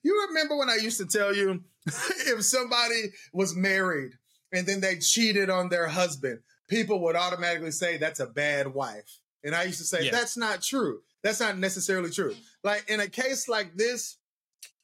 You 0.02 0.26
remember 0.28 0.56
when 0.56 0.68
I 0.70 0.76
used 0.76 0.98
to 0.98 1.06
tell 1.06 1.34
you 1.34 1.62
if 1.86 2.44
somebody 2.44 3.12
was 3.32 3.54
married 3.54 4.12
and 4.56 4.66
then 4.66 4.80
they 4.80 4.96
cheated 4.98 5.50
on 5.50 5.68
their 5.68 5.86
husband, 5.86 6.40
people 6.68 7.00
would 7.02 7.14
automatically 7.16 7.70
say 7.70 7.96
that's 7.98 8.20
a 8.20 8.26
bad 8.26 8.72
wife. 8.72 9.18
And 9.44 9.54
I 9.54 9.64
used 9.64 9.78
to 9.78 9.84
say 9.84 10.04
Yes. 10.04 10.12
that's 10.12 10.36
not 10.36 10.62
true. 10.62 11.02
That's 11.22 11.40
not 11.40 11.58
necessarily 11.58 12.10
true. 12.10 12.34
Like 12.64 12.88
in 12.88 13.00
a 13.00 13.08
case 13.08 13.48
like 13.48 13.76
this, 13.76 14.16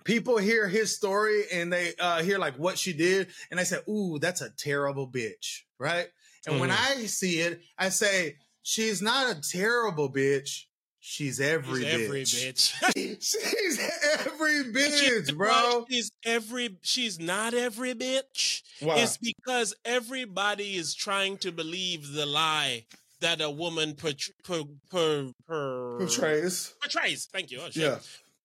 people 0.05 0.37
hear 0.39 0.69
his 0.69 0.95
story 0.95 1.45
and 1.53 1.73
they 1.73 1.95
uh, 1.99 2.23
hear 2.23 2.39
like 2.39 2.57
what 2.59 2.77
she 2.79 2.93
did 2.93 3.29
and 3.51 3.59
they 3.59 3.65
say, 3.65 3.79
"Ooh, 3.89 4.19
that's 4.21 4.41
a 4.41 4.51
terrible 4.51 5.09
bitch," 5.09 5.61
right? 5.79 6.09
And 6.47 6.61
when 6.61 6.71
Mhm. 6.71 7.01
I 7.01 7.07
see 7.07 7.39
it, 7.41 7.61
I 7.79 7.89
say, 7.89 8.37
"She's 8.63 9.01
not 9.01 9.37
a 9.37 9.41
terrible 9.41 10.13
bitch. 10.13 10.67
She's 11.05 11.41
every 11.41 11.83
She's 11.85 11.93
every 11.95 12.23
bitch. 12.23 12.73
bitch. 12.95 13.21
She's 13.21 13.79
every 14.25 14.73
bitch, 14.73 15.37
bro." 15.37 15.85
She's 15.91 16.13
every. 16.25 16.77
She's 16.83 17.19
not 17.19 17.55
every 17.55 17.93
bitch. 17.93 18.63
Why? 18.81 18.99
It's 19.01 19.17
because 19.17 19.75
everybody 19.85 20.77
is 20.77 20.95
trying 20.95 21.39
to 21.39 21.51
believe 21.51 22.13
the 22.13 22.25
lie 22.25 22.85
that 23.21 23.41
a 23.41 23.51
woman 23.51 23.95
per, 23.95 24.13
per, 24.45 24.63
per, 24.91 25.27
per, 25.47 25.99
Portrays. 25.99 26.75
portrays. 26.81 27.27
Thank 27.33 27.51
you. 27.51 27.61
Oh, 27.63 27.71
shit. 27.71 27.83
Yeah. 27.83 27.99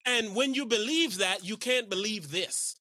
And 0.08 0.36
when 0.36 0.54
you 0.56 0.66
believe 0.66 1.18
that, 1.20 1.44
you 1.46 1.58
can't 1.58 1.90
believe 1.90 2.32
this. 2.32 2.76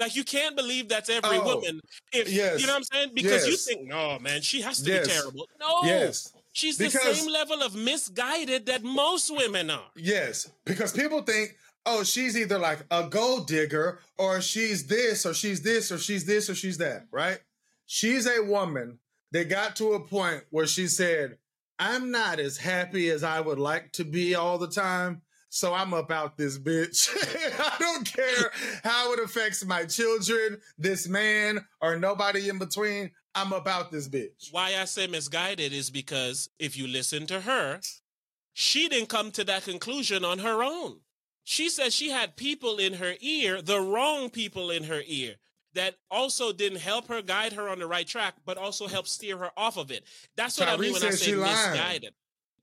Like 0.00 0.16
you 0.16 0.24
can't 0.24 0.56
believe 0.56 0.88
that's 0.88 1.08
every 1.08 1.38
Oh, 1.38 1.44
woman. 1.56 1.80
If 2.12 2.28
yes, 2.32 2.60
you 2.60 2.66
know 2.66 2.72
what 2.72 2.78
I'm 2.78 2.84
saying, 2.84 3.10
because 3.14 3.46
you 3.46 3.56
think, 3.56 3.86
no, 3.86 4.18
man, 4.18 4.40
she 4.40 4.62
has 4.62 4.80
to 4.82 4.90
Yes. 4.90 5.06
be 5.06 5.12
terrible. 5.12 5.48
No, 5.60 5.80
Yes. 5.84 6.32
She's 6.52 6.78
the 6.78 6.90
same 6.90 7.30
level 7.30 7.62
of 7.62 7.74
misguided 7.74 8.66
that 8.66 8.82
most 8.82 9.34
women 9.34 9.70
are. 9.70 9.90
Yes, 9.96 10.50
because 10.64 10.92
people 10.92 11.22
think, 11.22 11.56
oh, 11.86 12.04
she's 12.04 12.36
either 12.36 12.58
like 12.58 12.84
a 12.90 13.08
gold 13.08 13.46
digger 13.46 14.00
or 14.18 14.40
she's 14.40 14.86
this 14.86 15.26
or 15.26 15.34
she's 15.34 15.62
this 15.62 15.90
or 15.90 15.98
she's 15.98 16.24
this 16.24 16.48
or 16.48 16.54
she's 16.54 16.78
that, 16.78 17.06
right? 17.10 17.40
She's 17.86 18.26
a 18.26 18.42
woman 18.42 18.98
that 19.32 19.48
got 19.48 19.76
to 19.76 19.94
a 19.94 20.00
point 20.00 20.44
where 20.50 20.66
she 20.66 20.86
said, 20.86 21.38
I'm 21.78 22.10
not 22.10 22.38
as 22.38 22.58
happy 22.58 23.10
as 23.10 23.24
I 23.24 23.40
would 23.40 23.58
like 23.58 23.92
to 23.92 24.04
be 24.04 24.34
all 24.34 24.58
the 24.58 24.68
time. 24.68 25.22
So 25.48 25.74
I'm 25.74 25.92
about 25.92 26.38
this 26.38 26.58
bitch. 26.58 27.08
I 27.60 27.76
don't 27.78 28.06
care 28.06 28.50
how 28.84 29.12
it 29.12 29.20
affects 29.20 29.64
my 29.64 29.84
children, 29.84 30.60
this 30.78 31.06
man, 31.08 31.66
or 31.80 31.98
nobody 31.98 32.48
in 32.48 32.58
between. 32.58 33.10
I'm 33.34 33.52
about 33.52 33.90
this 33.90 34.08
bitch. 34.08 34.52
Why 34.52 34.76
I 34.78 34.84
say 34.84 35.06
misguided 35.06 35.72
is 35.72 35.90
because 35.90 36.50
if 36.58 36.76
you 36.76 36.86
listen 36.86 37.26
to 37.26 37.40
her, 37.40 37.80
she 38.52 38.88
didn't 38.88 39.08
come 39.08 39.30
to 39.32 39.44
that 39.44 39.64
conclusion 39.64 40.24
on 40.24 40.40
her 40.40 40.62
own. 40.62 41.00
She 41.44 41.68
says 41.68 41.94
she 41.94 42.10
had 42.10 42.36
people 42.36 42.78
in 42.78 42.94
her 42.94 43.14
ear, 43.20 43.62
the 43.62 43.80
wrong 43.80 44.30
people 44.30 44.70
in 44.70 44.84
her 44.84 45.02
ear, 45.06 45.34
that 45.74 45.96
also 46.10 46.52
didn't 46.52 46.78
help 46.80 47.08
her 47.08 47.22
guide 47.22 47.54
her 47.54 47.68
on 47.68 47.78
the 47.78 47.86
right 47.86 48.06
track, 48.06 48.34
but 48.44 48.58
also 48.58 48.86
help 48.86 49.06
steer 49.06 49.38
her 49.38 49.50
off 49.56 49.76
of 49.76 49.90
it. 49.90 50.04
That's 50.36 50.58
what 50.58 50.68
I 50.68 50.76
mean 50.76 50.92
when 50.92 51.02
I 51.02 51.10
say 51.10 51.32
she 51.32 51.34
misguided. 51.34 52.12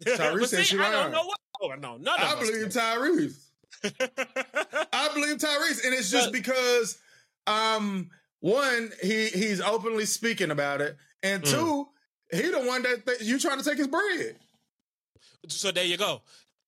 Tyrese 0.06 0.48
see, 0.56 0.64
she 0.64 0.80
I 0.80 0.92
don't 0.92 1.12
know 1.12 1.26
what. 1.26 1.40
Oh 1.62 1.68
no, 1.78 1.98
none 1.98 2.20
of 2.22 2.26
I 2.26 2.40
believe. 2.40 2.68
Tyrese. 2.68 3.46
I 4.94 5.10
believe 5.14 5.38
Tyrese, 5.38 5.84
and 5.86 5.94
it's 5.94 6.10
just 6.10 6.28
But- 6.28 6.34
because, 6.34 7.00
um, 7.48 8.10
one, 8.42 8.92
he 9.02 9.28
he's 9.28 9.62
openly 9.62 10.06
speaking 10.06 10.52
about 10.52 10.82
it, 10.82 10.96
and 11.24 11.44
Mm. 11.44 11.50
two, 11.52 11.88
he 12.32 12.50
the 12.50 12.60
one 12.62 12.84
that, 12.84 13.06
that 13.06 13.22
you 13.22 13.40
trying 13.40 13.58
to 13.58 13.64
take 13.64 13.78
his 13.78 13.88
bread. 13.88 14.38
So 15.48 15.72
there 15.72 15.84
you 15.86 15.98
go. 15.98 16.22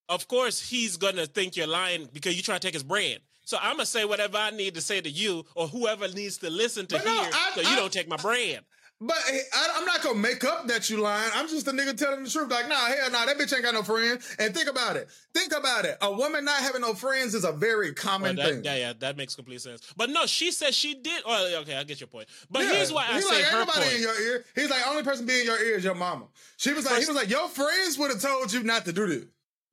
Of 0.09 0.27
course, 0.27 0.59
he's 0.61 0.97
gonna 0.97 1.25
think 1.25 1.55
you're 1.55 1.67
lying 1.67 2.09
because 2.11 2.35
you 2.35 2.43
try 2.43 2.55
to 2.55 2.59
take 2.59 2.73
his 2.73 2.83
bread. 2.83 3.19
So 3.45 3.57
I'm 3.61 3.73
gonna 3.77 3.85
say 3.85 4.05
whatever 4.05 4.37
I 4.37 4.51
need 4.51 4.75
to 4.75 4.81
say 4.81 5.01
to 5.01 5.09
you 5.09 5.45
or 5.55 5.67
whoever 5.67 6.07
needs 6.07 6.37
to 6.39 6.49
listen 6.49 6.85
to 6.87 6.97
But 6.97 7.05
no, 7.05 7.21
hear, 7.21 7.31
I- 7.33 7.51
so 7.55 7.61
you 7.61 7.67
I- 7.69 7.75
don't 7.75 7.91
take 7.93 8.07
my 8.07 8.17
bread. 8.17 8.61
But 9.03 9.17
hey, 9.27 9.41
I, 9.51 9.69
I'm 9.77 9.85
not 9.85 10.03
gonna 10.03 10.19
make 10.19 10.43
up 10.43 10.67
that 10.67 10.87
you 10.89 11.01
lying. 11.01 11.31
I'm 11.33 11.47
just 11.47 11.67
a 11.67 11.71
nigga 11.71 11.97
telling 11.97 12.23
the 12.23 12.29
truth. 12.29 12.51
Like, 12.51 12.69
nah, 12.69 12.75
hell 12.75 13.09
nah, 13.09 13.25
that 13.25 13.35
bitch 13.35 13.51
ain't 13.51 13.63
got 13.63 13.73
no 13.73 13.81
friends. 13.81 14.35
And 14.37 14.53
think 14.53 14.69
about 14.69 14.95
it. 14.95 15.09
Think 15.33 15.53
about 15.57 15.85
it. 15.85 15.97
A 16.01 16.11
woman 16.13 16.45
not 16.45 16.61
having 16.61 16.81
no 16.81 16.93
friends 16.93 17.33
is 17.33 17.43
a 17.43 17.51
very 17.51 17.87
Well, 17.87 17.95
common 17.95 18.35
that, 18.35 18.45
thing. 18.47 18.63
yeah, 18.63 18.75
yeah, 18.75 18.93
that 18.99 19.17
makes 19.17 19.35
complete 19.35 19.59
sense. 19.61 19.81
But 19.97 20.11
no, 20.11 20.27
she 20.27 20.51
said 20.51 20.75
she 20.75 20.93
did. 20.93 21.23
Oh, 21.25 21.29
well, 21.31 21.61
okay, 21.63 21.77
I 21.77 21.83
get 21.83 21.99
your 21.99 22.07
point. 22.07 22.27
But 22.51 22.63
Yeah. 22.63 22.73
here's 22.73 22.93
why 22.93 23.07
I 23.09 23.13
He's 23.15 23.27
say 23.27 23.35
like, 23.37 23.45
her 23.45 23.59
nobody 23.61 23.79
point. 23.81 23.95
in 23.95 24.01
your 24.03 24.21
ear. 24.21 24.45
He's 24.53 24.69
like, 24.69 24.87
only 24.87 25.01
person 25.01 25.25
being 25.25 25.39
in 25.41 25.45
your 25.47 25.63
ear 25.63 25.77
is 25.77 25.83
your 25.83 25.95
mama. 25.95 26.25
She 26.57 26.71
was 26.71 26.85
like, 26.85 26.99
he 26.99 27.07
was 27.07 27.15
like, 27.15 27.29
your 27.29 27.49
friends 27.49 27.97
would 27.97 28.11
have 28.11 28.21
told 28.21 28.53
you 28.53 28.61
not 28.61 28.85
to 28.85 28.93
do 28.93 29.07
this. 29.07 29.25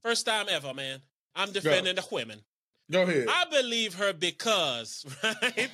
First 0.03 0.25
time 0.25 0.47
ever, 0.49 0.73
man. 0.73 1.01
I'm 1.35 1.53
defending 1.53 1.97
the 1.97 2.05
women. 2.11 2.41
Go 2.91 3.03
ahead. 3.03 3.27
I 3.29 3.45
believe 3.51 3.93
her 3.97 4.14
because, 4.14 5.05
right? 5.23 5.69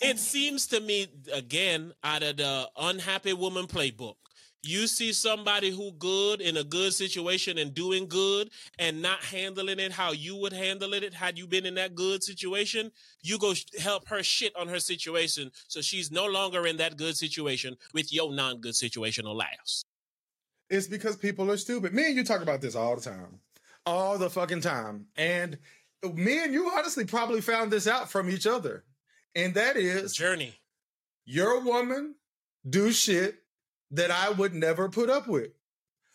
It 0.00 0.18
seems 0.18 0.66
to 0.68 0.80
me, 0.80 1.08
again, 1.32 1.92
out 2.04 2.22
of 2.22 2.36
the 2.36 2.68
unhappy 2.76 3.32
woman 3.32 3.66
playbook. 3.66 4.16
You 4.62 4.86
see 4.86 5.14
somebody 5.14 5.70
who 5.70 5.92
good 5.92 6.42
in 6.42 6.58
a 6.58 6.64
good 6.64 6.92
situation 6.92 7.56
and 7.56 7.72
doing 7.72 8.06
good 8.06 8.50
and 8.78 9.00
not 9.00 9.20
handling 9.20 9.78
it 9.78 9.90
how 9.90 10.12
you 10.12 10.36
would 10.36 10.52
handle 10.52 10.92
it 10.92 11.14
had 11.14 11.38
you 11.38 11.46
been 11.46 11.64
in 11.64 11.76
that 11.76 11.94
good 11.94 12.22
situation, 12.22 12.92
you 13.22 13.38
go 13.38 13.54
help 13.80 14.06
her 14.08 14.22
shit 14.22 14.54
on 14.56 14.68
her 14.68 14.78
situation 14.78 15.50
so 15.66 15.80
she's 15.80 16.10
no 16.10 16.26
longer 16.26 16.66
in 16.66 16.76
that 16.76 16.98
good 16.98 17.16
situation 17.16 17.74
with 17.94 18.12
your 18.12 18.32
non-good 18.34 18.74
situational 18.74 19.34
lives. 19.34 19.86
It's 20.68 20.86
because 20.86 21.16
people 21.16 21.50
are 21.50 21.56
stupid. 21.56 21.94
Me 21.94 22.08
and 22.08 22.16
you 22.16 22.22
talk 22.22 22.42
about 22.42 22.60
this 22.60 22.76
all 22.76 22.96
the 22.96 23.02
time. 23.02 23.40
All 23.86 24.18
the 24.18 24.28
fucking 24.28 24.60
time. 24.60 25.06
And 25.16 25.56
me 26.14 26.44
and 26.44 26.52
you 26.52 26.70
honestly 26.70 27.06
probably 27.06 27.40
found 27.40 27.70
this 27.70 27.86
out 27.86 28.10
from 28.10 28.28
each 28.28 28.46
other. 28.46 28.84
And 29.34 29.54
that 29.54 29.76
is 29.76 30.14
Journey. 30.14 30.54
your 31.24 31.60
woman 31.60 32.14
do 32.68 32.92
shit 32.92 33.36
that 33.92 34.10
I 34.10 34.30
would 34.30 34.54
never 34.54 34.88
put 34.88 35.08
up 35.10 35.26
with. 35.28 35.50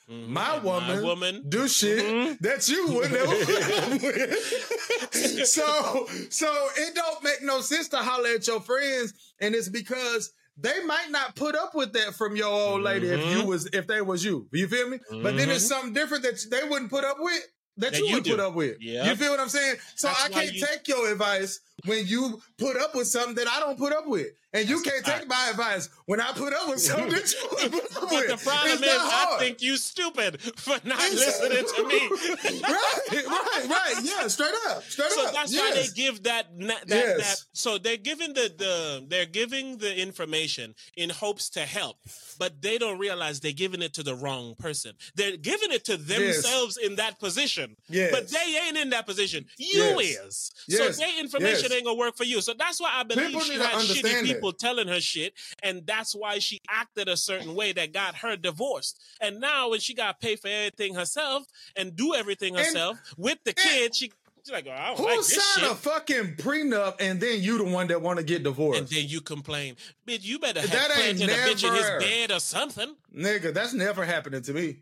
Mhm. 0.09 0.27
My 0.27 0.59
woman, 0.59 1.03
woman. 1.03 1.43
do 1.49 1.67
shit 1.67 2.05
Mhm. 2.05 2.39
that 2.41 2.67
you 2.67 2.87
would 2.87 3.11
never 3.11 3.45
put 3.45 3.63
up 3.63 4.01
with. 4.01 5.47
so 5.47 6.07
so 6.29 6.69
it 6.77 6.93
don't 6.95 7.23
make 7.23 7.41
no 7.41 7.61
sense 7.61 7.87
to 7.89 7.97
holler 7.97 8.29
at 8.35 8.45
your 8.47 8.61
friends 8.61 9.13
and 9.39 9.55
it's 9.55 9.69
because 9.69 10.31
they 10.57 10.83
might 10.85 11.09
not 11.09 11.35
put 11.35 11.55
up 11.55 11.73
with 11.75 11.91
that 11.93 12.13
from 12.15 12.35
your 12.35 12.47
old 12.49 12.81
lady 12.81 13.07
if 13.09 13.19
you 13.19 13.41
Mhm. 13.43 13.45
was 13.45 13.65
if 13.73 13.87
they 13.87 14.01
was 14.01 14.23
you. 14.23 14.47
You 14.51 14.67
feel 14.67 14.89
me? 14.89 14.99
But 15.09 15.35
then 15.37 15.49
it's 15.49 15.65
Mhm. 15.65 15.69
something 15.69 15.93
different 15.93 16.23
that 16.23 16.39
they 16.51 16.63
wouldn't 16.67 16.91
put 16.91 17.03
up 17.03 17.17
with 17.19 17.43
that, 17.77 17.91
That 17.91 17.99
you, 17.99 18.05
you 18.07 18.13
would 18.15 18.25
put 18.25 18.39
up 18.39 18.53
with. 18.53 18.77
Yeah. 18.79 19.09
You 19.09 19.15
feel 19.17 19.31
what 19.31 19.39
I'm 19.41 19.49
saying? 19.49 19.75
So 19.95 20.07
That's 20.07 20.23
I 20.25 20.29
can't 20.29 20.53
you- 20.53 20.65
take 20.65 20.87
your 20.87 21.11
advice 21.11 21.59
when 21.83 22.07
you 22.07 22.41
put 22.57 22.77
up 22.77 22.95
with 22.95 23.07
something 23.07 23.35
that 23.35 23.47
I 23.47 23.59
don't 23.59 23.77
put 23.77 23.93
up 23.93 24.07
with. 24.07 24.27
And 24.53 24.69
you 24.69 24.81
can't 24.81 25.03
take 25.05 25.27
my 25.27 25.49
advice 25.51 25.89
when 26.05 26.21
I 26.21 26.31
put 26.31 26.53
up 26.53 26.69
with 26.69 26.79
something 26.81 27.09
that 27.09 27.29
you 27.29 27.69
put 27.69 27.73
up 27.75 27.91
But 27.93 28.11
with. 28.11 28.27
the 28.29 28.49
problem 28.49 28.83
is, 28.83 28.89
I 28.89 29.35
think 29.37 29.61
you 29.61 29.75
stupid 29.75 30.41
for 30.41 30.77
not 30.85 30.97
listening 31.11 31.65
to 31.75 31.83
me. 31.85 32.09
right, 32.63 32.99
right, 33.27 33.65
right. 33.69 33.93
Yeah, 34.01 34.27
straight 34.29 34.53
up. 34.69 34.81
Straight 34.83 35.11
so 35.11 35.27
up. 35.27 35.33
that's 35.33 35.53
why 35.53 35.71
they 35.75 35.87
give 35.93 36.23
that 36.23 36.47
that, 36.59 36.83
Yes. 36.87 37.17
that 37.41 37.45
so 37.51 37.77
they're 37.77 37.97
giving 37.97 38.33
the, 38.33 38.49
the 38.57 39.05
they're 39.09 39.25
giving 39.25 39.77
the 39.77 39.93
information 40.01 40.73
in 40.95 41.09
hopes 41.09 41.49
to 41.49 41.61
help 41.61 41.97
but 42.39 42.61
they 42.61 42.77
don't 42.77 42.97
realize 42.99 43.39
they're 43.41 43.51
giving 43.51 43.81
it 43.81 43.93
to 43.95 44.03
the 44.03 44.15
wrong 44.15 44.55
person 44.59 44.93
they're 45.15 45.37
giving 45.37 45.71
it 45.71 45.83
to 45.85 45.97
themselves 45.97 46.77
in 46.77 46.95
that 46.95 47.19
position 47.19 47.75
Yes. 47.89 48.11
but 48.11 48.29
they 48.29 48.57
ain't 48.67 48.77
in 48.77 48.89
that 48.91 49.05
position 49.05 49.45
you 49.57 49.83
Yes. 49.99 50.25
is 50.25 50.51
Yes. 50.67 50.95
so 50.97 51.01
their 51.05 51.19
information 51.19 51.64
Yes. 51.69 51.77
ain't 51.77 51.85
gonna 51.85 51.97
work 51.97 52.15
for 52.17 52.23
you 52.23 52.41
so 52.41 52.53
that's 52.57 52.79
why 52.79 52.91
i 52.93 53.03
believe 53.03 53.27
People 53.27 53.41
she 53.41 53.53
had 53.55 53.73
shitty 53.75 54.23
people 54.25 54.51
telling 54.53 54.87
her 54.87 54.99
shit 55.01 55.33
and 55.63 55.85
that's 55.85 56.13
why 56.15 56.39
she 56.39 56.61
acted 56.69 57.07
a 57.09 57.17
certain 57.17 57.55
way 57.55 57.71
that 57.73 57.93
got 57.93 58.15
her 58.15 58.35
divorced 58.35 58.99
and 59.21 59.39
now 59.39 59.69
when 59.69 59.79
she 59.79 59.93
got 59.93 60.19
to 60.19 60.25
pay 60.27 60.35
for 60.35 60.47
everything 60.47 60.95
herself 60.95 61.43
and 61.75 61.95
do 61.95 62.13
everything 62.13 62.55
And- 62.55 62.65
herself 62.65 62.97
with 63.17 63.39
the 63.43 63.53
kid 63.53 63.95
she 63.95 64.11
She's 64.43 64.51
like, 64.53 64.67
oh, 64.67 64.73
I 64.73 64.87
don't 64.89 64.97
Who 64.99 65.05
like 65.05 65.23
signed 65.23 65.63
shit. 65.65 65.71
a 65.71 65.73
fucking 65.73 66.35
prenup 66.35 66.97
and 66.99 67.19
then 67.19 67.41
you 67.41 67.57
the 67.57 67.63
one 67.63 67.87
that 67.87 67.99
want 68.03 68.19
to 68.19 68.23
get 68.23 68.43
divorced? 68.43 68.79
And 68.79 68.87
then 68.87 69.05
you 69.07 69.19
complain, 69.19 69.75
bitch. 70.07 70.23
You 70.23 70.37
better 70.37 70.61
have 70.61 70.69
That 70.69 70.91
ain't 70.99 71.17
planted 71.17 71.29
a 71.35 71.49
bitch 71.49 71.63
in 71.67 71.73
never- 71.73 71.95
his 71.99 72.03
bed 72.03 72.31
or 72.31 72.39
something. 72.39 72.95
Nigga, 73.11 73.55
that's 73.55 73.73
never 73.73 74.05
happening 74.05 74.43
to 74.43 74.53
me. 74.53 74.77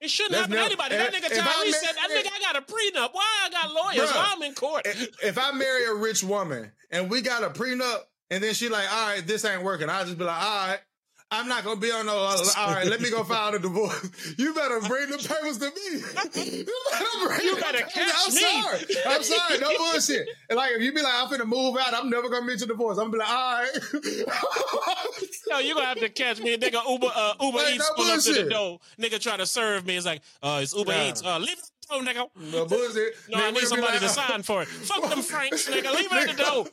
It 0.00 0.10
shouldn't 0.10 0.32
That's 0.32 0.42
happen 0.46 0.58
to 0.58 0.64
anybody. 0.64 0.96
That 0.96 1.12
nigga 1.12 1.24
I 1.24 1.28
Tyrese 1.28 1.72
said, 1.72 1.96
"That 1.96 2.08
nigga, 2.10 2.30
I 2.32 2.52
got 2.52 2.56
a 2.56 2.62
prenup. 2.62 3.14
Why 3.14 3.26
I 3.46 3.50
got 3.50 3.74
lawyers? 3.74 4.10
Bruh. 4.10 4.14
Why 4.14 4.32
I'm 4.36 4.42
in 4.42 4.54
court?" 4.54 4.86
If 4.86 5.24
if 5.24 5.38
I 5.38 5.50
marry 5.52 5.86
a 5.86 5.94
rich 5.94 6.22
woman 6.22 6.72
and 6.90 7.10
we 7.10 7.20
got 7.20 7.42
a 7.42 7.50
prenup 7.50 8.02
and 8.30 8.42
then 8.42 8.54
she 8.54 8.68
like, 8.68 8.90
all 8.92 9.08
right, 9.08 9.26
this 9.26 9.44
ain't 9.44 9.62
working, 9.62 9.88
I'll 9.88 10.04
just 10.04 10.18
be 10.18 10.24
like, 10.24 10.42
all 10.42 10.68
right. 10.68 10.80
I'm 11.30 11.46
not 11.46 11.62
gonna 11.62 11.78
be 11.78 11.90
on 11.92 12.06
no. 12.06 12.16
All 12.16 12.36
right, 12.72 12.86
let 12.86 13.02
me 13.02 13.10
go 13.10 13.22
file 13.22 13.54
a 13.54 13.58
divorce. 13.58 14.10
You 14.38 14.54
better 14.54 14.80
bring 14.80 15.10
the 15.10 15.18
papers 15.18 15.58
to 15.58 15.66
me. 15.66 16.00
You 16.56 16.64
better 16.90 17.26
bring. 17.26 17.40
You 17.42 17.54
the 17.56 17.60
better 17.60 17.78
catch 17.80 18.14
I'm 18.26 18.34
me. 18.34 18.40
sorry. 18.40 18.80
I'm 19.06 19.22
sorry. 19.22 19.58
No 19.58 19.76
bullshit. 19.76 20.26
And 20.48 20.56
like 20.56 20.72
if 20.72 20.80
you 20.82 20.92
be 20.92 21.02
like, 21.02 21.12
I'm 21.14 21.28
finna 21.28 21.44
move 21.46 21.76
out, 21.78 21.92
I'm 21.92 22.08
never 22.08 22.30
gonna 22.30 22.46
mention 22.46 22.68
divorce. 22.68 22.96
I'm 22.98 23.10
gonna 23.10 23.12
be 23.12 23.18
like, 23.18 23.28
all 23.28 23.52
right. 23.52 24.28
Yo, 25.50 25.58
you 25.58 25.74
gonna 25.74 25.86
have 25.86 25.98
to 26.00 26.08
catch 26.08 26.40
me, 26.40 26.56
nigga. 26.56 26.80
Uber, 26.88 27.08
uh, 27.14 27.34
Uber 27.40 27.58
Like, 27.58 27.74
Eats 27.74 27.90
no 27.90 27.94
pull 28.04 28.10
up 28.12 28.20
to 28.20 28.32
the 28.32 28.50
door. 28.50 28.80
Nigga 28.98 29.20
try 29.20 29.36
to 29.36 29.46
serve 29.46 29.86
me. 29.86 29.96
It's 29.96 30.06
like, 30.06 30.22
uh, 30.42 30.60
it's 30.62 30.74
Uber 30.74 30.92
Nah. 30.92 31.08
Eats. 31.08 31.22
Uh, 31.22 31.38
leave 31.38 31.58
alone, 31.90 32.06
nigga. 32.06 32.28
no 32.52 32.66
bullshit. 32.66 33.14
No, 33.28 33.38
I 33.38 33.50
need 33.50 33.62
somebody 33.62 33.92
like, 33.92 34.00
to 34.02 34.08
sign 34.08 34.42
for 34.42 34.62
it. 34.62 34.68
Fuck 34.68 35.08
them 35.10 35.22
Franks, 35.28 35.68
nigga. 35.68 35.94
Leave 35.94 36.12
it 36.12 36.30
at 36.30 36.36
the 36.36 36.42
door. 36.42 36.66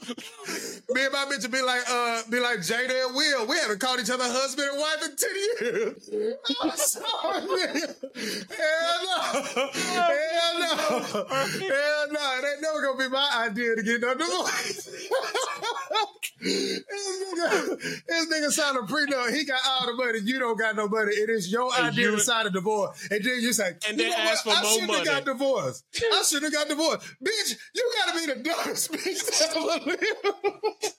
Me 0.95 1.03
and 1.03 1.13
my 1.13 1.25
bitch 1.25 1.49
be 1.51 1.61
like, 1.61 1.81
uh, 1.89 2.21
be 2.29 2.39
like 2.39 2.59
Jada 2.59 3.05
and 3.07 3.15
Will. 3.15 3.47
We 3.47 3.57
haven't 3.57 3.79
called 3.79 3.99
each 3.99 4.09
other 4.09 4.23
husband 4.23 4.69
and 4.71 4.79
wife 4.79 5.03
in 5.03 5.15
10 5.15 5.29
years. 5.35 6.09
I'm 6.61 6.71
sorry, 6.77 7.41
nigga. 7.41 7.95
Hell 8.55 8.99
no. 9.03 9.69
Hell 9.73 10.59
no. 10.59 10.67
Hell 11.25 12.07
no. 12.11 12.39
It 12.39 12.45
ain't 12.45 12.61
never 12.61 12.81
gonna 12.81 12.97
be 12.97 13.09
my 13.09 13.47
idea 13.49 13.75
to 13.75 13.83
get 13.83 14.01
no 14.01 14.13
divorce. 14.13 14.85
this 16.41 16.83
nigga, 17.33 18.05
this 18.07 18.25
nigga 18.27 18.49
signed 18.51 18.77
a 18.77 18.81
prenup. 18.81 19.33
He 19.33 19.45
got 19.45 19.59
all 19.67 19.85
the 19.87 19.93
money. 19.93 20.19
You 20.23 20.39
don't 20.39 20.57
got 20.57 20.75
no 20.75 20.87
money. 20.87 21.11
It 21.13 21.29
is 21.29 21.51
your 21.51 21.73
idea 21.73 22.11
to 22.11 22.19
sign 22.19 22.47
a 22.47 22.49
divorce. 22.49 23.07
And 23.09 23.23
then 23.23 23.39
you 23.41 23.53
say, 23.53 23.73
And 23.87 23.97
you 23.99 24.09
then 24.09 24.13
ask 24.19 24.45
what? 24.45 24.57
for 24.57 24.59
I 24.59 24.63
more 24.63 24.79
shouldn't 24.79 25.04
have 25.05 25.25
got 25.25 25.31
divorced. 25.33 25.83
I 25.95 26.23
shouldn't 26.29 26.53
have 26.53 26.67
got 26.67 26.67
divorced. 26.69 27.07
Bitch, 27.23 27.55
you 27.73 27.91
gotta 28.05 28.19
be 28.19 28.25
the 28.33 28.39
dumbest 28.43 28.91
bitch 28.93 29.41
ever 29.41 29.59
live. 29.59 30.95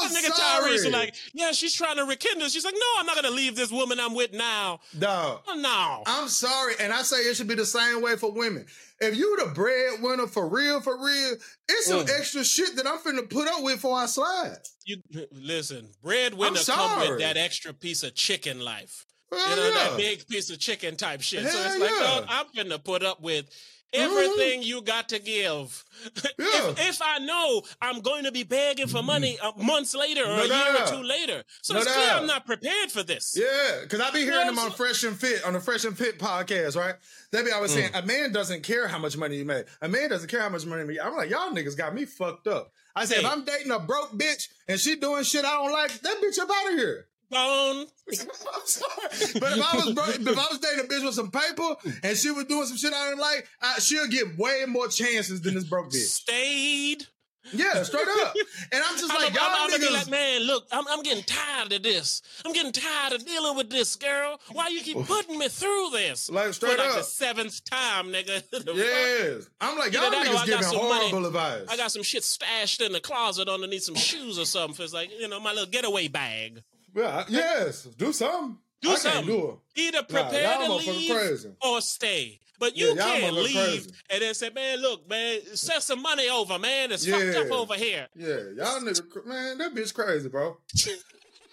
I'm 0.00 0.10
Nigga 0.10 0.32
sorry. 0.32 0.70
Tyrese 0.72 0.92
like, 0.92 1.14
yeah, 1.32 1.50
she's 1.52 1.74
trying 1.74 1.96
to 1.96 2.04
rekindle. 2.04 2.48
She's 2.48 2.64
like, 2.64 2.74
no, 2.74 2.86
I'm 3.00 3.06
not 3.06 3.16
gonna 3.16 3.30
leave 3.30 3.56
this 3.56 3.70
woman 3.72 3.98
I'm 4.00 4.14
with 4.14 4.32
now. 4.32 4.80
Dog. 4.98 5.40
Oh, 5.48 5.54
no. 5.56 6.02
I'm 6.06 6.28
sorry, 6.28 6.74
and 6.80 6.92
I 6.92 7.02
say 7.02 7.16
it 7.18 7.34
should 7.36 7.48
be 7.48 7.54
the 7.54 7.66
same 7.66 8.00
way 8.02 8.16
for 8.16 8.30
women. 8.32 8.66
If 9.00 9.16
you 9.16 9.36
the 9.44 9.50
breadwinner 9.52 10.28
for 10.28 10.48
real, 10.48 10.80
for 10.80 10.96
real, 11.04 11.34
it's 11.68 11.86
some 11.86 12.04
Mm. 12.06 12.18
extra 12.18 12.44
shit 12.44 12.76
that 12.76 12.86
I'm 12.86 12.98
finna 12.98 13.28
put 13.28 13.48
up 13.48 13.62
with 13.62 13.76
before 13.76 13.98
I 13.98 14.06
slide. 14.06 14.58
You 14.84 14.98
listen, 15.32 15.90
breadwinner 16.02 16.60
come 16.64 17.00
with 17.00 17.18
that 17.20 17.36
extra 17.36 17.72
piece 17.74 18.02
of 18.02 18.14
chicken 18.14 18.60
life. 18.60 19.04
Hell 19.36 19.50
you 19.50 19.56
know, 19.56 19.68
yeah. 19.68 19.88
that 19.88 19.96
big 19.96 20.26
piece 20.28 20.50
of 20.50 20.58
chicken 20.58 20.96
type 20.96 21.20
shit. 21.22 21.46
so 21.46 21.62
it's 21.62 21.78
like, 21.80 21.90
yeah. 21.90 22.00
dog, 22.00 22.24
I'm 22.28 22.46
finna 22.46 22.82
put 22.82 23.02
up 23.02 23.20
with 23.20 23.46
everything 23.92 24.62
you 24.62 24.82
got 24.82 25.08
to 25.10 25.18
give. 25.20 25.84
Yeah. 26.36 26.70
if, 26.70 26.88
if 26.88 27.02
I 27.02 27.20
know 27.20 27.62
I'm 27.80 28.00
going 28.00 28.24
to 28.24 28.32
be 28.32 28.42
begging 28.42 28.88
for 28.88 29.02
money 29.02 29.38
uh, 29.40 29.52
months 29.56 29.94
later 29.94 30.22
or 30.24 30.36
No 30.36 30.42
a 30.42 30.46
year 30.48 30.82
or 30.82 30.86
two 30.88 31.02
later. 31.02 31.44
So 31.62 31.72
No 31.74 31.80
it's 31.80 31.92
clear. 31.94 32.10
I'm 32.10 32.26
not 32.26 32.44
prepared 32.44 32.90
for 32.90 33.02
this. 33.04 33.36
Yeah, 33.38 33.80
because 33.82 34.00
I 34.00 34.10
be 34.10 34.18
hearing 34.20 34.46
them 34.46 34.58
on 34.58 34.72
Fresh 34.72 35.04
and 35.04 35.16
Fit, 35.16 35.44
on 35.44 35.52
the 35.52 35.60
Fresh 35.60 35.84
and 35.84 35.96
Fit 35.96 36.18
podcast, 36.18 36.76
right? 36.76 36.96
They 37.30 37.42
be 37.44 37.52
always 37.52 37.70
saying, 37.70 37.92
Mm. 37.92 38.02
a 38.02 38.06
man 38.06 38.32
doesn't 38.32 38.64
care 38.64 38.88
how 38.88 38.98
much 38.98 39.16
money 39.16 39.36
you 39.36 39.44
make. 39.44 39.66
A 39.80 39.88
man 39.88 40.10
doesn't 40.10 40.28
care 40.28 40.40
how 40.42 40.48
much 40.48 40.66
money 40.66 40.82
you 40.82 40.88
make. 40.88 40.98
I'm 41.02 41.14
like, 41.16 41.30
y'all 41.30 41.50
niggas 41.52 41.76
got 41.76 41.94
me 41.94 42.04
fucked 42.04 42.48
up. 42.48 42.72
I 42.96 43.04
said, 43.04 43.18
Hey. 43.20 43.24
if 43.26 43.32
I'm 43.32 43.44
dating 43.44 43.70
a 43.72 43.78
broke 43.78 44.12
bitch 44.12 44.48
and 44.68 44.78
she 44.80 44.96
doing 44.96 45.22
shit 45.22 45.44
I 45.44 45.52
don't 45.52 45.72
like, 45.72 45.92
that 46.00 46.16
bitch 46.22 46.38
up 46.40 46.50
out 46.52 46.72
of 46.72 46.78
here. 46.78 47.06
Sorry. 47.34 47.86
But 49.40 49.58
if 49.58 49.74
I 49.74 49.76
was 49.76 49.88
if 50.18 50.38
I 50.38 50.46
was 50.50 50.58
dating 50.58 50.84
a 50.84 50.88
bitch 50.88 51.04
with 51.04 51.14
some 51.14 51.30
paper 51.30 51.76
and 52.02 52.16
she 52.16 52.30
was 52.30 52.44
doing 52.44 52.66
some 52.66 52.76
shit 52.76 52.92
I 52.92 53.08
didn't 53.08 53.20
like, 53.20 53.46
I, 53.62 53.78
she'll 53.78 54.06
get 54.08 54.36
way 54.38 54.64
more 54.66 54.88
chances 54.88 55.40
than 55.40 55.54
this 55.54 55.64
broke 55.64 55.88
bitch. 55.90 56.06
Stayed. 56.06 57.06
Yeah, 57.52 57.82
straight 57.82 58.06
up. 58.22 58.34
And 58.72 58.82
I'm 58.82 58.96
just 58.98 59.10
I'm, 59.12 59.20
like, 59.22 59.32
a, 59.32 59.34
y'all 59.34 59.44
I'm, 59.44 59.70
niggas. 59.70 59.92
like, 59.92 60.08
man, 60.10 60.42
look, 60.42 60.66
I'm, 60.72 60.84
I'm 60.88 61.02
getting 61.02 61.24
tired 61.24 61.72
of 61.74 61.82
this. 61.82 62.22
I'm 62.44 62.52
getting 62.54 62.72
tired 62.72 63.12
of 63.12 63.24
dealing 63.26 63.56
with 63.56 63.68
this, 63.68 63.96
girl. 63.96 64.40
Why 64.52 64.68
you 64.68 64.80
keep 64.80 64.96
putting 65.06 65.38
me 65.38 65.48
through 65.48 65.90
this? 65.92 66.30
Like, 66.30 66.46
For 66.48 66.52
straight 66.54 66.78
like 66.78 66.92
the 66.92 67.00
up. 67.00 67.04
seventh 67.04 67.62
time, 67.64 68.06
nigga. 68.08 68.42
The? 68.64 68.72
Yes. 68.74 69.50
I'm 69.60 69.76
like, 69.78 69.92
y'all 69.92 70.04
Either 70.04 70.10
that 70.16 70.26
niggas 70.26 70.46
giving 70.46 70.62
some 70.62 70.76
money. 70.88 71.10
horrible 71.10 71.26
advice. 71.26 71.66
I 71.68 71.76
got 71.76 71.92
some 71.92 72.02
shit 72.02 72.24
stashed 72.24 72.80
in 72.80 72.92
the 72.92 73.00
closet 73.00 73.46
underneath 73.48 73.82
some 73.82 73.94
shoes 73.94 74.38
or 74.38 74.46
something. 74.46 74.82
It's 74.82 74.94
like, 74.94 75.10
you 75.20 75.28
know, 75.28 75.38
my 75.38 75.52
little 75.52 75.68
getaway 75.68 76.08
bag. 76.08 76.62
Yeah, 76.94 77.24
yes. 77.28 77.84
Do 77.84 78.12
something. 78.12 78.58
Do 78.80 78.90
I 78.90 78.94
something. 78.96 79.26
do 79.26 79.48
it. 79.76 79.80
Either 79.80 80.02
prepare 80.02 80.58
y'all 80.58 80.78
to 80.80 80.90
leave 80.90 81.46
or 81.62 81.80
stay. 81.80 82.40
But 82.60 82.76
you 82.76 82.94
Yeah, 82.94 83.02
can't 83.02 83.34
leave 83.34 83.54
crazy. 83.56 83.90
and 84.10 84.22
then 84.22 84.34
say, 84.34 84.50
man, 84.50 84.80
look, 84.80 85.08
man, 85.08 85.40
send 85.54 85.82
some 85.82 86.00
money 86.00 86.28
over, 86.28 86.58
man. 86.58 86.92
It's 86.92 87.04
fucked 87.06 87.36
up 87.36 87.50
over 87.50 87.74
here. 87.74 88.06
Yeah, 88.14 88.28
y'all 88.56 88.80
niggas, 88.80 89.08
cr- 89.10 89.26
man, 89.28 89.58
that 89.58 89.74
bitch 89.74 89.92
crazy, 89.94 90.28
bro. 90.28 90.56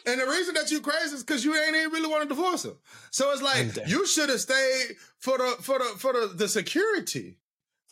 And 0.04 0.19
the 0.19 0.25
reason 0.25 0.56
that 0.56 0.71
you 0.71 0.82
crazy 0.82 1.13
is 1.15 1.23
because 1.23 1.45
you 1.45 1.56
ain't 1.56 1.75
even 1.75 1.91
really 1.91 2.08
want 2.10 2.23
to 2.23 2.27
divorce 2.27 2.63
her. 2.63 2.73
So 3.12 3.32
it's 3.34 3.41
like 3.43 3.88
you 3.88 4.08
should 4.08 4.30
have 4.30 4.39
stayed 4.41 4.95
for 5.19 5.38
the 5.38 5.56
for 5.62 5.77
the 5.77 5.86
for 5.99 6.12
the, 6.13 6.34
the 6.36 6.47
security. 6.47 7.38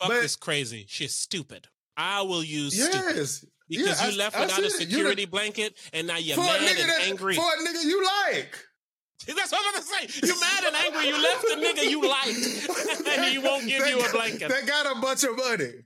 Fuck 0.00 0.08
But- 0.08 0.22
this 0.22 0.34
crazy. 0.34 0.86
She's 0.88 1.14
stupid. 1.14 1.68
I 1.96 2.22
will 2.22 2.42
use 2.42 2.74
stupid. 2.82 3.28
Because 3.70 3.86
Yeah, 4.02 4.06
you 4.08 4.12
I- 4.12 4.16
left 4.16 4.36
I 4.36 4.40
without 4.42 4.58
a 4.58 4.62
it. 4.64 4.72
You 4.72 4.78
security 4.78 5.24
blanket 5.24 5.78
and 5.94 6.06
now 6.08 6.16
you're 6.18 6.36
mad 6.36 6.60
and 6.60 6.90
that 6.90 7.00
angry. 7.04 7.36
for 7.36 7.42
a 7.42 7.66
nigga 7.66 7.84
you 7.84 8.04
like. 8.04 8.58
That's 9.26 9.52
what 9.52 9.60
I'm 9.64 9.72
gonna 9.74 9.84
say. 9.84 10.26
You 10.26 10.40
mad 10.40 10.64
and 10.66 10.76
angry. 10.76 11.06
You 11.08 11.22
left 11.22 11.42
the 11.42 11.56
nigga 11.56 11.90
you 11.90 12.08
liked, 12.08 13.06
and 13.06 13.24
he 13.32 13.38
won't 13.38 13.66
give 13.66 13.86
you 13.86 14.00
a 14.00 14.10
blanket. 14.10 14.48
That 14.48 14.66
got 14.66 14.96
a 14.96 15.00
bunch 15.00 15.24
of 15.24 15.36
money. 15.36 15.84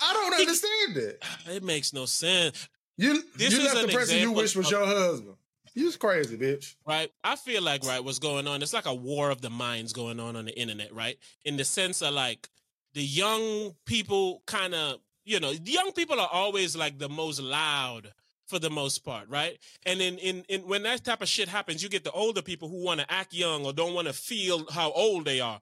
I 0.00 0.12
don't 0.12 0.34
understand 0.40 0.96
it. 0.96 1.22
It 1.48 1.62
makes 1.62 1.92
no 1.92 2.06
sense, 2.06 2.68
You 2.96 3.22
This 3.36 3.52
you 3.52 3.60
is 3.60 3.74
left 3.74 3.86
the 3.86 3.92
person 3.92 4.18
you 4.18 4.32
wish 4.32 4.56
was 4.56 4.66
of- 4.66 4.72
your 4.72 4.86
husband. 4.86 5.34
You's 5.74 5.96
crazy, 5.96 6.36
bitch. 6.36 6.74
right? 6.86 7.08
I 7.22 7.36
feel 7.36 7.62
like 7.62 7.84
right, 7.84 8.02
what's 8.02 8.18
going 8.18 8.48
on? 8.48 8.62
It's 8.62 8.72
like 8.72 8.86
a 8.86 8.94
war 8.94 9.30
of 9.30 9.40
the 9.42 9.50
minds 9.50 9.92
going 9.92 10.18
on 10.18 10.34
on 10.34 10.44
the 10.46 10.58
internet, 10.58 10.92
right? 10.92 11.16
In 11.44 11.56
the 11.56 11.64
sense 11.64 12.02
of 12.02 12.14
like 12.14 12.48
the 12.94 13.02
young 13.04 13.76
people, 13.86 14.42
kind 14.46 14.74
of, 14.74 14.98
you 15.28 15.40
know, 15.40 15.50
young 15.50 15.92
people 15.92 16.18
are 16.18 16.28
always 16.32 16.74
like 16.74 16.98
the 16.98 17.08
most 17.08 17.40
loud 17.40 18.12
for 18.46 18.58
the 18.58 18.70
most 18.70 19.04
part, 19.04 19.28
right? 19.28 19.58
And 19.84 20.00
in, 20.00 20.16
in, 20.18 20.44
in 20.48 20.62
when 20.62 20.82
that 20.84 21.04
type 21.04 21.20
of 21.20 21.28
shit 21.28 21.48
happens, 21.48 21.82
you 21.82 21.90
get 21.90 22.02
the 22.02 22.12
older 22.12 22.40
people 22.40 22.68
who 22.68 22.82
want 22.82 23.00
to 23.00 23.12
act 23.12 23.34
young 23.34 23.66
or 23.66 23.72
don't 23.74 23.92
want 23.94 24.06
to 24.06 24.14
feel 24.14 24.64
how 24.70 24.90
old 24.92 25.26
they 25.26 25.40
are. 25.40 25.60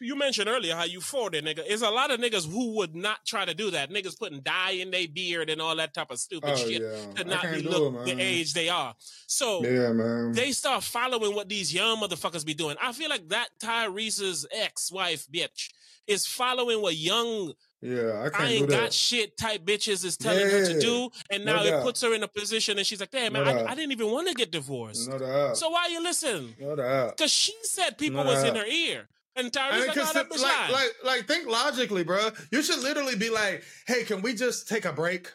You 0.00 0.16
mentioned 0.16 0.48
earlier 0.48 0.76
how 0.76 0.84
you 0.84 1.00
40, 1.00 1.42
nigga. 1.42 1.66
There's 1.66 1.82
a 1.82 1.90
lot 1.90 2.12
of 2.12 2.20
niggas 2.20 2.48
who 2.48 2.76
would 2.76 2.94
not 2.94 3.24
try 3.26 3.44
to 3.44 3.54
do 3.54 3.70
that. 3.72 3.90
Niggas 3.90 4.18
putting 4.18 4.40
dye 4.40 4.72
in 4.72 4.90
their 4.92 5.08
beard 5.08 5.50
and 5.50 5.60
all 5.60 5.74
that 5.76 5.92
type 5.92 6.10
of 6.10 6.18
stupid 6.20 6.50
Oh 6.52 6.56
shit 6.56 6.82
yeah, 6.82 7.14
to 7.14 7.24
not 7.24 7.42
be 7.42 7.62
look 7.62 8.06
it, 8.06 8.16
the 8.16 8.22
age 8.22 8.54
they 8.54 8.68
are. 8.68 8.94
So 9.26 9.64
Yeah, 9.64 9.92
man. 9.92 10.32
they 10.32 10.52
start 10.52 10.84
following 10.84 11.34
what 11.34 11.48
these 11.48 11.74
young 11.74 11.98
motherfuckers 11.98 12.46
be 12.46 12.54
doing. 12.54 12.76
I 12.80 12.92
feel 12.92 13.10
like 13.10 13.28
that 13.30 13.48
Tyrese's 13.60 14.46
ex-wife 14.52 15.26
bitch 15.32 15.70
is 16.06 16.26
following 16.26 16.80
what 16.80 16.96
young 16.96 17.52
Yeah, 17.80 18.22
I 18.24 18.28
can't 18.30 18.34
I 18.42 18.48
do 18.48 18.54
ain't 18.54 18.68
that. 18.70 18.80
got 18.80 18.92
shit 18.92 19.36
type 19.36 19.64
bitches 19.64 20.04
is 20.04 20.16
telling 20.16 20.48
her 20.50 20.66
to 20.66 20.80
do, 20.80 21.10
and 21.30 21.44
no 21.44 21.56
now 21.56 21.62
it 21.62 21.82
puts 21.82 22.00
her 22.02 22.12
in 22.12 22.22
a 22.24 22.28
position, 22.28 22.76
and 22.76 22.84
she's 22.86 22.98
like, 22.98 23.12
"Damn, 23.12 23.34
man, 23.34 23.44
No 23.44 23.50
I. 23.52 23.70
I 23.70 23.74
didn't 23.76 23.92
even 23.92 24.10
want 24.10 24.26
to 24.28 24.34
get 24.34 24.50
divorced. 24.50 25.08
No 25.08 25.16
doubt. 25.18 25.56
So 25.56 25.68
why 25.70 25.86
you 25.86 26.02
listen? 26.02 26.56
no 26.58 26.74
doubt. 26.74 27.16
Because 27.16 27.30
she 27.32 27.54
said 27.62 27.96
people 27.96 28.24
No 28.24 28.30
was 28.30 28.42
in 28.42 28.56
her 28.56 28.66
ear, 28.66 29.08
and 29.36 29.52
Tyree's 29.52 29.60
I 29.72 29.76
mean, 29.78 29.86
like, 29.86 29.96
'cause 29.96 30.10
"Oh, 30.10 30.12
that 30.14 30.30
like, 30.42 30.72
like, 30.72 30.90
like, 31.04 31.26
think 31.28 31.46
logically, 31.46 32.02
bro. 32.02 32.30
You 32.50 32.62
should 32.62 32.80
literally 32.80 33.14
be 33.14 33.30
like, 33.30 33.62
"Hey, 33.86 34.02
can 34.02 34.22
we 34.22 34.34
just 34.34 34.66
take 34.68 34.84
a 34.84 34.92
break?" 34.92 35.32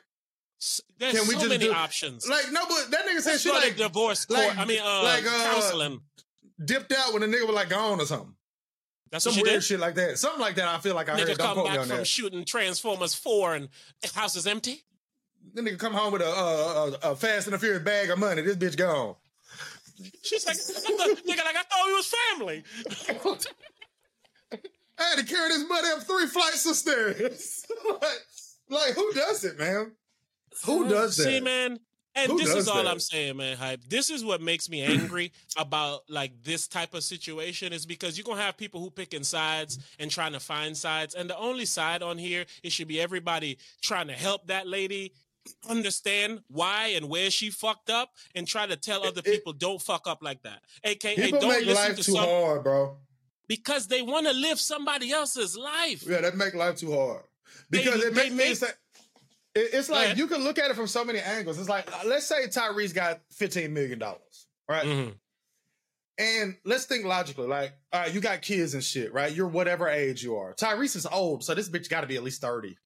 There's 0.97 1.13
can 1.17 1.27
we 1.27 1.33
so 1.35 1.39
just 1.39 1.49
many 1.49 1.65
do- 1.65 1.73
options. 1.73 2.27
Like, 2.27 2.51
no, 2.51 2.65
but 2.67 2.91
that 2.91 3.05
nigga 3.05 3.21
said 3.21 3.39
she 3.39 3.49
go 3.49 3.55
like 3.55 3.75
divorce 3.77 4.25
court. 4.25 4.39
like- 4.39 4.57
I 4.57 4.65
mean, 4.65 4.79
uh, 4.81 5.03
like, 5.03 5.25
uh, 5.25 5.53
counseling. 5.53 6.01
dipped 6.63 6.91
out 6.93 7.13
when 7.13 7.21
the 7.21 7.27
nigga 7.37 7.45
was 7.47 7.55
like 7.55 7.69
gone 7.69 7.99
or 8.01 8.05
something. 8.05 8.35
That's 9.13 9.25
Some 9.25 9.35
weird 9.35 9.45
did. 9.45 9.63
shit 9.63 9.79
like 9.79 9.93
that. 9.93 10.17
Something 10.17 10.41
like 10.41 10.55
that. 10.55 10.67
I 10.67 10.79
feel 10.79 10.95
like 10.95 11.07
I 11.07 11.13
Nigga 11.13 11.27
heard. 11.27 11.37
Don't 11.37 11.53
come 11.53 11.65
back 11.65 11.79
on 11.81 11.87
from 11.87 11.97
that. 11.97 12.07
shooting 12.07 12.43
Transformers 12.45 13.13
Four, 13.13 13.53
and 13.53 13.69
the 14.01 14.07
house 14.07 14.35
is 14.35 14.47
empty. 14.47 14.81
The 15.53 15.61
nigga 15.61 15.77
come 15.77 15.93
home 15.93 16.13
with 16.13 16.23
a, 16.23 16.25
a, 16.25 16.87
a, 17.09 17.11
a 17.11 17.15
Fast 17.15 17.45
and 17.45 17.53
the 17.53 17.59
Furious 17.59 17.83
bag 17.83 18.09
of 18.09 18.17
money. 18.17 18.41
This 18.41 18.55
bitch 18.55 18.75
gone. 18.75 19.13
She's 20.23 20.47
like, 20.47 20.55
nigga, 20.57 21.45
like 21.45 21.55
I 21.55 21.61
thought 21.61 21.85
we 21.85 21.93
was 21.93 22.13
family. 22.31 22.63
I 24.97 25.03
had 25.03 25.19
to 25.19 25.25
carry 25.25 25.49
this 25.49 25.69
money 25.69 25.89
up 25.95 26.01
three 26.01 26.25
flights 26.25 26.65
of 26.65 26.75
stairs. 26.75 27.67
like, 27.87 28.01
like, 28.69 28.93
who 28.95 29.13
does 29.13 29.43
it, 29.43 29.59
man? 29.59 29.91
Who 30.65 30.85
uh, 30.85 30.89
does 30.89 31.17
that? 31.17 31.23
See, 31.23 31.39
man. 31.39 31.77
And 32.15 32.31
Who 32.31 32.37
this 32.37 32.53
is 32.53 32.67
all 32.67 32.75
that? 32.83 32.87
I'm 32.87 32.99
saying, 32.99 33.37
man. 33.37 33.57
Hype. 33.57 33.83
This 33.89 34.09
is 34.11 34.23
what 34.23 34.39
makes 34.41 34.69
me 34.69 34.81
angry 34.83 35.31
about 35.57 36.01
like 36.07 36.31
this 36.43 36.67
type 36.67 36.93
of 36.93 37.03
situation 37.03 37.73
is 37.73 37.85
because 37.87 38.17
you're 38.17 38.23
gonna 38.25 38.41
have 38.41 38.55
people 38.55 38.79
who 38.81 38.91
picking 38.91 39.23
sides 39.23 39.79
and 39.97 40.11
trying 40.11 40.33
to 40.33 40.39
find 40.39 40.77
sides, 40.77 41.15
and 41.15 41.29
the 41.29 41.37
only 41.37 41.65
side 41.65 42.03
on 42.03 42.17
here 42.19 42.45
it 42.61 42.71
should 42.71 42.87
be 42.87 43.01
everybody 43.01 43.57
trying 43.81 44.07
to 44.07 44.13
help 44.13 44.45
that 44.47 44.67
lady 44.67 45.13
understand 45.69 46.41
why 46.49 46.87
and 46.95 47.09
where 47.09 47.29
she 47.29 47.49
fucked 47.49 47.89
up, 47.89 48.11
and 48.35 48.47
try 48.47 48.65
to 48.65 48.75
tell 48.77 49.05
other 49.05 49.21
it- 49.25 49.31
people 49.31 49.53
don't 49.53 49.81
fuck 49.81 50.07
up 50.07 50.19
like 50.21 50.41
that. 50.43 50.61
AKA 50.83 51.15
People 51.15 51.39
don't 51.41 51.49
make 51.49 51.65
listen 51.65 51.83
life 51.87 51.95
to 51.97 52.03
too 52.03 52.11
some 52.13 52.25
hard, 52.25 52.63
bro. 52.63 52.97
because 53.47 53.87
they 53.87 54.01
want 54.01 54.27
to 54.27 54.33
live 54.33 54.59
somebody 54.59 55.11
else's 55.11 55.57
life. 55.57 56.03
Yeah, 56.07 56.21
that 56.21 56.35
make 56.37 56.53
life 56.53 56.77
too 56.77 56.93
hard. 56.93 57.23
They- 57.69 57.79
Because 57.83 58.03
it 58.03 58.13
they 58.15 58.21
makes 58.29 58.35
make- 58.35 58.49
me 58.49 58.55
say, 58.55 58.67
it- 58.67 58.77
it's 59.55 59.89
like 59.89 60.17
you 60.17 60.27
can 60.27 60.43
look 60.43 60.57
at 60.59 60.71
it 60.71 60.75
from 60.75 60.87
so 60.87 61.03
many 61.05 61.19
angles. 61.19 61.59
It's 61.59 61.69
like, 61.69 61.91
uh, 61.91 62.07
let's 62.07 62.25
say 62.27 62.47
Tyrese 62.47 62.93
got 62.93 63.21
$15 63.39 63.69
million, 63.71 63.99
right? 64.67 64.85
Mhm. 64.85 65.13
And 66.17 66.55
let's 66.63 66.85
think 66.85 67.05
logically. 67.05 67.47
Like, 67.47 67.73
all 67.91 68.01
right, 68.01 68.13
you 68.13 68.19
got 68.21 68.41
kids 68.41 68.73
and 68.75 68.83
shit, 68.83 69.13
right? 69.13 69.33
You're 69.33 69.47
whatever 69.47 69.87
age 69.89 70.23
you 70.23 70.35
are. 70.37 70.53
Tyrese 70.53 70.95
is 70.95 71.05
old, 71.05 71.43
so 71.43 71.55
this 71.55 71.69
bitch 71.69 71.89
got 71.89 72.01
to 72.01 72.07
be 72.07 72.15
at 72.15 72.23
least 72.23 72.41
30. 72.41 72.77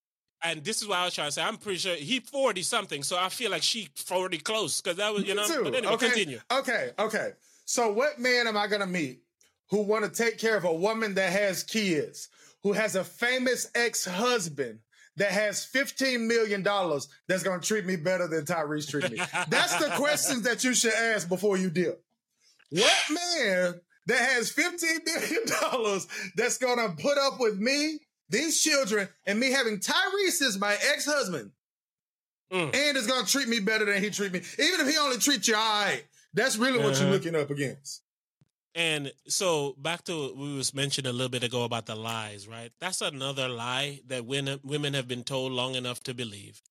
And 0.43 0.63
this 0.63 0.81
is 0.81 0.87
what 0.87 0.99
I 0.99 1.05
was 1.05 1.13
trying 1.15 1.27
to 1.29 1.31
say. 1.31 1.41
I'm 1.41 1.57
pretty 1.57 1.79
sure 1.79 1.95
he 1.95 2.19
40 2.19 2.61
something, 2.61 3.03
so 3.03 3.17
I 3.17 3.29
feel 3.29 3.49
like 3.51 3.63
she 3.63 3.89
40 3.95 4.37
close 4.37 4.79
because 4.81 4.97
that 4.97 5.13
was, 5.13 5.23
you 5.23 5.35
Me 5.35 5.41
know. 5.41 5.47
too. 5.47 5.63
But 5.63 5.75
anyway, 5.75 5.93
okay. 5.93 6.07
continue. 6.09 6.39
Okay, 6.51 6.91
okay. 6.99 7.31
So 7.65 7.91
what 7.91 8.19
man 8.19 8.47
am 8.47 8.55
I 8.55 8.67
gonna 8.67 8.85
meet 8.87 9.21
who 9.71 9.81
want 9.81 10.05
to 10.05 10.11
take 10.11 10.37
care 10.37 10.55
of 10.55 10.63
a 10.63 10.73
woman 10.73 11.15
that 11.15 11.31
has 11.33 11.63
kids, 11.63 12.29
who 12.63 12.71
has 12.71 12.95
a 12.95 13.03
famous 13.03 13.69
ex-husband 13.75 14.79
that 15.17 15.31
has 15.31 15.67
$15 15.73 16.21
million 16.27 16.63
that's 17.27 17.43
gonna 17.43 17.61
treat 17.61 17.85
me 17.85 17.95
better 17.95 18.27
than 18.27 18.45
Tyrese 18.45 18.89
treated 18.89 19.11
me? 19.11 19.17
That's 19.49 19.75
the 19.77 19.89
questions 19.95 20.43
that 20.43 20.63
you 20.63 20.73
should 20.73 20.93
ask 20.93 21.27
before 21.27 21.57
you 21.57 21.69
deal. 21.69 21.95
What 22.69 22.93
man 23.09 23.81
that 24.07 24.19
has 24.19 24.51
$15 24.51 25.05
million 25.05 26.01
that's 26.35 26.57
gonna 26.57 26.95
put 26.99 27.17
up 27.17 27.39
with 27.39 27.57
me, 27.57 27.99
these 28.29 28.61
children, 28.61 29.09
and 29.25 29.39
me 29.39 29.51
having 29.51 29.79
Tyrese 29.79 30.41
as 30.41 30.57
my 30.59 30.73
ex-husband? 30.93 31.51
Mm. 32.49 32.73
and 32.73 32.95
is 32.95 33.07
gonna 33.07 33.27
treat 33.27 33.49
me 33.49 33.59
better 33.59 33.83
than 33.83 34.01
he 34.01 34.09
treat 34.09 34.31
me. 34.31 34.39
Even 34.57 34.79
if 34.79 34.89
he 34.89 34.97
only 34.97 35.17
treats 35.17 35.49
you 35.49 35.55
all 35.55 35.81
right, 35.83 36.01
that's 36.33 36.55
really 36.57 36.77
what 36.77 36.93
you're 36.93 37.03
Uh-huh. 37.03 37.11
looking 37.11 37.35
up 37.35 37.49
against. 37.49 38.03
And 38.77 39.11
so 39.27 39.73
back 39.79 40.03
to 40.03 40.35
we 40.37 40.55
was 40.55 40.71
mentioning 40.71 41.09
a 41.09 41.11
little 41.11 41.31
bit 41.31 41.43
ago 41.43 41.63
about 41.63 41.87
the 41.87 41.95
lies, 41.95 42.47
right? 42.47 42.71
That's 42.79 43.01
another 43.01 43.49
lie 43.49 44.01
that 44.05 44.23
women 44.27 44.93
have 44.93 45.07
been 45.07 45.23
told 45.23 45.51
long 45.51 45.73
enough 45.73 46.03
to 46.03 46.13
believe. 46.13 46.61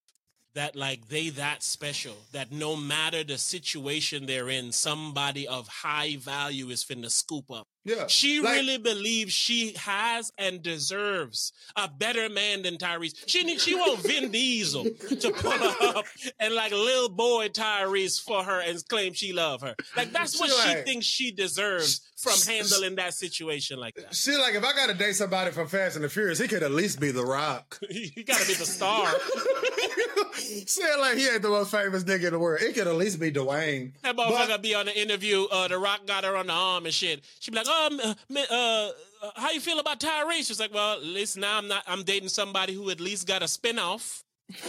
That 0.54 0.76
like 0.76 1.08
they 1.08 1.30
that 1.30 1.64
special, 1.64 2.14
that 2.30 2.52
no 2.52 2.76
matter 2.76 3.24
the 3.24 3.38
situation 3.38 4.26
they're 4.26 4.48
in, 4.48 4.70
somebody 4.70 5.48
of 5.48 5.66
high 5.66 6.16
value 6.16 6.68
is 6.68 6.84
finna 6.84 7.10
scoop 7.10 7.50
up. 7.50 7.66
Yeah. 7.86 8.06
She 8.08 8.40
Like- 8.40 8.56
really 8.56 8.78
believes 8.78 9.32
she 9.32 9.72
has 9.78 10.32
and 10.36 10.60
deserves 10.62 11.52
a 11.76 11.88
better 11.88 12.28
man 12.28 12.62
than 12.62 12.76
Tyrese. 12.78 13.14
She 13.26 13.44
need, 13.44 13.60
she 13.60 13.74
want 13.74 14.00
Vin 14.00 14.30
Diesel 14.32 14.84
to 14.84 15.30
pull 15.30 15.50
her 15.52 15.96
up 15.96 16.04
and 16.40 16.52
like 16.54 16.72
little 16.72 17.08
boy 17.08 17.48
Tyrese 17.48 18.20
for 18.20 18.42
her 18.42 18.60
and 18.60 18.86
claim 18.88 19.12
she 19.14 19.32
love 19.32 19.60
her. 19.62 19.74
Like 19.96 20.12
that's 20.12 20.38
what 20.40 20.50
She 20.50 20.56
she 20.60 20.68
like- 20.74 20.84
thinks 20.84 21.06
she 21.06 21.30
deserves 21.30 22.00
from 22.16 22.32
handling 22.52 22.96
that 22.96 23.14
situation 23.14 23.78
like 23.78 23.94
that. 23.94 24.14
Shit, 24.14 24.38
like 24.40 24.54
if 24.54 24.64
I 24.64 24.72
gotta 24.72 24.94
date 24.94 25.14
somebody 25.14 25.52
from 25.52 25.68
Fast 25.68 25.96
and 25.96 26.04
the 26.04 26.08
Furious, 26.08 26.38
he 26.38 26.48
could 26.48 26.62
at 26.64 26.72
least 26.72 26.98
be 26.98 27.12
The 27.12 27.24
Rock. 27.24 27.78
he 27.90 28.24
gotta 28.24 28.46
be 28.46 28.54
the 28.54 28.66
star. 28.66 29.12
Saying 30.66 31.00
like 31.00 31.16
he 31.16 31.26
ain't 31.28 31.42
the 31.42 31.48
most 31.48 31.70
famous 31.70 32.04
nigga 32.04 32.24
in 32.26 32.32
the 32.32 32.38
world. 32.38 32.60
It 32.62 32.74
could 32.74 32.86
at 32.86 32.94
least 32.94 33.18
be 33.20 33.30
Dwayne. 33.32 33.92
That 34.02 34.16
motherfucker 34.16 34.60
be 34.62 34.74
on 34.74 34.86
the 34.86 34.98
interview. 35.00 35.44
Uh, 35.50 35.68
the 35.68 35.78
Rock 35.78 36.06
got 36.06 36.24
her 36.24 36.36
on 36.36 36.46
the 36.46 36.52
arm 36.52 36.84
and 36.84 36.94
shit. 36.94 37.22
She 37.40 37.50
be 37.50 37.56
like, 37.56 37.66
"Um, 37.76 38.00
uh, 38.00 38.14
uh, 38.50 38.90
uh, 39.22 39.30
how 39.36 39.50
you 39.50 39.60
feel 39.60 39.78
about 39.78 40.00
Tyrese?" 40.00 40.46
She's 40.48 40.60
like, 40.60 40.72
"Well, 40.74 40.94
at 40.94 41.04
least 41.04 41.36
now 41.36 41.58
I'm 41.58 41.68
not. 41.68 41.82
I'm 41.86 42.02
dating 42.02 42.28
somebody 42.28 42.72
who 42.74 42.90
at 42.90 43.00
least 43.00 43.26
got 43.26 43.42
a 43.42 43.46
spinoff." 43.46 44.22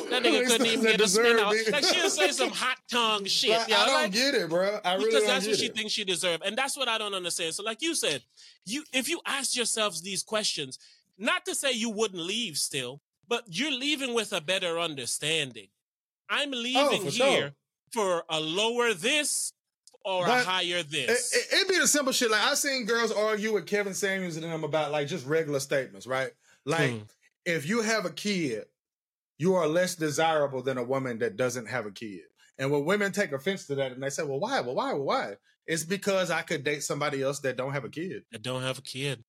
That 0.10 0.24
nigga 0.24 0.48
couldn't 0.48 0.66
even 0.66 0.82
get 0.86 1.00
a 1.00 1.04
spinoff. 1.04 1.54
it. 1.54 1.72
Like 1.72 1.84
she'll 1.86 2.10
say 2.10 2.32
some 2.32 2.50
hot 2.50 2.78
tongue 2.92 3.26
shit. 3.26 3.52
Like, 3.52 3.68
yo, 3.70 3.76
I 3.78 3.86
don't 3.86 4.02
like- 4.04 4.12
get 4.12 4.34
it, 4.34 4.50
bro. 4.50 4.80
I 4.84 4.96
really 4.96 5.06
because 5.12 5.26
that's 5.28 5.46
what 5.46 5.56
she 5.58 5.68
it. 5.68 5.76
thinks 5.76 5.94
she 5.94 6.04
deserves, 6.04 6.42
and 6.46 6.58
that's 6.58 6.76
what 6.76 6.88
I 6.88 6.98
don't 6.98 7.14
understand. 7.14 7.54
So, 7.54 7.64
like 7.64 7.82
you 7.84 7.94
said, 7.94 8.24
you 8.66 8.84
if 8.92 9.08
you 9.08 9.22
ask 9.26 9.56
yourselves 9.56 10.02
these 10.02 10.24
questions, 10.24 10.80
not 11.18 11.46
to 11.46 11.54
say 11.54 11.72
you 11.74 11.90
wouldn't 11.92 12.22
leave 12.22 12.58
still, 12.58 13.02
but 13.28 13.44
you're 13.48 13.72
leaving 13.72 14.14
with 14.16 14.34
a 14.34 14.42
better 14.42 14.80
understanding. 14.80 15.68
I'm 16.30 16.52
leaving 16.52 16.82
Oh, 17.02 17.06
for 17.06 17.12
here 17.12 17.40
sure. 17.40 17.54
for 17.92 18.24
a 18.30 18.40
lower 18.40 18.94
this 18.96 19.54
or 20.08 20.24
a 20.24 20.28
But 20.28 20.46
higher 20.46 20.78
It, 20.78 20.90
this. 20.90 21.36
it, 21.36 21.54
it'd 21.54 21.68
be 21.68 21.80
the 21.80 21.88
simple 21.88 22.14
shit. 22.14 22.32
Like 22.32 22.42
I 22.44 22.54
seen 22.54 22.86
girls 22.86 23.12
argue 23.12 23.54
with 23.54 23.66
Kevin 23.68 23.94
Samuels 23.94 24.38
and 24.38 24.46
them 24.46 24.64
about 24.64 24.92
like 24.92 25.08
just 25.08 25.26
regular 25.26 25.60
statements, 25.60 26.08
right? 26.08 26.32
Like 26.66 26.92
Hmm. 26.92 26.98
if 27.46 27.68
you 27.68 27.82
have 27.82 28.06
a 28.06 28.10
kid, 28.10 28.66
you 29.38 29.56
are 29.56 29.68
less 29.68 29.96
desirable 29.96 30.62
than 30.64 30.78
a 30.78 30.84
woman 30.84 31.20
that 31.20 31.36
doesn't 31.36 31.68
have 31.68 31.86
a 31.86 31.92
kid. 31.92 32.22
And 32.58 32.72
when 32.72 32.86
women 32.86 33.12
take 33.12 33.34
offense 33.34 33.68
to 33.68 33.76
that 33.76 33.92
and 33.92 34.02
they 34.02 34.10
say, 34.10 34.24
"Well, 34.24 34.40
why? 34.40 34.62
Well, 34.62 34.76
why? 34.76 34.94
Well, 34.94 35.04
why?" 35.04 35.36
It's 35.68 35.84
because 35.84 36.32
I 36.32 36.42
could 36.42 36.64
date 36.64 36.82
somebody 36.84 37.22
else 37.22 37.40
that 37.42 37.58
don't 37.58 37.74
have 37.74 37.84
a 37.84 37.90
kid. 37.90 38.24
I 38.34 38.38
don't 38.38 38.64
have 38.64 38.80
a 38.80 38.82
kid. 38.82 39.24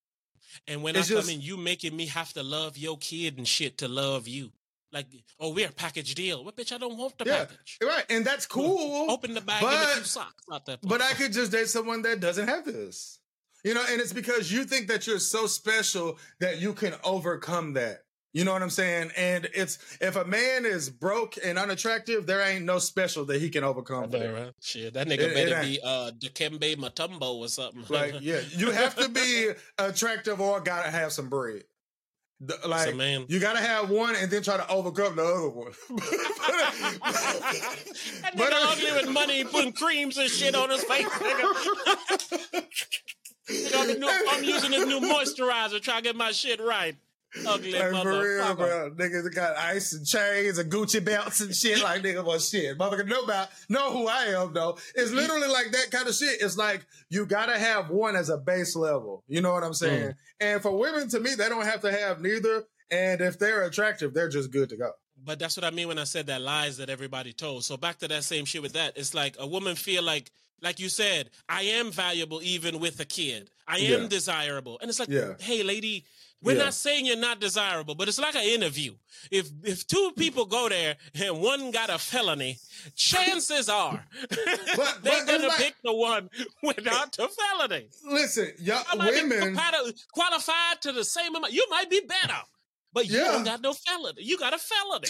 And 0.66 0.82
when 0.82 0.96
It's 0.96 1.10
I 1.10 1.14
come 1.14 1.22
just- 1.24 1.34
in, 1.34 1.40
you 1.42 1.56
making 1.56 1.94
me 1.96 2.06
have 2.06 2.32
to 2.34 2.42
love 2.42 2.78
your 2.78 2.96
kid 2.96 3.36
and 3.36 3.46
shit 3.46 3.76
to 3.78 3.88
love 3.88 4.26
you. 4.28 4.52
Like, 4.92 5.06
oh, 5.38 5.52
we're 5.52 5.68
a 5.68 5.72
package 5.72 6.14
deal. 6.14 6.44
What 6.44 6.56
bitch? 6.56 6.72
I 6.72 6.78
don't 6.78 6.96
want 6.96 7.18
the 7.18 7.24
Yeah. 7.26 7.44
package. 7.44 7.78
Right, 7.82 8.04
and 8.08 8.24
that's 8.24 8.46
cool. 8.46 9.10
Open 9.10 9.34
the 9.34 9.40
bag, 9.42 9.60
but- 9.60 9.96
two 9.98 10.04
socks 10.04 10.44
out 10.52 10.64
there. 10.66 10.78
But 10.82 11.02
I 11.02 11.12
could 11.12 11.32
just 11.32 11.52
date 11.52 11.68
someone 11.68 12.02
that 12.02 12.20
doesn't 12.20 12.48
have 12.48 12.64
this. 12.64 13.18
You 13.64 13.74
know, 13.74 13.84
and 13.90 14.00
it's 14.00 14.12
because 14.12 14.50
you 14.52 14.64
think 14.64 14.88
that 14.88 15.06
you're 15.06 15.18
so 15.18 15.46
special 15.46 16.18
that 16.40 16.58
you 16.60 16.72
can 16.72 16.94
overcome 17.04 17.74
that. 17.74 18.04
You 18.32 18.44
know 18.44 18.52
what 18.52 18.62
I'm 18.62 18.70
saying? 18.70 19.10
And 19.16 19.48
it's 19.52 19.78
if 20.00 20.14
a 20.14 20.24
man 20.24 20.64
is 20.64 20.90
broke 20.90 21.34
and 21.42 21.58
unattractive, 21.58 22.26
there 22.26 22.40
ain't 22.40 22.64
no 22.64 22.78
special 22.78 23.24
that 23.24 23.40
he 23.40 23.50
can 23.50 23.64
overcome. 23.64 24.10
know, 24.10 24.18
that. 24.18 24.28
right? 24.32 24.52
Shit, 24.62 24.94
that 24.94 25.06
nigga 25.08 25.12
It- 25.20 25.20
it 25.20 25.34
better 25.34 25.56
ain't. 25.56 25.66
be 25.66 25.80
uh 25.82 26.10
Dikembe 26.12 26.76
Mutombo 26.76 27.34
or 27.36 27.48
something. 27.48 27.84
Like, 27.88 28.16
yeah, 28.20 28.40
you 28.56 28.70
have 28.70 28.94
to 28.96 29.08
be 29.08 29.50
attractive 29.78 30.40
or 30.40 30.60
gotta 30.60 30.90
have 30.90 31.12
some 31.12 31.28
bread. 31.28 31.64
The- 32.40 32.56
like, 32.68 32.94
man. 32.94 33.24
you 33.28 33.40
gotta 33.40 33.58
have 33.58 33.90
one 33.90 34.14
and 34.14 34.30
then 34.30 34.42
try 34.42 34.56
to 34.56 34.68
overcome 34.70 35.16
the 35.16 35.24
other 35.24 35.48
one. 35.48 35.72
that 35.88 37.00
But, 38.36 38.52
nigga 38.52 38.52
uh, 38.52 38.72
ugly 38.72 38.92
with 38.92 39.08
money, 39.10 39.42
putting 39.44 39.72
creams 39.72 40.16
and 40.18 40.30
shit 40.30 40.54
on 40.54 40.70
his 40.70 40.84
face. 40.84 41.08
Nigga. 41.08 42.64
Nigga, 43.50 43.80
I'm, 43.80 43.98
new- 44.00 44.26
I'm 44.30 44.44
using 44.44 44.70
this 44.70 44.86
new 44.86 45.00
moisturizer 45.00 45.80
trying 45.80 45.98
to 45.98 46.02
get 46.04 46.16
my 46.16 46.30
shit 46.32 46.60
right. 46.60 46.94
Ugly 47.46 47.72
Like 47.72 48.02
for 48.02 48.20
real, 48.20 48.54
bro. 48.54 48.90
Niggas 48.96 49.34
got 49.34 49.56
ice 49.56 49.92
and 49.92 50.06
chains 50.06 50.58
and 50.58 50.70
Gucci 50.70 51.04
belts 51.04 51.40
and 51.40 51.54
shit. 51.54 51.82
Like 51.82 52.02
nigga, 52.02 52.24
well, 52.24 52.38
shit. 52.38 52.76
Motherfucker 52.78 53.06
know 53.06 53.20
about 53.22 53.48
know 53.68 53.92
who 53.92 54.06
I 54.06 54.24
am 54.26 54.52
though. 54.52 54.78
It's 54.94 55.10
literally 55.12 55.48
like 55.48 55.70
that 55.72 55.90
kind 55.90 56.08
of 56.08 56.14
shit. 56.14 56.40
It's 56.40 56.56
like 56.56 56.86
you 57.10 57.26
gotta 57.26 57.58
have 57.58 57.90
one 57.90 58.16
as 58.16 58.28
a 58.28 58.36
base 58.38 58.74
level. 58.76 59.24
You 59.28 59.40
know 59.40 59.52
what 59.52 59.62
I'm 59.64 59.74
saying? 59.74 60.08
Mm. 60.10 60.14
And 60.40 60.62
for 60.62 60.76
women, 60.76 61.08
to 61.10 61.20
me, 61.20 61.34
they 61.34 61.48
don't 61.48 61.64
have 61.66 61.80
to 61.82 61.92
have 61.92 62.20
neither. 62.20 62.64
And 62.90 63.20
if 63.20 63.38
they're 63.38 63.64
attractive, 63.64 64.14
they're 64.14 64.28
just 64.28 64.50
good 64.50 64.68
to 64.70 64.76
go. 64.76 64.92
But 65.22 65.38
that's 65.38 65.56
what 65.56 65.64
I 65.64 65.70
mean 65.70 65.88
when 65.88 65.98
I 65.98 66.04
said 66.04 66.28
that 66.28 66.40
lies 66.40 66.76
that 66.78 66.88
everybody 66.88 67.32
told. 67.32 67.64
So 67.64 67.76
back 67.76 67.98
to 67.98 68.08
that 68.08 68.24
same 68.24 68.44
shit 68.44 68.62
with 68.62 68.74
that. 68.74 68.96
It's 68.96 69.14
like 69.14 69.36
a 69.38 69.46
woman 69.46 69.74
feel 69.74 70.02
like, 70.02 70.30
like 70.62 70.78
you 70.80 70.88
said, 70.88 71.30
I 71.48 71.62
am 71.62 71.90
valuable 71.90 72.40
even 72.42 72.78
with 72.78 72.98
a 73.00 73.04
kid. 73.04 73.50
I 73.66 73.78
am 73.78 74.02
Yeah. 74.02 74.08
desirable. 74.08 74.78
And 74.80 74.88
it's 74.88 74.98
like, 75.00 75.08
Yeah. 75.08 75.34
hey, 75.40 75.62
lady, 75.62 76.04
We're 76.40 76.56
Yeah. 76.56 76.64
not 76.64 76.74
saying 76.74 77.04
you're 77.06 77.16
not 77.16 77.40
desirable, 77.40 77.96
but 77.96 78.06
it's 78.06 78.18
like 78.18 78.36
an 78.36 78.44
interview. 78.44 78.94
If 79.30 79.48
if 79.64 79.86
two 79.86 80.12
people 80.16 80.44
go 80.46 80.68
there 80.68 80.96
and 81.14 81.40
one 81.40 81.72
got 81.72 81.90
a 81.90 81.98
felony, 81.98 82.58
chances 82.94 83.68
are 83.68 84.04
But- 84.30 85.02
they're 85.02 85.24
but 85.24 85.26
gonna 85.26 85.48
like- 85.48 85.58
pick 85.58 85.74
the 85.82 85.92
one 85.92 86.30
without 86.62 87.12
the 87.16 87.28
felony. 87.28 87.88
Listen, 88.04 88.52
y'all 88.60 88.84
I 88.90 88.94
might 88.96 89.14
be 89.14 89.22
women. 89.28 89.58
qualified 90.12 90.80
to 90.82 90.92
the 90.92 91.04
same 91.04 91.34
amount. 91.34 91.52
You 91.52 91.66
might 91.70 91.90
be 91.90 92.00
better, 92.06 92.40
but 92.92 93.06
you 93.08 93.18
Yeah. 93.18 93.32
don't 93.32 93.44
got 93.44 93.60
no 93.60 93.72
felony. 93.72 94.22
You 94.22 94.38
got 94.38 94.54
a 94.54 94.58
felony. 94.58 95.08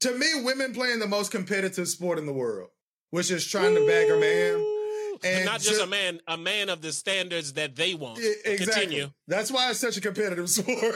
To 0.00 0.12
me, 0.18 0.26
women 0.42 0.74
playing 0.74 0.98
the 0.98 1.06
most 1.06 1.30
competitive 1.30 1.88
sport 1.88 2.18
in 2.18 2.26
the 2.26 2.32
world, 2.32 2.70
which 3.10 3.30
is 3.30 3.46
trying 3.46 3.74
to 3.76 3.86
bag 3.86 4.10
a 4.10 4.18
man. 4.18 4.75
And 5.24 5.44
not 5.44 5.60
just 5.60 5.78
ju- 5.78 5.84
a 5.84 5.86
man, 5.86 6.20
a 6.26 6.36
man 6.36 6.68
of 6.68 6.82
the 6.82 6.92
standards 6.92 7.54
that 7.54 7.76
they 7.76 7.94
want. 7.94 8.18
Exactly. 8.18 8.56
Continue. 8.56 9.10
That's 9.26 9.50
why 9.50 9.70
it's 9.70 9.80
such 9.80 9.96
a 9.96 10.00
competitive 10.00 10.48
sport. 10.50 10.94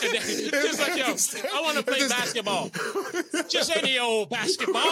Just 0.00 0.80
like, 0.80 0.96
yo, 0.96 1.50
I 1.54 1.62
wanna 1.62 1.82
play 1.82 2.06
basketball. 2.08 2.70
Just 3.48 3.76
any 3.76 3.98
old 3.98 4.30
basketball. 4.30 4.82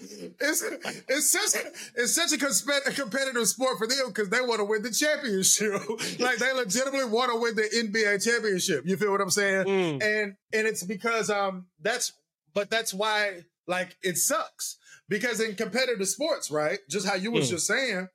It's 0.00 0.62
it's 1.08 1.30
such 1.30 1.62
it's 1.96 2.14
such 2.14 2.32
a, 2.32 2.36
conspe- 2.44 2.86
a 2.86 2.92
competitive 2.92 3.48
sport 3.48 3.78
for 3.78 3.86
them 3.86 4.08
because 4.08 4.28
they 4.28 4.40
want 4.40 4.60
to 4.60 4.64
win 4.64 4.82
the 4.82 4.92
championship. 4.92 5.72
like 6.20 6.38
they 6.38 6.52
legitimately 6.52 7.06
want 7.10 7.32
to 7.32 7.38
win 7.38 7.56
the 7.56 7.62
NBA 7.62 8.24
championship. 8.24 8.84
You 8.86 8.96
feel 8.96 9.10
what 9.10 9.20
I'm 9.20 9.30
saying? 9.30 9.66
Mm. 9.66 10.02
And 10.02 10.34
and 10.52 10.66
it's 10.68 10.84
because 10.84 11.30
um 11.30 11.66
that's 11.80 12.12
but 12.54 12.70
that's 12.70 12.94
why 12.94 13.42
like 13.66 13.96
it 14.02 14.16
sucks 14.18 14.78
because 15.08 15.40
in 15.40 15.54
competitive 15.54 16.08
sports, 16.08 16.50
right? 16.50 16.78
Just 16.88 17.06
how 17.06 17.14
you 17.14 17.30
was 17.32 17.46
Mm. 17.48 17.50
just 17.50 17.66
saying, 17.66 18.08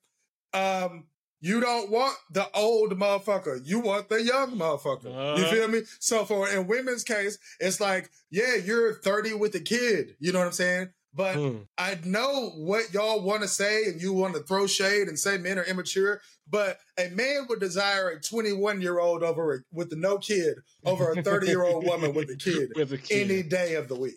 um. 0.53 1.05
You 1.45 1.59
don't 1.59 1.89
want 1.91 2.15
the 2.31 2.47
old 2.55 2.97
motherfucker. 2.97 3.59
You 3.65 3.79
want 3.81 4.07
the 4.07 4.23
young 4.23 4.51
motherfucker. 4.57 5.03
You 5.37 5.43
Uh-huh. 5.43 5.51
feel 5.53 5.67
me? 5.67 5.81
So 5.99 6.23
for 6.23 6.47
in 6.49 6.67
women's 6.67 7.03
case, 7.03 7.37
it's 7.59 7.81
like, 7.81 8.09
yeah, 8.31 8.55
you're 8.55 8.93
30 8.93 9.33
with 9.33 9.53
a 9.55 9.59
kid. 9.59 10.15
You 10.21 10.31
know 10.31 10.39
what 10.39 10.45
I'm 10.45 10.53
saying? 10.53 10.93
But 11.13 11.35
Mm. 11.35 11.67
I 11.77 11.99
know 12.05 12.51
what 12.55 12.93
y'all 12.93 13.21
want 13.21 13.41
to 13.41 13.49
say 13.49 13.83
and 13.87 14.01
you 14.01 14.13
want 14.13 14.35
to 14.35 14.43
throw 14.43 14.67
shade 14.67 15.09
and 15.09 15.19
say 15.19 15.37
men 15.37 15.59
are 15.59 15.65
immature, 15.65 16.21
but 16.49 16.79
a 16.97 17.09
man 17.09 17.45
would 17.49 17.59
desire 17.59 18.07
a 18.11 18.21
21 18.21 18.79
year 18.81 18.99
old 18.99 19.21
over 19.21 19.53
a, 19.53 19.57
with 19.73 19.89
the 19.89 19.97
no 19.97 20.19
kid 20.19 20.59
over 20.85 21.11
a 21.11 21.21
30 21.21 21.47
year 21.47 21.63
old 21.63 21.83
woman 21.83 22.13
with 22.13 22.29
a 22.29 22.35
kid 22.37 22.71
With 22.73 22.93
a 22.93 22.97
kid. 22.97 23.29
any 23.29 23.43
day 23.43 23.73
of 23.75 23.89
the 23.89 23.95
week. 23.95 24.15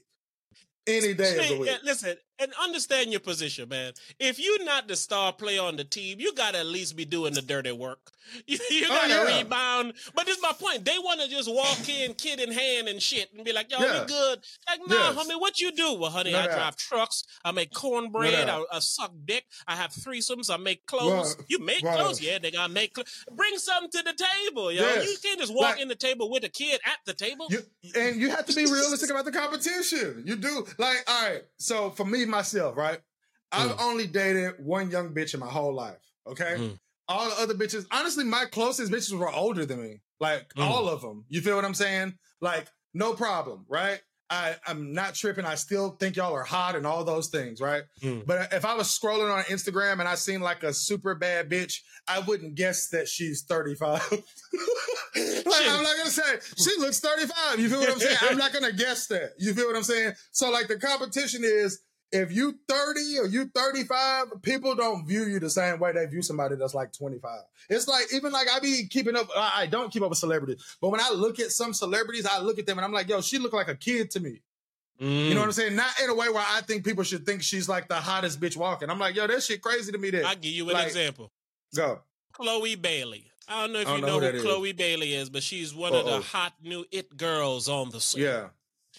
Any 0.86 1.14
day 1.14 1.38
of 1.38 1.48
the 1.48 1.58
week. 1.58 1.70
yeah, 1.70 1.78
listen, 1.84 2.16
and 2.38 2.52
understand 2.62 3.10
your 3.10 3.20
position, 3.20 3.68
man. 3.68 3.92
If 4.20 4.38
you're 4.38 4.64
not 4.64 4.86
the 4.86 4.96
star 4.96 5.32
player 5.32 5.62
on 5.62 5.76
the 5.76 5.84
team, 5.84 6.20
you 6.20 6.32
gotta 6.34 6.58
at 6.58 6.66
least 6.66 6.96
be 6.96 7.04
doing 7.04 7.34
the 7.34 7.42
dirty 7.42 7.72
work. 7.72 8.12
You, 8.46 8.58
you 8.70 8.86
Oh, 8.86 8.88
gotta 8.88 9.08
yeah. 9.08 9.38
rebound. 9.38 9.94
But 10.14 10.26
this 10.26 10.36
is 10.36 10.42
my 10.42 10.52
point. 10.52 10.84
They 10.84 10.98
want 10.98 11.20
to 11.20 11.28
just 11.28 11.52
walk 11.52 11.88
in, 11.88 12.14
kid 12.14 12.40
in 12.40 12.50
hand 12.52 12.88
and 12.88 13.00
shit, 13.02 13.28
and 13.34 13.44
be 13.44 13.52
like, 13.52 13.70
"Yo, 13.70 13.78
Yeah. 13.80 14.00
we 14.02 14.06
good." 14.06 14.38
Like, 14.68 14.80
nah, 14.86 15.10
Yes. 15.12 15.14
homie, 15.16 15.40
what 15.40 15.60
you 15.60 15.72
do? 15.72 15.94
Well, 15.94 16.10
honey, 16.10 16.32
No 16.32 16.40
I 16.40 16.46
doubt. 16.46 16.56
drive 16.56 16.76
trucks. 16.76 17.24
I 17.44 17.52
make 17.52 17.72
cornbread. 17.72 18.48
I. 18.48 18.62
I 18.72 18.78
suck 18.80 19.12
dick. 19.24 19.44
I 19.66 19.76
have 19.76 19.90
threesomes. 19.92 20.50
I 20.52 20.56
make 20.56 20.86
clothes. 20.86 21.36
You 21.48 21.58
make 21.58 21.80
clothes? 21.80 22.20
Yeah, 22.20 22.38
they 22.38 22.50
gotta 22.50 22.72
make. 22.72 22.94
Cl- 22.96 23.06
Bring 23.34 23.56
something 23.58 23.90
to 23.90 24.02
the 24.02 24.12
table, 24.46 24.70
yo. 24.72 24.82
Yes. 24.82 25.08
You 25.10 25.16
can't 25.22 25.40
just 25.40 25.52
walk 25.54 25.72
Like- 25.76 25.80
in 25.80 25.88
the 25.88 25.94
table 25.96 26.30
with 26.30 26.44
a 26.44 26.48
kid 26.48 26.80
at 26.84 26.98
the 27.06 27.14
table. 27.14 27.46
You, 27.50 27.62
and 27.94 28.20
you 28.20 28.30
have 28.30 28.46
to 28.46 28.52
be 28.54 28.64
realistic 28.64 29.10
about 29.10 29.24
the 29.24 29.32
competition. 29.32 30.22
You 30.26 30.36
do. 30.36 30.66
Like, 30.78 30.98
all 31.06 31.28
right. 31.30 31.42
So 31.58 31.90
for 31.90 32.04
me, 32.04 32.24
myself, 32.24 32.76
right? 32.76 33.00
I've 33.52 33.70
Mm. 33.72 33.80
only 33.82 34.06
dated 34.06 34.54
one 34.58 34.90
young 34.90 35.14
bitch 35.14 35.32
in 35.34 35.40
my 35.40 35.46
whole 35.48 35.72
life. 35.74 35.98
Okay. 36.26 36.56
Mm. 36.58 36.78
All 37.08 37.28
the 37.30 37.40
other 37.40 37.54
bitches, 37.54 37.86
honestly, 37.90 38.24
my 38.24 38.44
closest 38.50 38.90
bitches 38.92 39.16
were 39.16 39.30
older 39.32 39.64
than 39.64 39.80
me. 39.80 40.00
Like 40.20 40.52
Mm. 40.54 40.62
all 40.68 40.88
of 40.88 41.02
them. 41.02 41.24
You 41.28 41.40
feel 41.40 41.56
what 41.56 41.64
I'm 41.64 41.74
saying? 41.74 42.14
Like, 42.40 42.66
no 42.94 43.12
problem, 43.14 43.64
right? 43.68 44.00
I, 44.28 44.56
I'm 44.66 44.92
not 44.92 45.14
tripping. 45.14 45.44
I 45.44 45.54
still 45.54 45.90
think 46.00 46.16
y'all 46.16 46.32
are 46.34 46.42
hot 46.42 46.74
and 46.74 46.84
all 46.84 47.04
those 47.04 47.28
things, 47.28 47.60
right? 47.60 47.84
Mm. 48.02 48.26
But 48.26 48.52
if 48.52 48.64
I 48.64 48.74
was 48.74 48.88
scrolling 48.88 49.32
on 49.32 49.44
Instagram 49.44 50.00
and 50.00 50.08
I 50.08 50.16
seen 50.16 50.40
like 50.40 50.64
a 50.64 50.72
super 50.72 51.14
bad 51.14 51.48
bitch, 51.48 51.74
I 52.08 52.18
wouldn't 52.20 52.56
guess 52.56 52.88
that 52.88 53.06
she's 53.06 53.42
35. 53.48 54.00
like, 54.10 54.20
I'm 55.68 55.82
not 55.82 55.96
gonna 55.96 56.10
say 56.10 56.22
she 56.56 56.70
looks 56.80 57.00
35. 57.00 57.60
You 57.60 57.68
feel 57.68 57.80
what 57.80 57.90
I'm 57.90 57.98
saying? 58.00 58.16
I'm 58.22 58.36
not 58.38 58.52
gonna 58.52 58.72
guess 58.72 59.06
that. 59.08 59.32
You 59.38 59.54
feel 59.54 59.66
what 59.66 59.76
I'm 59.76 59.82
saying? 59.84 60.12
So 60.32 60.50
like 60.50 60.66
the 60.68 60.78
competition 60.78 61.42
is 61.44 61.80
if 62.12 62.32
you 62.32 62.58
30 62.68 63.18
or 63.18 63.26
you 63.26 63.50
35, 63.54 64.42
people 64.42 64.74
don't 64.74 65.06
view 65.06 65.24
you 65.24 65.40
the 65.40 65.50
same 65.50 65.78
way 65.78 65.92
they 65.92 66.06
view 66.06 66.22
somebody 66.22 66.56
that's 66.56 66.74
like 66.74 66.92
25. 66.92 67.40
It's 67.68 67.88
like 67.88 68.06
even 68.12 68.32
like 68.32 68.48
I 68.52 68.60
be 68.60 68.86
keeping 68.88 69.16
up. 69.16 69.28
I, 69.36 69.66
don't 69.66 69.92
keep 69.92 70.02
up 70.02 70.10
with 70.10 70.18
celebrities, 70.18 70.76
but 70.80 70.90
when 70.90 71.00
I 71.00 71.10
look 71.10 71.40
at 71.40 71.50
some 71.50 71.74
celebrities, 71.74 72.26
I 72.26 72.40
look 72.40 72.58
at 72.58 72.66
them 72.66 72.78
and 72.78 72.84
I'm 72.84 72.92
like, 72.92 73.08
yo, 73.08 73.20
she 73.20 73.38
look 73.38 73.52
like 73.52 73.68
a 73.68 73.74
kid 73.74 74.10
to 74.12 74.20
me. 74.20 74.40
You 74.98 75.34
know 75.34 75.40
what 75.40 75.46
I'm 75.46 75.50
mm. 75.50 75.54
saying? 75.54 75.76
Not 75.76 75.90
in 76.02 76.08
a 76.08 76.14
way 76.14 76.30
where 76.30 76.44
I 76.46 76.62
think 76.62 76.84
people 76.84 77.04
should 77.04 77.26
think 77.26 77.42
she's 77.42 77.68
like 77.68 77.86
the 77.86 77.96
hottest 77.96 78.40
bitch 78.40 78.56
walking. 78.56 78.88
I'm 78.88 78.98
like, 78.98 79.14
yo, 79.14 79.26
that 79.26 79.42
shit 79.42 79.60
crazy 79.60 79.92
to 79.92 79.98
me. 79.98 80.10
That 80.10 80.24
I'll 80.24 80.36
give 80.36 80.52
you 80.52 80.66
an 80.68 80.74
Like- 80.74 80.86
example. 80.86 81.32
go. 81.74 82.00
Chloe 82.32 82.76
Bailey. 82.76 83.30
I 83.48 83.62
don't 83.62 83.72
know 83.72 83.80
if 83.80 83.88
you 83.88 83.92
don't 83.92 84.00
know, 84.00 84.18
know 84.18 84.30
who 84.30 84.38
who 84.38 84.42
Chloe 84.42 84.72
Bailey 84.72 85.14
is, 85.14 85.30
but 85.30 85.42
she's 85.42 85.74
one 85.74 85.94
of 85.94 86.06
Uh-oh. 86.06 86.18
the 86.18 86.24
hot 86.24 86.54
new 86.62 86.84
it 86.90 87.16
girls 87.16 87.68
on 87.68 87.90
the 87.90 88.00
scene. 88.00 88.24
Yeah, 88.24 88.48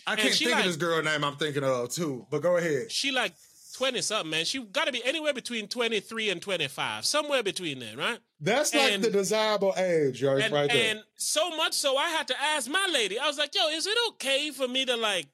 I 0.07 0.15
can't 0.15 0.33
think 0.33 0.51
like- 0.51 0.59
of 0.61 0.65
this 0.67 0.75
girl 0.77 1.01
name 1.03 1.23
I'm 1.23 1.35
thinking 1.35 1.63
of 1.63 1.89
too. 1.91 2.25
But 2.31 2.41
go 2.41 2.57
ahead. 2.57 2.91
She 2.91 3.11
like 3.11 3.33
20 3.75 4.01
something, 4.01 4.31
man. 4.31 4.45
She 4.45 4.59
got 4.63 4.85
to 4.85 4.91
be 4.91 5.03
anywhere 5.03 5.33
between 5.33 5.67
23 5.67 6.29
and 6.31 6.41
25, 6.41 7.05
somewhere 7.05 7.43
between 7.43 7.77
there, 7.79 7.95
right? 7.95 8.17
That's 8.39 8.73
like 8.73 8.93
And- 8.93 9.03
the 9.03 9.11
desirable 9.11 9.73
age, 9.77 10.21
yo, 10.21 10.37
And, 10.37 10.51
right 10.53 10.69
there. 10.71 10.91
and 10.91 11.03
so 11.15 11.55
much 11.55 11.73
so 11.73 11.95
I 11.97 12.09
had 12.09 12.27
to 12.29 12.41
ask 12.41 12.67
my 12.69 12.87
lady. 12.91 13.19
I 13.19 13.27
was 13.27 13.37
like, 13.37 13.53
yo, 13.53 13.67
is 13.69 13.85
it 13.85 13.97
okay 14.09 14.49
for 14.51 14.67
me 14.67 14.85
to 14.85 14.95
like 14.97 15.27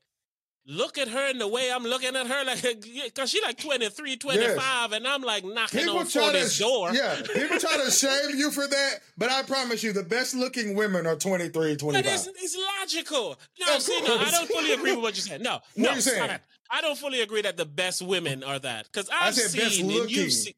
look 0.66 0.98
at 0.98 1.08
her 1.08 1.30
in 1.30 1.38
the 1.38 1.48
way 1.48 1.72
I'm 1.74 1.84
looking 1.84 2.16
at 2.16 2.28
her? 2.28 2.46
Like, 2.46 2.62
because 3.06 3.30
she 3.30 3.42
like 3.42 3.58
23, 3.58 4.18
25, 4.18 4.92
and 4.92 5.08
I'm 5.08 5.22
like 5.22 5.44
knocking 5.44 5.82
People 5.82 5.98
on 6.00 6.06
to, 6.06 6.58
door. 6.60 6.94
yeah, 6.94 7.16
people 7.34 7.60
try 7.60 7.78
to 7.84 7.92
shame 7.92 8.36
you 8.38 8.52
for 8.52 8.68
that, 8.68 9.00
but 9.18 9.30
I 9.30 9.44
promise 9.44 9.84
you, 9.84 9.94
the 9.94 10.04
best 10.04 10.36
looking 10.36 10.76
women 10.76 11.06
are 11.06 11.16
23, 11.16 11.76
25. 11.76 12.04
That 12.04 12.14
is 12.14 12.28
it's 12.28 12.58
logical. 12.80 13.38
No, 13.60 13.80
see, 13.80 14.02
no, 14.02 14.18
I 14.18 14.32
don't 14.32 14.48
fully 14.50 14.74
agree 14.74 14.92
with 14.94 15.02
what 15.04 15.16
you 15.16 15.22
said. 15.22 15.42
No, 15.42 15.54
What 15.54 15.62
no, 15.78 15.94
you 15.94 16.02
saying? 16.02 16.40
I 16.70 16.82
don't 16.82 16.98
fully 16.98 17.22
agree 17.22 17.42
that 17.44 17.56
the 17.56 17.66
best 17.66 18.02
women 18.02 18.44
are 18.44 18.58
that 18.60 18.86
because 18.92 19.10
I 19.10 19.28
I've 19.28 19.36
said 19.36 19.60
best 19.60 19.76
seen 19.76 19.92
and 20.02 20.10
you've 20.10 20.34
seen. 20.34 20.54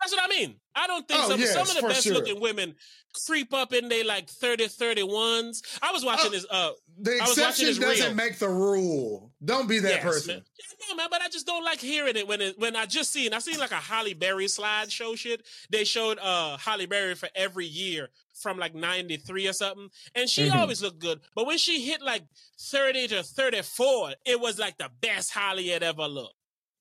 That's 0.00 0.12
what 0.12 0.22
I 0.24 0.28
mean. 0.28 0.56
I 0.74 0.86
don't 0.86 1.06
think 1.08 1.20
Oh, 1.24 1.28
some, 1.30 1.40
yes, 1.40 1.52
some 1.54 1.62
of 1.68 1.74
the 1.74 1.88
best 1.88 2.04
sure. 2.04 2.14
looking 2.14 2.38
women 2.40 2.74
creep 3.26 3.54
up 3.54 3.72
in 3.72 3.88
they 3.88 4.02
like 4.04 4.28
30, 4.28 4.66
31s. 4.66 5.62
I 5.82 5.90
was 5.92 6.04
watching 6.04 6.26
Oh, 6.26 6.30
this. 6.30 6.46
Uh, 6.50 6.70
the 7.00 7.12
I 7.12 7.26
was 7.26 7.38
watching 7.38 7.68
exception 7.68 7.80
doesn't 7.80 8.06
reel. 8.08 8.14
make 8.14 8.38
the 8.38 8.48
rule. 8.48 9.32
Don't 9.44 9.66
be 9.68 9.78
that 9.78 9.88
yes, 9.88 10.02
person. 10.04 10.34
Man. 10.36 10.44
Yeah, 10.58 10.86
no, 10.90 10.96
man, 10.96 11.08
but 11.10 11.22
I 11.22 11.28
just 11.28 11.46
don't 11.46 11.64
like 11.64 11.80
hearing 11.80 12.16
it 12.16 12.28
when 12.28 12.40
it 12.42 12.58
when 12.58 12.76
I 12.76 12.84
just 12.86 13.10
seen 13.10 13.32
I 13.32 13.38
seen 13.38 13.58
like 13.58 13.70
a 13.70 13.76
Halle 13.76 14.12
Berry 14.12 14.44
slideshow 14.46 15.16
shit. 15.16 15.46
They 15.70 15.84
showed 15.84 16.18
uh 16.18 16.58
Halle 16.58 16.84
Berry 16.86 17.14
for 17.14 17.28
every 17.34 17.66
year 17.66 18.10
from 18.34 18.58
like 18.58 18.74
93 18.74 19.48
or 19.48 19.54
something. 19.54 19.88
And 20.14 20.28
she 20.28 20.48
Mhm. 20.48 20.54
always 20.56 20.82
looked 20.82 20.98
good. 20.98 21.20
But 21.34 21.46
when 21.46 21.56
she 21.56 21.82
hit 21.86 22.02
like 22.02 22.24
30 22.60 23.08
to 23.08 23.22
34, 23.22 24.14
it 24.26 24.38
was 24.38 24.58
like 24.58 24.76
the 24.76 24.90
best 25.00 25.32
Halle 25.32 25.66
had 25.66 25.82
ever 25.82 26.06
looked. 26.06 26.34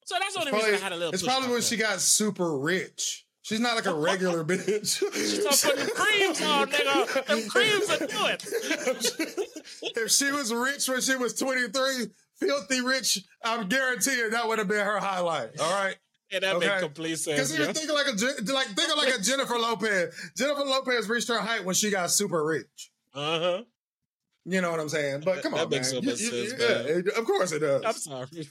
So 0.05 0.15
that's 0.19 0.33
the 0.35 0.39
only 0.41 0.51
reason 0.53 0.75
I 0.75 0.77
had 0.77 0.91
a 0.91 0.95
little 0.95 1.13
it's 1.13 1.23
probably 1.23 1.49
when 1.49 1.61
she 1.61 1.77
got 1.77 1.99
super 1.99 2.57
rich. 2.57 3.25
She's 3.41 3.59
not 3.59 3.75
like 3.75 3.85
a 3.85 3.93
regular 3.99 4.43
bitch. 4.43 4.99
Put 5.01 5.13
the 5.13 5.91
creams 5.95 6.41
on, 6.41 6.67
nigga. 6.71 7.25
Them 7.27 7.49
creams 7.49 7.89
are 7.89 7.99
good. 8.07 8.41
if 9.97 10.11
she 10.11 10.31
was 10.31 10.53
rich 10.53 10.87
when 10.89 11.01
she 11.01 11.15
was 11.15 11.33
23, 11.35 12.07
filthy 12.39 12.81
rich, 12.81 13.19
I'm 13.43 13.67
guaranteeing 13.67 14.31
that 14.31 14.47
would 14.47 14.57
have 14.59 14.67
been 14.67 14.83
her 14.85 14.99
highlight. 14.99 15.59
All 15.59 15.71
right. 15.83 15.95
And 16.31 16.43
that 16.43 16.55
Okay. 16.55 16.67
makes 16.67 16.81
complete 16.81 17.15
sense. 17.19 17.35
Because 17.51 17.57
you're 17.57 17.67
yo. 17.67 17.73
thinking 17.73 17.95
like 17.95 18.07
a 18.07 18.11
like 18.53 18.67
thinking 18.67 18.97
like 18.97 19.13
a 19.15 19.21
Jennifer 19.21 19.57
Lopez. 19.59 20.13
Jennifer 20.35 20.63
Lopez 20.65 21.07
reached 21.07 21.27
her 21.29 21.39
height 21.39 21.63
when 21.63 21.75
she 21.75 21.91
got 21.91 22.09
super 22.09 22.43
rich. 22.43 22.91
Uh-huh. 23.13 23.61
You 24.47 24.61
know 24.61 24.69
what 24.71 24.79
I'm 24.79 24.89
saying? 24.89 25.21
But 25.25 25.41
come 25.43 25.53
That 25.53 25.65
on, 25.65 25.69
makes 25.69 25.93
man. 25.93 26.05
Makes 26.05 26.19
so 26.19 26.25
much 26.27 26.33
You- 26.33 26.39
you- 26.41 26.49
sense, 26.49 26.61
yeah, 26.61 26.75
man. 26.93 26.99
it- 26.99 27.07
of 27.17 27.25
course 27.25 27.51
it 27.51 27.59
does. 27.59 27.83
I'm 27.83 27.93
sorry. 27.93 28.47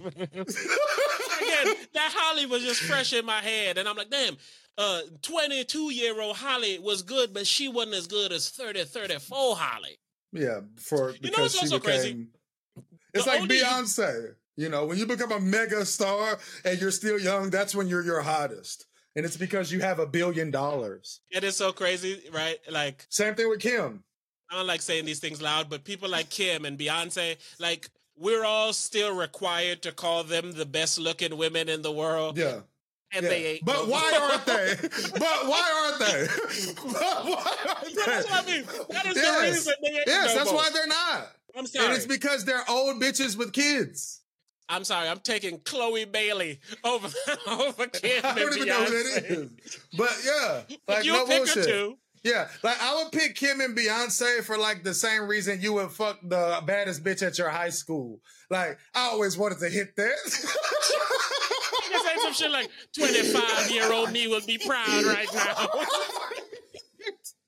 That 1.95 2.13
Halle 2.13 2.47
was 2.47 2.63
just 2.63 2.81
fresh 2.83 3.13
in 3.13 3.25
my 3.25 3.41
head, 3.41 3.79
and 3.79 3.89
I'm 3.89 3.97
like, 3.97 4.11
damn, 4.11 4.37
uh, 4.77 5.01
22 5.23 5.93
year 5.93 6.21
old 6.21 6.37
Halle 6.37 6.79
was 6.81 7.03
good, 7.03 7.33
but 7.33 7.47
she 7.47 7.69
wasn't 7.69 7.95
as 7.95 8.07
good 8.07 8.33
as 8.33 8.51
30, 8.51 8.85
34 8.85 9.57
Holly. 9.57 9.99
yeah, 10.33 10.61
for 10.77 11.11
You 11.11 11.15
know 11.15 11.21
because 11.23 11.55
what's 11.57 11.71
she 11.71 11.79
became. 11.79 11.81
crazy? 11.81 12.27
It's 13.15 13.25
The 13.25 13.31
like 13.31 13.43
Beyonce. 13.43 14.35
You 14.57 14.69
know, 14.69 14.87
when 14.87 14.99
you 14.99 15.07
become 15.07 15.33
a 15.33 15.41
mega 15.41 15.85
star 15.85 16.39
and 16.65 16.81
you're 16.81 16.91
still 16.93 17.19
young, 17.19 17.51
that's 17.51 17.75
when 17.75 17.89
you're 17.89 18.05
your 18.05 18.21
hottest. 18.23 18.87
And 19.17 19.25
it's 19.25 19.37
because 19.37 19.71
you 19.73 19.81
have 19.81 19.99
a 20.01 20.07
billion 20.07 20.51
dollars. 20.53 21.21
It 21.31 21.43
is 21.45 21.57
so 21.57 21.73
crazy, 21.73 22.21
right? 22.33 22.59
Like, 22.71 23.07
Same 23.11 23.35
thing 23.35 23.49
with 23.49 23.61
Kim. 23.61 24.03
I 24.51 24.57
don't 24.57 24.67
like 24.67 24.83
saying 24.83 25.07
these 25.07 25.19
things 25.21 25.41
loud, 25.43 25.69
but 25.71 25.85
people 25.85 26.09
like 26.09 26.31
Kim 26.31 26.65
and 26.65 26.79
Beyonce, 26.79 27.37
like, 27.59 27.89
we're 28.17 28.45
all 28.45 28.73
still 28.73 29.15
required 29.15 29.83
to 29.83 29.93
call 29.93 30.25
them 30.25 30.53
the 30.53 30.67
best 30.67 30.99
looking 30.99 31.37
women 31.37 31.69
in 31.69 31.83
the 31.83 31.93
world. 31.93 32.37
Yeah. 32.39 32.61
and 33.13 33.23
Yeah. 33.25 33.29
they 33.29 33.47
ain't. 33.47 33.65
But 33.65 33.87
why 33.89 34.19
aren't 34.21 34.47
they? 34.47 34.75
But 35.13 35.47
why 35.47 35.95
aren't 35.99 35.99
they? 36.01 36.27
But 36.77 37.25
why 37.27 37.57
aren't 37.69 37.85
they? 37.85 38.03
That's 38.07 38.31
what 38.31 38.45
I 38.45 38.47
mean. 38.47 38.65
That 38.91 39.07
is 39.07 39.15
the 39.15 39.21
Yes. 39.21 39.43
reason 39.55 39.75
they 39.83 39.89
ain't 39.91 40.03
Yes, 40.07 40.27
no 40.29 40.35
that's 40.39 40.51
more. 40.53 40.61
why 40.61 40.71
they're 40.73 40.87
not. 40.87 41.29
I'm 41.57 41.59
And 41.61 41.69
sorry. 41.69 41.95
it's 41.95 42.07
because 42.07 42.45
they're 42.45 42.69
old 42.69 43.01
bitches 43.01 43.37
with 43.37 43.53
kids. 43.53 44.21
I'm 44.69 44.83
sorry. 44.85 45.09
I'm 45.09 45.21
taking 45.21 45.61
Chloe 45.61 46.05
Bailey 46.07 46.59
over 46.83 47.09
over 47.47 47.87
Kim 47.87 48.25
I 48.25 48.35
don't 48.35 48.55
even 48.57 48.67
know 48.69 48.85
who 48.85 49.15
that 49.15 49.25
is. 49.27 49.51
But 49.97 50.11
yeah, 50.25 50.63
like 50.89 51.05
you 51.05 51.13
no 51.13 51.27
pick 51.27 51.39
bullshit. 51.45 51.57
her 51.57 51.65
too. 51.65 51.99
Yeah, 52.25 52.49
like 52.63 52.81
I 52.81 52.95
would 52.97 53.13
pick 53.13 53.35
Kim 53.37 53.61
and 53.61 53.77
Beyonce 53.77 54.43
for 54.43 54.57
like 54.57 54.83
the 54.83 54.95
same 54.95 55.29
reason 55.29 55.61
you 55.61 55.75
would 55.75 55.91
fuck 55.91 56.19
the 56.23 56.63
baddest 56.67 57.05
bitch 57.05 57.25
at 57.25 57.39
your 57.39 57.51
high 57.51 57.69
school. 57.69 58.21
Like 58.51 58.79
I 58.95 59.09
always 59.11 59.37
wanted 59.37 59.59
to 59.59 59.69
hit 59.69 59.95
that. 59.97 60.15
You 61.91 62.01
say 62.03 62.17
some 62.23 62.33
shit 62.33 62.51
like 62.51 62.71
25 62.99 63.71
year 63.71 63.93
old 63.93 64.11
me 64.11 64.27
would 64.27 64.47
be 64.47 64.59
proud 64.59 65.05
right 65.05 65.29
now. 65.33 65.69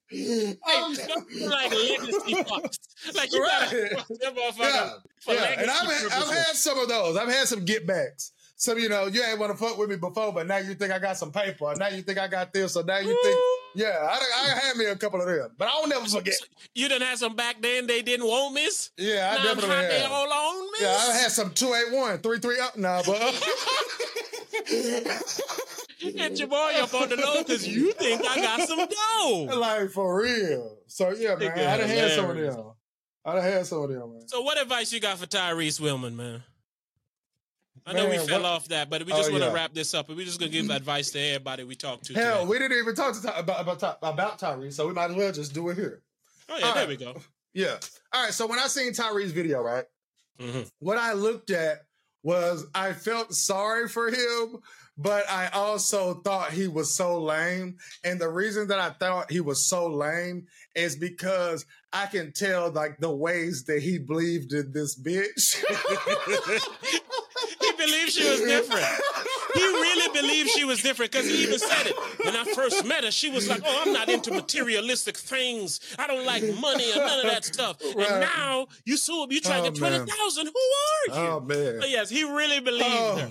Hey, 0.09 0.55
Um, 0.77 0.95
like 0.95 1.73
legacy 1.73 2.35
fucks. 2.35 2.79
Like 3.17 3.33
you 3.33 3.41
gotta 3.41 3.97
fuck 3.97 4.09
that 4.09 4.37
motherfucker 4.37 4.59
yeah, 4.61 4.91
for 5.21 5.35
yeah. 5.35 5.61
And 5.61 5.71
I've 5.71 5.91
had, 5.91 6.13
I've 6.13 6.29
had 6.29 6.55
some 6.55 6.79
of 6.79 6.89
those. 6.89 7.17
I've 7.17 7.29
had 7.29 7.49
some 7.49 7.65
get 7.65 7.87
backs. 7.89 8.33
Some, 8.57 8.79
you 8.79 8.89
know, 8.89 9.07
you 9.07 9.23
ain't 9.25 9.39
want 9.39 9.51
to 9.53 9.59
fuck 9.59 9.77
with 9.77 9.91
me 9.91 9.97
before, 9.97 10.33
but 10.33 10.47
now 10.47 10.59
you 10.59 10.75
think 10.75 10.93
I 10.93 10.99
got 10.99 11.17
some 11.17 11.33
paper. 11.33 11.75
Now 11.77 11.89
you 11.89 12.03
think 12.03 12.19
I 12.19 12.29
got 12.29 12.53
this, 12.53 12.77
or 12.77 12.85
now 12.85 12.99
you 12.99 13.19
think, 13.23 13.39
yeah, 13.77 13.99
I, 14.01 14.53
I 14.55 14.59
had 14.67 14.77
me 14.77 14.87
a 14.87 14.97
couple 14.97 15.21
of 15.21 15.27
them, 15.27 15.51
but 15.57 15.69
I'll 15.69 15.87
never 15.87 16.07
forget. 16.07 16.35
You 16.75 16.89
done 16.89 17.03
had 17.03 17.19
some 17.19 17.37
back 17.37 17.61
then 17.61 17.87
they 17.87 18.03
didn't 18.03 18.27
want 18.27 18.55
miss. 18.55 18.91
Yeah, 18.97 19.31
I 19.33 19.37
now 19.37 19.43
definitely 19.45 19.77
how 19.77 19.83
they 19.83 20.01
had. 20.01 20.11
all 20.11 20.33
on 20.33 20.71
miss. 20.73 20.81
Yeah, 20.83 21.13
I 21.13 21.17
had 21.17 21.31
some 21.31 21.51
281, 21.51 22.19
33 22.19 22.61
up 22.61 22.77
now, 22.77 23.03
but. 23.07 23.21
Get 26.01 26.39
your 26.39 26.49
boy 26.49 26.73
up 26.79 26.93
on 26.95 27.09
the 27.09 27.17
low 27.17 27.43
because 27.43 27.67
you 27.67 27.93
think 27.93 28.23
I 28.27 28.37
got 28.37 28.69
some 28.69 28.79
dough. 28.79 29.59
like 29.59 29.91
for 29.91 30.23
real. 30.23 30.79
So 30.87 31.11
yeah, 31.11 31.35
man, 31.37 31.53
I 31.59 31.77
done 31.79 31.89
had 31.89 32.11
some 32.13 32.31
of 32.31 32.37
them. 32.37 32.73
I 33.25 33.35
done 33.35 33.43
had 33.43 33.67
some 33.67 33.83
of 33.83 33.89
them, 33.89 34.13
man. 34.13 34.29
So 34.29 34.43
what 34.43 34.61
advice 34.61 34.93
you 34.93 35.01
got 35.01 35.19
for 35.19 35.27
Tyrese 35.27 35.81
Wilman, 35.81 36.15
man? 36.15 36.43
I 37.87 37.93
know 37.93 38.09
we 38.09 38.19
fell 38.19 38.43
what- 38.43 38.45
off 38.51 38.69
that, 38.69 38.91
but 38.91 39.05
we 39.05 39.13
just 39.13 39.29
Oh, 39.29 39.33
want 39.33 39.45
to 39.45 39.49
yeah. 39.51 39.55
wrap 39.55 39.73
this 39.75 39.95
up, 39.95 40.09
and 40.09 40.17
we're 40.17 40.27
just 40.27 40.41
gonna 40.41 40.51
give 40.51 40.69
advice 40.71 41.11
to 41.13 41.21
everybody 41.21 41.65
we 41.65 41.77
talk 41.77 42.03
to. 42.03 42.15
Hell, 42.15 42.39
today. 42.41 42.47
we 42.49 42.59
didn't 42.59 42.79
even 42.79 42.95
talk 42.95 43.15
to 43.15 43.23
Ty- 43.23 43.39
about 43.39 43.61
about, 43.61 43.99
about 44.03 44.39
Tyrese, 44.41 44.73
so 44.75 44.87
we 44.89 44.93
might 44.93 45.11
as 45.11 45.17
well 45.17 45.33
just 45.33 45.53
do 45.55 45.69
it 45.71 45.77
here. 45.77 46.03
oh 46.49 46.57
yeah, 46.59 46.67
all 46.67 46.75
there 46.75 46.83
right. 46.87 46.89
we 46.89 46.97
go. 46.97 47.21
Yeah. 47.55 47.79
All 48.13 48.23
right. 48.25 48.33
So 48.35 48.47
when 48.47 48.59
I 48.59 48.67
seen 48.67 48.93
Tyrese's 48.93 49.33
video, 49.33 49.63
right, 49.63 49.85
hmm 50.41 50.63
what 50.81 50.99
I 50.99 51.13
looked 51.13 51.51
at 51.51 51.83
was 52.23 52.67
I 52.75 52.93
felt 52.93 53.33
sorry 53.33 53.89
for 53.89 54.09
him, 54.09 54.59
but 54.99 55.31
I 55.31 55.47
also 55.49 56.15
thought 56.15 56.51
he 56.53 56.67
was 56.67 56.93
so 56.95 57.23
lame. 57.23 57.77
And 58.03 58.21
the 58.21 58.29
reason 58.29 58.67
that 58.69 58.81
I 58.81 58.91
thought 58.91 59.31
he 59.31 59.41
was 59.41 59.65
so 59.69 59.87
lame 59.87 60.47
is 60.75 60.97
because 60.97 61.65
I 61.93 62.07
can 62.07 62.33
tell 62.33 62.71
like 62.73 62.99
the 62.99 63.15
ways 63.15 63.65
that 63.67 63.81
he 63.81 63.99
believed 63.99 64.53
in 64.53 64.73
this 64.73 64.99
bitch. 65.01 65.63
believed 67.77 68.11
she 68.13 68.29
was 68.29 68.41
different. 68.41 68.87
He 69.55 69.63
really 69.63 70.21
believed 70.21 70.51
she 70.51 70.65
was 70.65 70.83
different 70.83 71.13
because 71.13 71.27
he 71.27 71.43
even 71.45 71.59
said 71.59 71.87
it. 71.87 71.97
When 72.25 72.37
I 72.37 72.45
first 72.55 72.85
met 72.85 73.05
her, 73.05 73.11
she 73.11 73.31
was 73.31 73.49
like, 73.49 73.63
Oh, 73.65 73.83
I'm 73.87 73.93
not 73.93 74.09
into 74.09 74.31
materialistic 74.33 75.17
things. 75.17 75.81
I 75.99 76.07
don't 76.07 76.27
like 76.27 76.43
money 76.61 76.91
or 76.93 76.97
none 76.99 77.21
of 77.25 77.31
that 77.31 77.45
stuff. 77.45 77.77
Right. 77.95 78.11
And 78.11 78.21
now 78.21 78.67
you 78.85 78.97
sue 78.97 79.27
you 79.31 79.41
try 79.41 79.57
to 79.61 79.67
Oh, 79.67 79.71
get 79.71 79.77
20,000. 79.77 80.47
Who 80.47 80.53
are 80.53 81.23
you? 81.25 81.29
oh 81.31 81.41
man. 81.41 81.79
But 81.81 81.91
yes, 81.91 82.11
he 82.11 82.25
really 82.25 82.61
believed 82.61 82.85
her. 82.85 83.31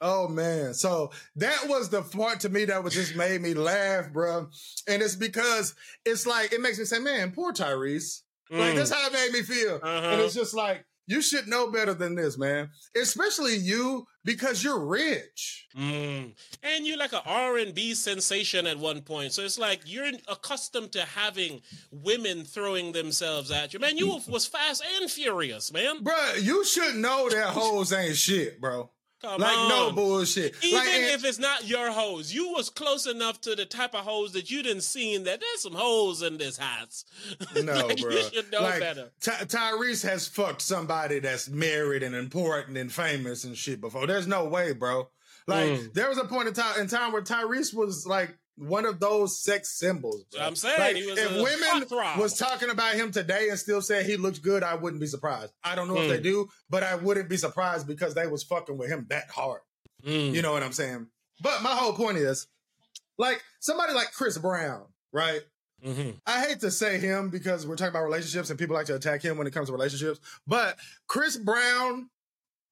Oh, 0.00 0.24
oh 0.24 0.28
man. 0.28 0.74
So 0.74 1.10
that 1.36 1.66
was 1.68 1.88
the 1.90 2.02
part 2.02 2.40
to 2.40 2.48
me 2.48 2.64
that 2.66 2.82
was 2.82 2.94
just 2.94 3.14
made 3.16 3.40
me 3.40 3.54
laugh, 3.54 4.12
bro. 4.12 4.48
And 4.88 5.02
it's 5.02 5.14
because 5.16 5.74
it's 6.04 6.26
like 6.26 6.52
it 6.52 6.60
makes 6.60 6.78
me 6.78 6.84
say, 6.84 6.98
man, 6.98 7.32
poor 7.32 7.52
Tyrese. 7.52 8.22
Like 8.50 8.72
Mm. 8.72 8.76
that's 8.76 8.90
how 8.90 9.06
it 9.06 9.12
made 9.12 9.30
me 9.32 9.42
feel. 9.42 9.76
Uh-huh. 9.80 10.08
And 10.08 10.20
it's 10.22 10.34
just 10.34 10.54
like, 10.54 10.84
you 11.10 11.20
should 11.20 11.48
know 11.48 11.72
better 11.72 11.92
than 11.92 12.14
this, 12.14 12.38
man. 12.38 12.70
Especially 12.96 13.56
you, 13.56 14.06
because 14.24 14.62
you're 14.62 14.78
rich. 14.78 15.66
Mm. 15.76 16.34
And 16.62 16.86
you're 16.86 16.96
like 16.96 17.12
an 17.12 17.22
R&B 17.26 17.94
sensation 17.94 18.64
at 18.68 18.78
one 18.78 19.00
point. 19.00 19.32
So 19.32 19.42
it's 19.42 19.58
like 19.58 19.80
you're 19.86 20.12
accustomed 20.28 20.92
to 20.92 21.00
having 21.02 21.62
women 21.90 22.44
throwing 22.44 22.92
themselves 22.92 23.50
at 23.50 23.74
you. 23.74 23.80
Man, 23.80 23.98
you 23.98 24.20
was 24.28 24.46
fast 24.46 24.84
and 25.00 25.10
furious, 25.10 25.72
man. 25.72 26.04
Bruh, 26.04 26.42
you 26.42 26.64
should 26.64 26.94
know 26.94 27.28
that 27.28 27.48
hoes 27.48 27.92
ain't 27.92 28.16
shit, 28.16 28.60
bro. 28.60 28.88
Come 29.22 29.40
like 29.40 29.56
on. 29.56 29.68
no 29.68 29.92
bullshit. 29.92 30.54
Even 30.62 30.78
like, 30.78 30.88
if 30.88 31.24
it's 31.24 31.38
not 31.38 31.68
your 31.68 31.90
hose, 31.92 32.32
you 32.32 32.52
was 32.52 32.70
close 32.70 33.06
enough 33.06 33.40
to 33.42 33.54
the 33.54 33.66
type 33.66 33.94
of 33.94 34.00
hose 34.00 34.32
that 34.32 34.50
you 34.50 34.62
didn't 34.62 34.82
see 34.82 35.14
in 35.14 35.24
that 35.24 35.40
there's 35.40 35.60
some 35.62 35.74
holes 35.74 36.22
in 36.22 36.38
this 36.38 36.56
house. 36.56 37.04
No, 37.62 37.86
Like, 37.86 38.00
bro. 38.00 38.10
You 38.12 38.22
should 38.32 38.50
know 38.50 38.62
like, 38.62 38.80
better. 38.80 39.10
Ty- 39.20 39.44
Tyrese 39.44 40.02
has 40.08 40.26
fucked 40.26 40.62
somebody 40.62 41.18
that's 41.18 41.48
married 41.50 42.02
and 42.02 42.14
important 42.14 42.76
and 42.78 42.90
famous 42.90 43.44
and 43.44 43.56
shit 43.56 43.80
before. 43.80 44.06
There's 44.06 44.26
no 44.26 44.46
way, 44.46 44.72
bro. 44.72 45.08
Like 45.46 45.68
Mm. 45.70 45.92
there 45.94 46.08
was 46.08 46.18
a 46.18 46.24
point 46.24 46.48
in 46.48 46.54
time 46.54 46.80
in 46.80 46.86
time 46.86 47.12
where 47.12 47.22
Tyrese 47.22 47.74
was 47.74 48.06
like 48.06 48.36
one 48.56 48.84
of 48.84 49.00
those 49.00 49.38
sex 49.42 49.78
symbols. 49.78 50.24
bro. 50.32 50.40
I'm 50.42 50.56
saying, 50.56 50.78
Like, 50.78 50.96
he 50.96 51.06
was 51.06 51.18
if 51.18 51.30
women 51.32 52.18
was 52.20 52.36
talking 52.36 52.68
about 52.70 52.94
him 52.94 53.10
today 53.10 53.48
and 53.48 53.58
still 53.58 53.80
said 53.80 54.04
he 54.06 54.16
looks 54.16 54.38
good, 54.38 54.62
I 54.62 54.74
wouldn't 54.74 55.00
be 55.00 55.06
surprised. 55.06 55.52
I 55.64 55.74
don't 55.74 55.88
know 55.88 55.96
if 55.96 56.04
Mm. 56.04 56.08
they 56.10 56.20
do, 56.20 56.48
but 56.68 56.82
I 56.82 56.94
wouldn't 56.96 57.28
be 57.28 57.36
surprised 57.38 57.86
because 57.86 58.14
they 58.14 58.26
was 58.26 58.42
fucking 58.42 58.76
with 58.76 58.90
him 58.90 59.06
that 59.08 59.30
hard. 59.30 59.60
Mm. 60.04 60.34
You 60.34 60.42
know 60.42 60.52
what 60.52 60.62
I'm 60.62 60.72
saying? 60.72 61.06
But 61.40 61.62
my 61.62 61.74
whole 61.74 61.94
point 61.94 62.18
is, 62.18 62.46
like 63.18 63.42
somebody 63.60 63.92
like 63.94 64.12
Chris 64.12 64.36
Brown, 64.38 64.86
right? 65.12 65.40
Mhm. 65.84 66.20
I 66.26 66.44
hate 66.44 66.60
to 66.60 66.70
say 66.70 66.98
him 66.98 67.30
because 67.30 67.66
we're 67.66 67.76
talking 67.76 67.90
about 67.90 68.04
relationships 68.04 68.50
and 68.50 68.58
people 68.58 68.76
like 68.76 68.86
to 68.86 68.94
attack 68.94 69.22
him 69.22 69.38
when 69.38 69.46
it 69.46 69.52
comes 69.52 69.68
to 69.68 69.72
relationships. 69.72 70.20
But 70.46 70.78
Chris 71.06 71.36
Brown 71.38 72.10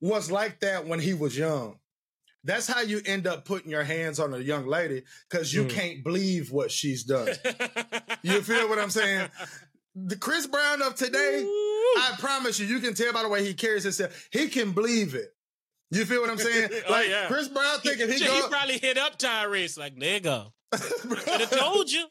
was 0.03 0.31
like 0.31 0.61
that 0.61 0.87
when 0.87 1.01
he 1.01 1.15
was 1.15 1.37
young. 1.37 1.79
That's 2.45 2.67
how 2.67 2.81
you 2.81 3.01
end 3.05 3.27
up 3.27 3.45
putting 3.45 3.71
your 3.71 3.83
hands 3.85 4.19
on 4.21 4.33
a 4.33 4.39
young 4.39 4.67
lady 4.67 5.03
because 5.29 5.53
you 5.53 5.65
Mm. 5.65 5.71
can't 5.71 6.05
believe 6.05 6.51
what 6.53 6.71
she's 6.71 7.03
done. 7.05 7.29
you 8.23 8.41
feel 8.43 8.69
what 8.69 8.79
I'm 8.79 8.91
saying? 8.91 9.29
The 9.97 10.17
Chris 10.17 10.47
Brown 10.47 10.81
of 10.83 10.95
today, 10.95 11.43
I 11.45 12.15
promise 12.19 12.61
you, 12.61 12.67
you 12.67 12.79
can 12.79 12.95
tell 12.95 13.13
by 13.13 13.23
the 13.23 13.29
way 13.29 13.45
he 13.45 13.55
carries 13.55 13.83
himself. 13.83 14.29
He 14.31 14.49
can 14.49 14.73
believe 14.73 15.15
it. 15.15 15.35
You 15.91 16.05
feel 16.05 16.21
what 16.21 16.31
I'm 16.31 16.39
saying? 16.39 16.71
Oh, 16.89 16.93
Like 16.93 17.09
yeah. 17.09 17.27
Chris 17.27 17.49
Brown 17.49 17.79
thinking 17.81 18.09
he, 18.09 18.19
he, 18.19 18.25
go. 18.27 18.49
probably 18.49 18.79
hit 18.79 18.97
up 18.99 19.19
Tyrese 19.19 19.77
like, 19.79 19.97
nigga. 19.97 20.53
Could 20.71 21.41
have 21.41 21.51
told 21.51 21.91
you. 21.91 22.07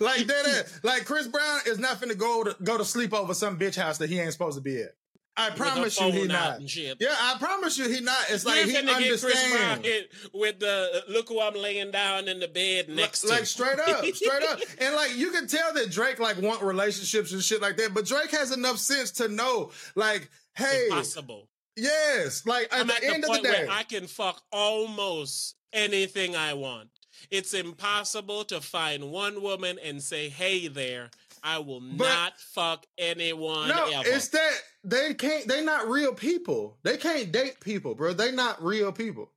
like 0.00 0.26
that. 0.26 0.66
Like 0.82 1.04
Chris 1.04 1.28
Brown 1.28 1.60
is 1.66 1.78
not 1.78 2.00
finna 2.00 2.16
go 2.16 2.44
to 2.44 2.56
go 2.62 2.78
to 2.78 2.84
sleep 2.84 3.12
over 3.12 3.34
some 3.34 3.58
bitch 3.58 3.76
house 3.76 3.98
that 3.98 4.08
he 4.10 4.18
ain't 4.18 4.32
supposed 4.32 4.56
to 4.56 4.62
be 4.62 4.80
at. 4.82 4.90
I 5.38 5.50
promise 5.50 6.00
you, 6.00 6.10
he 6.12 6.26
not. 6.26 6.60
Yeah, 6.62 7.08
I 7.10 7.36
promise 7.38 7.76
you, 7.76 7.88
he 7.88 8.00
not. 8.00 8.16
It's 8.30 8.46
like 8.46 8.64
he 8.64 8.74
finna 8.74 8.98
get 8.98 9.20
Chris 9.20 9.50
Brown 9.52 9.72
understands. 9.76 10.08
with 10.32 10.60
the 10.60 11.02
uh, 11.06 11.12
look 11.12 11.28
who 11.28 11.40
I'm 11.40 11.54
laying 11.54 11.90
down 11.90 12.26
in 12.28 12.40
the 12.40 12.48
bed 12.48 12.88
next 12.88 13.24
like 13.28 13.40
to. 13.40 13.46
straight 13.46 13.78
up, 13.78 14.04
straight 14.14 14.42
up, 14.44 14.60
and 14.80 14.94
like 14.94 15.14
you 15.16 15.30
can 15.30 15.46
tell 15.46 15.74
that 15.74 15.90
Drake 15.90 16.18
like 16.18 16.40
want 16.40 16.62
relationships 16.62 17.32
and 17.32 17.42
shit 17.42 17.60
like 17.60 17.76
that. 17.76 17.92
But 17.92 18.06
Drake 18.06 18.30
has 18.30 18.50
enough 18.50 18.78
sense 18.78 19.10
to 19.12 19.28
know, 19.28 19.72
like, 19.94 20.30
hey, 20.54 20.86
Impossible. 20.88 21.48
yes, 21.76 22.46
like 22.46 22.72
at 22.72 22.80
I'm 22.80 22.86
the 22.86 22.94
at 22.94 23.02
end 23.04 23.24
the 23.24 23.30
of 23.30 23.36
the 23.36 23.42
day, 23.42 23.68
I 23.70 23.82
can 23.82 24.06
fuck 24.06 24.40
almost 24.52 25.54
anything 25.72 26.34
I 26.34 26.54
want. 26.54 26.88
It's 27.30 27.54
impossible 27.54 28.44
to 28.44 28.60
find 28.60 29.10
one 29.10 29.42
woman 29.42 29.78
and 29.84 30.02
say, 30.02 30.28
"Hey 30.28 30.68
there, 30.68 31.10
I 31.46 31.58
will 31.58 31.80
But- 31.80 32.08
not 32.08 32.40
fuck 32.40 32.84
anyone 32.98 33.68
no, 33.68 33.86
ever." 33.90 34.08
it's 34.08 34.28
that 34.28 34.52
they 34.84 35.14
can't. 35.14 35.46
They 35.46 35.64
not 35.64 35.88
real 35.88 36.12
people. 36.12 36.76
They 36.82 36.96
can't 36.96 37.30
date 37.30 37.60
people, 37.60 37.94
bro. 37.94 38.12
They 38.12 38.32
not 38.32 38.62
real 38.62 38.90
people. 38.92 39.30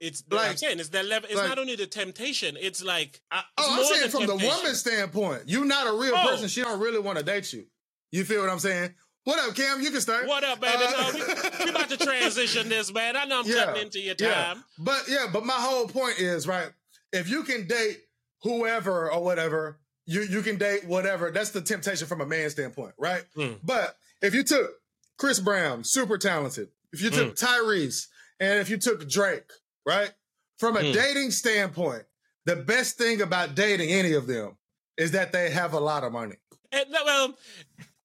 It's 0.00 0.24
like, 0.30 0.50
I'm 0.52 0.56
saying, 0.56 0.80
it's 0.80 0.88
that 0.88 1.04
level. 1.04 1.28
It's 1.28 1.38
like- 1.38 1.48
not 1.50 1.58
only 1.58 1.76
the 1.76 1.86
temptation. 1.86 2.56
It's 2.58 2.82
like 2.82 3.20
I, 3.30 3.40
It's 3.40 3.46
oh, 3.58 3.76
I'm 3.78 3.84
saying 3.98 4.10
from 4.10 4.20
the 4.22 4.26
temptation. 4.28 4.56
woman's 4.56 4.80
standpoint, 4.80 5.42
you're 5.46 5.66
not 5.66 5.86
a 5.86 5.92
real 5.92 6.14
Oh. 6.16 6.26
person. 6.28 6.48
She 6.48 6.62
don't 6.62 6.80
really 6.80 6.98
want 6.98 7.18
to 7.18 7.24
date 7.24 7.52
you. 7.52 7.66
You 8.10 8.24
feel 8.24 8.40
what 8.40 8.48
I'm 8.48 8.58
saying? 8.58 8.94
What 9.24 9.38
up, 9.38 9.54
Cam? 9.54 9.82
You 9.82 9.90
can 9.90 10.00
start. 10.00 10.26
what 10.26 10.42
up, 10.42 10.58
baby? 10.60 10.82
Uh, 10.82 10.90
no, 10.90 11.12
we, 11.12 11.64
we 11.66 11.70
about 11.70 11.90
to 11.90 11.98
transition 11.98 12.70
this, 12.70 12.90
man. 12.94 13.14
I 13.18 13.26
know 13.26 13.40
I'm 13.40 13.46
Yeah, 13.46 13.66
cutting 13.66 13.82
into 13.82 14.00
your 14.00 14.14
Yeah, 14.18 14.32
time. 14.54 14.64
but 14.78 15.04
yeah, 15.06 15.26
but 15.30 15.44
my 15.44 15.52
whole 15.58 15.86
point 15.86 16.18
is 16.18 16.46
right. 16.48 16.70
If 17.12 17.28
you 17.28 17.42
can 17.42 17.66
date 17.66 18.00
whoever 18.42 19.10
or 19.12 19.22
whatever, 19.22 19.78
you 20.10 20.22
you 20.22 20.42
can 20.42 20.56
date 20.58 20.84
whatever. 20.86 21.30
That's 21.30 21.50
the 21.50 21.60
temptation 21.62 22.06
from 22.06 22.20
a 22.20 22.26
man's 22.26 22.52
standpoint, 22.52 22.94
right? 22.98 23.22
Hmm. 23.34 23.52
But 23.62 23.96
if 24.20 24.34
you 24.34 24.42
took 24.42 24.70
Chris 25.18 25.38
Brown, 25.40 25.84
super 25.84 26.18
talented. 26.18 26.68
If 26.92 27.00
you 27.02 27.10
took 27.10 27.36
Tyrese, 27.36 28.06
and 28.40 28.58
if 28.58 28.68
you 28.68 28.76
took 28.76 29.08
Drake, 29.08 29.50
right? 29.86 30.10
From 30.58 30.76
a 30.76 30.82
Hmm. 30.82 30.92
dating 30.92 31.30
standpoint, 31.30 32.02
the 32.44 32.56
best 32.56 32.98
thing 32.98 33.20
about 33.22 33.54
dating 33.54 33.90
any 33.90 34.12
of 34.14 34.26
them 34.26 34.56
is 34.96 35.12
that 35.12 35.30
they 35.32 35.50
have 35.50 35.72
a 35.72 35.80
lot 35.80 36.04
of 36.04 36.12
money. 36.12 36.36
And, 36.72 36.86
well, 36.90 37.34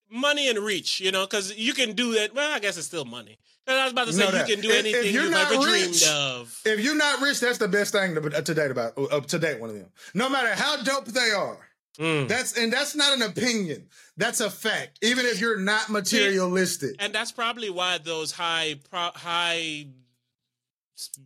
money 0.09 0.47
and 0.49 0.59
reach, 0.59 0.99
you 0.99 1.11
know, 1.11 1.25
because 1.25 1.55
you 1.57 1.73
can 1.73 1.93
do 1.93 2.13
that. 2.13 2.33
Well, 2.33 2.51
I 2.53 2.59
guess 2.59 2.77
it's 2.77 2.87
still 2.87 3.05
money. 3.05 3.39
'Cause 3.67 3.77
I 3.77 3.83
was 3.85 3.93
about 3.93 4.07
to 4.07 4.13
say 4.13 4.19
Know 4.31 4.39
you 4.45 4.45
can 4.55 4.61
do 4.61 4.69
If- 4.69 4.75
if 4.75 4.79
anything 4.85 5.13
you're 5.13 5.23
you've 5.23 5.31
not 5.31 5.51
ever 5.51 5.65
rich- 5.65 5.99
dreamed 6.01 6.03
of. 6.13 6.61
If 6.65 6.79
you're 6.81 6.95
not 6.95 7.19
rich, 7.21 7.39
that's 7.39 7.57
the 7.57 7.67
best 7.67 7.91
thing 7.93 8.13
to, 8.13 8.21
to 8.41 8.53
date 8.53 8.69
about 8.69 8.93
uh, 8.95 9.19
to 9.21 9.39
date 9.39 9.59
one 9.59 9.71
of 9.71 9.75
them. 9.75 9.89
No 10.13 10.29
matter 10.29 10.53
how 10.53 10.77
dope 10.83 11.05
they 11.05 11.31
are. 11.31 11.64
Mm. 11.97 12.27
That's 12.27 12.57
and 12.57 12.71
that's 12.73 12.95
not 12.95 13.13
an 13.13 13.21
opinion. 13.21 13.87
That's 14.17 14.41
a 14.41 14.49
fact. 14.49 14.99
Even 15.01 15.25
if 15.25 15.39
you're 15.39 15.59
not 15.59 15.89
materialistic. 15.89 16.95
and 16.99 17.13
that's 17.13 17.31
probably 17.31 17.69
why 17.69 17.97
those 17.99 18.31
high 18.31 18.75
pro- 18.89 19.11
high 19.15 19.87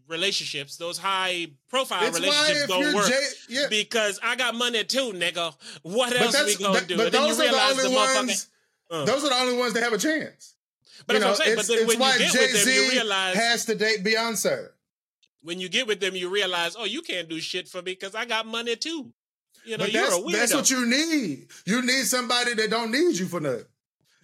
relationships, 0.07 0.77
those 0.77 0.97
high 0.97 1.47
profile 1.69 2.07
It's 2.07 2.19
relationships 2.19 2.67
don't 2.67 2.93
work. 2.95 3.07
J- 3.07 3.15
yeah. 3.49 3.67
Because 3.69 4.19
I 4.23 4.35
got 4.35 4.55
money 4.55 4.83
too, 4.83 5.11
nigga. 5.13 5.53
What 5.83 6.09
But 6.11 6.21
else 6.35 6.45
we 6.45 6.55
gonna 6.55 6.79
that- 6.79 6.87
do? 6.87 6.97
but 6.97 7.05
And 7.07 7.13
those 7.13 7.39
are 7.39 7.47
the 7.51 7.61
only 7.61 7.83
motherfucker- 7.95 8.15
ones. 8.15 8.47
Uh. 8.89 9.05
Those 9.05 9.23
are 9.23 9.29
the 9.29 9.35
only 9.35 9.57
ones 9.57 9.73
that 9.73 9.83
have 9.83 9.93
a 9.93 9.97
chance. 9.99 10.55
But 11.05 11.13
you 11.15 11.19
that's 11.19 11.21
know, 11.21 11.27
what 11.29 11.39
I'm 11.39 11.45
saying. 11.45 11.55
But 11.55 11.59
it's, 11.59 11.67
then 11.67 11.77
it's 11.79 11.87
when 11.87 11.99
why 11.99 12.13
you 12.13 12.19
get 12.19 12.31
Jay 12.33 12.39
with 12.41 12.51
them, 12.65 12.73
you 12.73 12.81
Z 12.89 12.95
realize 12.95 13.35
has 13.35 13.65
to 13.65 13.75
date 13.75 14.03
Beyonce. 14.03 14.67
when 15.41 15.59
you 15.59 15.69
get 15.69 15.87
with 15.87 15.99
them, 15.99 16.15
you 16.15 16.29
realize, 16.29 16.75
oh, 16.77 16.85
you 16.85 17.01
can't 17.01 17.29
do 17.29 17.39
shit 17.39 17.67
for 17.67 17.77
me 17.81 17.91
because 17.93 18.15
I 18.15 18.25
got 18.25 18.45
money 18.47 18.75
too. 18.75 19.13
You 19.65 19.77
know, 19.77 19.83
But 19.85 19.93
you're 19.93 20.03
that's, 20.09 20.31
that's 20.33 20.53
what 20.53 20.69
you 20.71 20.85
need. 20.85 21.47
You 21.65 21.81
need 21.81 22.05
somebody 22.05 22.53
that 22.55 22.69
don't 22.69 22.91
need 22.91 23.17
you 23.17 23.25
for 23.27 23.39
nothing. 23.39 23.65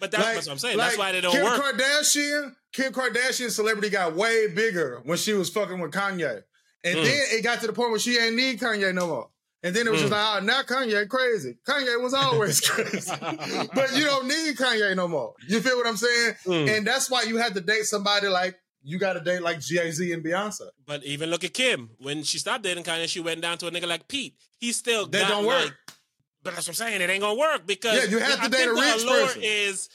but 0.00 0.10
that's 0.10 0.46
what 0.46 0.52
I'm 0.52 0.58
saying. 0.58 0.78
that's 0.78 0.98
why 0.98 1.12
they 1.12 1.20
don't 1.20 1.32
Kim 1.32 1.44
work. 1.44 1.60
Kardashian, 1.62 2.54
Kim 2.72 2.92
Kardashian's 2.92 3.54
celebrity 3.56 3.90
got 3.90 4.14
way 4.14 4.48
bigger 4.48 5.00
when 5.04 5.18
she 5.18 5.32
was 5.32 5.48
fucking 5.50 5.78
with 5.80 5.92
Kanye. 5.92 6.42
And 6.84 6.98
Mm. 6.98 7.04
then 7.04 7.20
it 7.32 7.42
got 7.42 7.60
to 7.62 7.66
the 7.66 7.72
point 7.72 7.90
where 7.90 7.98
she 7.98 8.18
ain't 8.18 8.36
need 8.36 8.60
Kanye 8.60 8.94
no 8.94 9.06
more. 9.06 9.30
And 9.62 9.74
then 9.74 9.86
it 9.86 9.90
was 9.90 10.00
Mm. 10.00 10.04
just 10.04 10.12
like, 10.12 10.42
oh, 10.42 10.44
now 10.44 10.62
Kanye 10.62 11.08
crazy. 11.08 11.56
Kanye 11.66 12.00
was 12.00 12.14
always 12.14 12.60
crazy. 12.68 13.10
but 13.20 13.96
you 13.96 14.04
don't 14.04 14.28
need 14.28 14.56
Kanye 14.56 14.94
no 14.94 15.08
more. 15.08 15.34
You 15.48 15.60
feel 15.60 15.76
what 15.76 15.86
I'm 15.86 15.96
saying? 15.96 16.34
Mm. 16.44 16.76
And 16.78 16.86
that's 16.86 17.10
why 17.10 17.22
you 17.22 17.38
have 17.38 17.54
to 17.54 17.60
date 17.60 17.84
somebody 17.86 18.28
like, 18.28 18.56
you 18.86 18.98
got 18.98 19.14
to 19.14 19.20
date 19.20 19.42
like 19.42 19.58
Jay-Z 19.60 20.12
and 20.12 20.24
Beyonce. 20.24 20.68
But 20.86 21.02
even 21.04 21.28
look 21.30 21.42
at 21.44 21.52
Kim. 21.52 21.90
When 21.98 22.22
she 22.22 22.38
stopped 22.38 22.62
dating 22.62 22.84
Kanye, 22.84 23.08
she 23.08 23.18
went 23.20 23.40
down 23.42 23.58
to 23.58 23.66
a 23.66 23.70
nigga 23.70 23.88
like 23.88 24.06
Pete. 24.06 24.36
He 24.58 24.72
still 24.72 25.06
That 25.06 25.22
got, 25.22 25.28
don't 25.30 25.44
work. 25.46 25.64
like- 25.64 25.74
but 26.42 26.54
that's 26.54 26.68
what 26.68 26.80
I'm 26.80 26.86
saying. 26.86 27.00
It 27.00 27.10
ain't 27.10 27.20
gonna 27.22 27.34
work 27.38 27.66
because 27.66 27.96
Yeah, 27.98 28.04
you 28.08 28.18
have 28.18 28.38
to 28.38 28.44
I 28.44 28.48
date 28.48 28.68
a 28.68 28.72
rich 28.72 29.04
person. 29.04 29.42
Is 29.44 29.88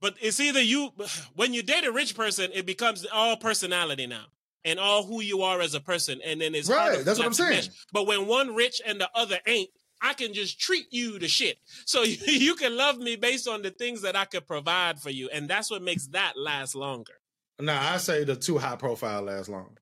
but 0.00 0.14
it's 0.22 0.40
either 0.40 0.62
you 0.62 0.90
when 1.36 1.52
you 1.52 1.62
date 1.62 1.84
a 1.84 1.92
rich 1.92 2.16
person, 2.16 2.50
it 2.54 2.64
becomes 2.64 3.04
all 3.12 3.36
personality 3.36 4.06
now. 4.06 4.24
And 4.64 4.78
all 4.80 5.02
who 5.04 5.20
you 5.20 5.42
are 5.42 5.60
as 5.60 5.74
a 5.74 5.80
person, 5.80 6.22
and 6.24 6.40
then 6.40 6.54
it's 6.54 6.70
Right, 6.70 7.04
that's 7.04 7.18
what 7.18 7.26
I'm 7.26 7.34
saying. 7.34 7.50
mesh. 7.50 7.68
But 7.92 8.06
when 8.06 8.26
one 8.26 8.54
rich 8.54 8.80
and 8.86 8.98
the 8.98 9.10
other 9.14 9.38
ain't, 9.46 9.68
I 10.00 10.14
can 10.14 10.32
just 10.32 10.58
treat 10.58 10.86
you 10.90 11.18
to 11.18 11.28
shit. 11.28 11.58
So 11.84 12.02
you 12.02 12.54
can 12.54 12.74
love 12.74 12.96
me 12.96 13.16
based 13.16 13.46
on 13.46 13.60
the 13.60 13.70
things 13.70 14.00
that 14.00 14.16
I 14.16 14.24
could 14.24 14.46
provide 14.46 14.98
for 15.00 15.10
you, 15.10 15.28
and 15.28 15.46
that's 15.50 15.70
what 15.70 15.82
makes 15.82 16.06
that 16.08 16.32
last 16.38 16.74
longer. 16.74 17.12
Nah, 17.60 17.92
I 17.94 17.96
say 17.98 18.24
the 18.24 18.36
too 18.36 18.58
high 18.58 18.76
profile 18.76 19.22
lasts 19.22 19.48
long. 19.48 19.76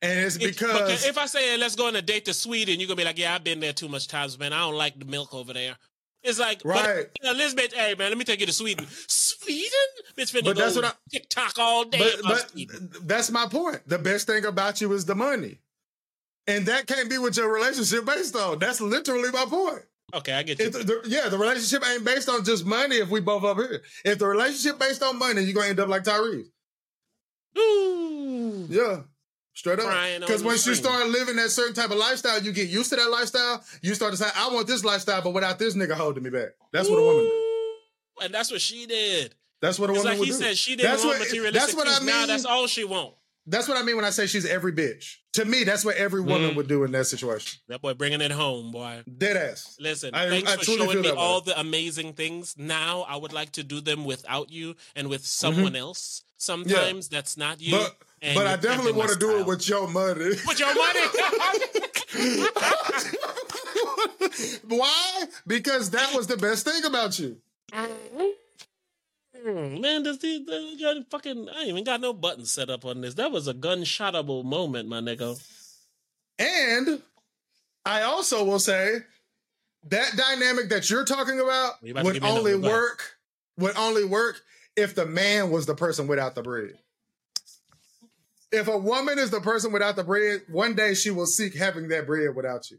And 0.00 0.18
it's 0.26 0.36
because 0.36 1.06
if 1.06 1.16
I 1.16 1.26
say 1.26 1.56
let's 1.56 1.76
go 1.76 1.86
on 1.86 1.94
a 1.94 2.02
date 2.02 2.24
to 2.24 2.34
Sweden, 2.34 2.80
you're 2.80 2.88
gonna 2.88 2.96
be 2.96 3.04
like, 3.04 3.18
yeah, 3.18 3.34
I've 3.34 3.44
been 3.44 3.60
there 3.60 3.72
too 3.72 3.88
much 3.88 4.08
times, 4.08 4.36
man. 4.38 4.52
I 4.52 4.60
don't 4.60 4.74
like 4.74 4.98
the 4.98 5.04
milk 5.04 5.32
over 5.32 5.52
there. 5.52 5.76
It's 6.24 6.38
like, 6.38 6.62
Right. 6.64 7.06
But, 7.20 7.30
Elizabeth, 7.34 7.72
hey 7.72 7.94
man, 7.96 8.08
let 8.08 8.18
me 8.18 8.24
take 8.24 8.40
you 8.40 8.46
to 8.46 8.52
Sweden. 8.52 8.86
Sweden, 9.08 9.70
bitch, 10.16 10.32
finna 10.32 10.44
But 10.44 10.56
that's 10.56 10.74
what 10.76 10.84
I- 10.84 10.92
TikTok 11.12 11.58
all 11.58 11.84
day. 11.84 12.12
but, 12.22 12.50
but 12.52 13.08
that's 13.08 13.30
my 13.30 13.46
point. 13.46 13.80
The 13.86 13.98
best 13.98 14.26
thing 14.26 14.44
about 14.44 14.80
you 14.80 14.92
is 14.92 15.04
the 15.04 15.14
money. 15.14 15.60
And 16.48 16.66
that 16.66 16.86
can't 16.88 17.08
be 17.08 17.18
what 17.18 17.36
your 17.36 17.52
relationship 17.52 18.04
based 18.04 18.34
on. 18.34 18.58
That's 18.58 18.80
literally 18.80 19.30
my 19.30 19.44
point. 19.44 19.82
okay, 20.14 20.32
I 20.32 20.42
get 20.42 20.58
you. 20.58 20.70
The, 20.70 20.78
the- 20.78 21.02
yeah, 21.08 21.28
the 21.28 21.38
relationship 21.38 21.88
ain't 21.88 22.04
based 22.04 22.28
on 22.28 22.44
just 22.44 22.66
money 22.66 22.96
if 22.96 23.08
we 23.08 23.20
both 23.20 23.44
up 23.44 23.56
here. 23.56 23.82
If 24.04 24.18
the 24.18 24.26
relationship 24.26 24.78
based 24.80 25.02
on 25.04 25.18
money, 25.18 25.42
you're 25.42 25.54
gonna 25.54 25.68
end 25.68 25.80
up 25.80 25.88
like 25.88 26.02
Tyrese. 26.02 26.46
Ooh. 27.58 28.66
Yeah. 28.68 29.00
Straight 29.54 29.78
up. 29.80 30.20
Because 30.20 30.42
once 30.42 30.66
you 30.66 30.74
start 30.74 31.08
living 31.08 31.36
that 31.36 31.50
certain 31.50 31.74
type 31.74 31.90
of 31.90 31.98
lifestyle, 31.98 32.42
you 32.42 32.52
get 32.52 32.68
used 32.68 32.90
to 32.90 32.96
that 32.96 33.10
lifestyle. 33.10 33.62
You 33.82 33.94
start 33.94 34.12
to 34.12 34.16
say, 34.16 34.26
I 34.34 34.48
want 34.52 34.66
this 34.66 34.84
lifestyle, 34.84 35.20
but 35.22 35.34
without 35.34 35.58
this 35.58 35.74
nigga 35.74 35.92
holding 35.92 36.22
me 36.22 36.30
back. 36.30 36.50
That's 36.72 36.88
what 36.88 36.98
a 36.98 37.02
woman. 37.02 37.24
Ooh. 37.24 38.22
And 38.22 38.32
that's 38.34 38.50
what 38.50 38.60
she 38.60 38.86
did. 38.86 39.34
That's 39.60 39.78
what 39.78 39.90
a 39.90 39.92
woman 39.92 40.06
like 40.06 40.18
would 40.18 40.26
he 40.26 40.32
do. 40.32 40.38
said, 40.38 40.56
she 40.56 40.74
didn't 40.76 40.90
That's 40.90 41.04
want 41.04 41.18
what- 41.18 41.26
materialistic 41.28 41.60
That's 41.60 41.74
what 41.74 41.86
I 41.86 41.94
things. 41.96 42.06
Now 42.06 42.26
that's 42.26 42.44
all 42.44 42.66
she 42.66 42.84
want. 42.84 43.14
That's 43.46 43.66
what 43.68 43.76
I 43.76 43.82
mean 43.82 43.96
when 43.96 44.04
I 44.04 44.10
say 44.10 44.26
she's 44.26 44.46
every 44.46 44.72
bitch. 44.72 45.16
To 45.34 45.44
me, 45.44 45.64
that's 45.64 45.84
what 45.84 45.96
every 45.96 46.20
woman 46.20 46.50
Mm. 46.52 46.56
would 46.56 46.68
do 46.68 46.84
in 46.84 46.92
that 46.92 47.06
situation. 47.06 47.60
That 47.68 47.82
boy 47.82 47.94
bringing 47.94 48.20
it 48.20 48.30
home, 48.30 48.70
boy. 48.70 49.02
Dead 49.18 49.36
ass. 49.36 49.76
Listen, 49.80 50.14
I- 50.14 50.28
thanks 50.28 50.50
I 50.50 50.56
for 50.56 50.64
truly 50.64 50.84
showing 50.86 51.00
me 51.02 51.10
way. 51.10 51.16
all 51.16 51.40
the 51.40 51.58
amazing 51.58 52.12
things. 52.14 52.54
Now 52.56 53.02
I 53.02 53.16
would 53.16 53.32
like 53.32 53.52
to 53.52 53.64
do 53.64 53.80
them 53.80 54.04
without 54.04 54.50
you 54.50 54.76
and 54.94 55.08
with 55.08 55.26
someone 55.26 55.74
else. 55.76 56.22
Sometimes 56.42 57.08
that's 57.08 57.36
not 57.36 57.60
you. 57.60 57.70
But 57.70 57.96
but 58.34 58.48
I 58.48 58.56
definitely 58.56 58.94
want 58.94 59.10
to 59.10 59.18
do 59.18 59.38
it 59.38 59.46
with 59.46 59.68
your 59.68 59.86
money. 59.86 60.30
with 60.44 60.58
your 60.58 60.74
money. 60.74 61.00
Why? 64.66 65.24
Because 65.46 65.90
that 65.90 66.12
was 66.12 66.26
the 66.26 66.36
best 66.36 66.64
thing 66.64 66.84
about 66.84 67.16
you. 67.20 67.36
Mm, 67.72 68.32
Man, 69.80 70.02
this 70.02 70.18
the, 70.18 71.06
fucking 71.10 71.48
I 71.48 71.60
ain't 71.60 71.68
even 71.68 71.84
got 71.84 72.00
no 72.00 72.12
buttons 72.12 72.50
set 72.50 72.70
up 72.70 72.84
on 72.84 73.02
this. 73.02 73.14
That 73.14 73.30
was 73.30 73.46
a 73.46 73.54
gunshotable 73.54 74.44
moment, 74.44 74.88
my 74.88 74.98
nigga. 74.98 75.40
And 76.40 77.02
I 77.84 78.02
also 78.02 78.44
will 78.44 78.58
say 78.58 78.98
that 79.90 80.16
dynamic 80.16 80.70
that 80.70 80.90
you're 80.90 81.04
talking 81.04 81.38
about 81.38 81.74
would 81.82 82.24
only 82.24 82.52
another, 82.52 82.58
go 82.58 82.58
ahead. 82.58 82.64
work 82.64 83.16
would 83.58 83.76
only 83.76 84.04
work 84.04 84.42
if 84.76 84.94
the 84.94 85.06
man 85.06 85.50
was 85.50 85.66
the 85.66 85.74
person 85.74 86.06
without 86.06 86.34
the 86.34 86.42
bread. 86.42 86.78
If 88.50 88.68
a 88.68 88.76
woman 88.76 89.18
is 89.18 89.30
the 89.30 89.40
person 89.40 89.72
without 89.72 89.96
the 89.96 90.04
bread, 90.04 90.42
one 90.50 90.74
day 90.74 90.94
she 90.94 91.10
will 91.10 91.26
seek 91.26 91.54
having 91.56 91.88
that 91.88 92.06
bread 92.06 92.34
without 92.34 92.70
you. 92.70 92.78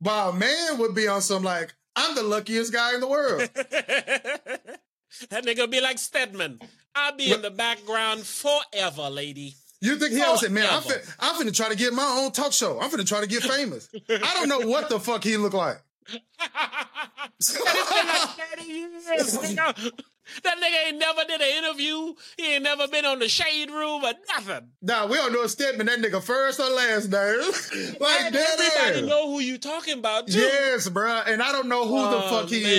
While 0.00 0.30
a 0.30 0.32
man 0.32 0.78
would 0.78 0.94
be 0.94 1.06
on 1.06 1.20
some 1.20 1.42
like, 1.42 1.74
I'm 1.94 2.14
the 2.14 2.22
luckiest 2.22 2.72
guy 2.72 2.94
in 2.94 3.00
the 3.00 3.08
world. 3.08 3.50
that 3.54 5.44
nigga 5.44 5.70
be 5.70 5.80
like 5.80 5.98
Stedman. 5.98 6.58
I'll 6.94 7.14
be 7.16 7.32
in 7.32 7.42
the 7.42 7.50
background 7.50 8.22
forever, 8.22 9.10
lady. 9.10 9.54
You 9.80 9.96
think 9.96 10.12
he 10.12 10.20
ever 10.20 10.36
said, 10.36 10.52
man, 10.52 10.66
I'm, 10.70 10.82
fin- 10.82 11.00
I'm 11.18 11.34
finna 11.34 11.54
try 11.54 11.68
to 11.68 11.76
get 11.76 11.92
my 11.92 12.20
own 12.20 12.30
talk 12.32 12.52
show. 12.52 12.80
I'm 12.80 12.88
finna 12.90 13.06
try 13.06 13.20
to 13.20 13.26
get 13.26 13.42
famous. 13.42 13.88
I 14.08 14.32
don't 14.34 14.48
know 14.48 14.68
what 14.68 14.88
the 14.88 15.00
fuck 15.00 15.24
he 15.24 15.36
look 15.36 15.54
like. 15.54 15.82
And 16.10 16.20
it's 17.38 17.52
been 17.56 17.64
like 18.06 18.58
30 18.58 18.64
years. 18.64 19.04
That 20.44 20.56
nigga 20.58 20.88
ain't 20.88 20.98
never 20.98 21.24
did 21.24 21.40
an 21.40 21.64
interview. 21.64 22.14
He 22.36 22.54
ain't 22.54 22.62
never 22.62 22.86
been 22.88 23.04
on 23.04 23.18
the 23.18 23.28
shade 23.28 23.70
room 23.70 24.04
or 24.04 24.12
nothing. 24.28 24.68
Nah, 24.80 25.06
we 25.06 25.16
don't 25.16 25.32
know 25.32 25.46
Stedman, 25.46 25.86
that 25.86 25.98
nigga 26.00 26.22
first 26.22 26.60
or 26.60 26.70
last 26.70 27.10
name. 27.10 27.96
like 28.00 28.20
And 28.22 28.34
that. 28.34 28.56
everybody 28.60 29.00
ass. 29.04 29.08
know 29.08 29.30
who 29.32 29.40
you 29.40 29.58
talking 29.58 29.98
about, 29.98 30.28
too. 30.28 30.38
Yes, 30.38 30.88
bruh. 30.88 31.26
And 31.26 31.42
I 31.42 31.50
don't 31.52 31.68
know 31.68 31.84
who 31.86 31.98
the 31.98 32.16
Oh, 32.24 32.28
fuck 32.40 32.48
he 32.48 32.62
man. 32.62 32.72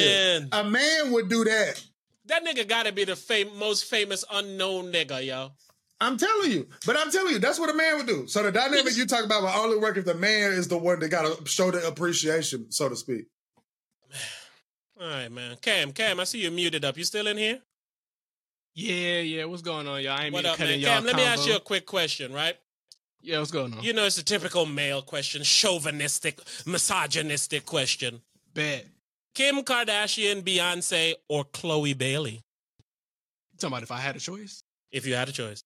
is. 0.43 0.47
A 0.53 0.63
man 0.63 1.11
would 1.11 1.27
do 1.29 1.43
that. 1.43 1.83
That 2.27 2.45
nigga 2.45 2.65
gotta 2.67 2.93
be 2.93 3.03
the 3.03 3.17
fam- 3.17 3.57
most 3.59 3.85
famous 3.85 4.23
unknown 4.31 4.91
nigga, 4.93 5.25
yo. 5.25 5.51
I'm 6.03 6.17
telling 6.17 6.51
you. 6.51 6.67
But 6.85 6.97
I'm 6.97 7.09
telling 7.11 7.31
you, 7.33 7.39
that's 7.39 7.59
what 7.59 7.69
a 7.69 7.73
man 7.73 7.95
would 7.97 8.07
do. 8.07 8.27
So 8.27 8.43
the 8.43 8.51
dynamic 8.51 8.97
you 8.97 9.05
talk 9.05 9.23
about 9.23 9.41
will 9.41 9.49
only 9.49 9.77
work 9.77 9.95
if 9.95 10.03
the 10.03 10.13
man 10.13 10.51
is 10.51 10.67
the 10.67 10.77
one 10.77 10.99
that 10.99 11.07
gotta 11.09 11.37
show 11.47 11.71
the 11.71 11.87
appreciation, 11.87 12.69
so 12.71 12.89
to 12.89 12.95
speak. 12.95 13.27
All 14.99 15.07
right, 15.07 15.31
man. 15.31 15.55
Cam, 15.61 15.93
Cam, 15.93 16.19
I 16.19 16.25
see 16.25 16.41
you 16.41 16.51
muted 16.51 16.83
up. 16.83 16.97
You 16.97 17.05
still 17.05 17.27
in 17.27 17.37
here? 17.37 17.59
Yeah, 18.75 19.19
yeah. 19.19 19.45
What's 19.45 19.61
going 19.61 19.87
on, 19.87 20.01
y'all? 20.01 20.17
I 20.17 20.25
ain't 20.25 20.33
What 20.33 20.45
up, 20.45 20.57
cut 20.57 20.67
man? 20.67 20.79
y'all 20.79 20.95
Cam, 20.95 21.05
let 21.05 21.15
me 21.15 21.23
ask 21.23 21.47
you 21.47 21.55
a 21.55 21.59
quick 21.59 21.85
question, 21.85 22.33
right? 22.33 22.57
Yeah, 23.21 23.39
what's 23.39 23.51
going 23.51 23.73
on? 23.73 23.81
You 23.83 23.93
know, 23.93 24.05
it's 24.05 24.17
a 24.17 24.25
typical 24.25 24.65
male 24.65 25.01
question, 25.01 25.43
chauvinistic, 25.43 26.39
misogynistic 26.65 27.65
question. 27.65 28.21
Bet. 28.53 28.85
Kim 29.33 29.63
Kardashian, 29.63 30.41
Beyonce, 30.41 31.13
or 31.29 31.45
Chloe 31.45 31.93
Bailey, 31.93 32.41
talking 33.57 33.73
about 33.73 33.83
if 33.83 33.91
I 33.91 33.97
had 33.99 34.15
a 34.17 34.19
choice. 34.19 34.63
if 34.91 35.07
you 35.07 35.15
had 35.15 35.29
a 35.29 35.31
choice. 35.31 35.63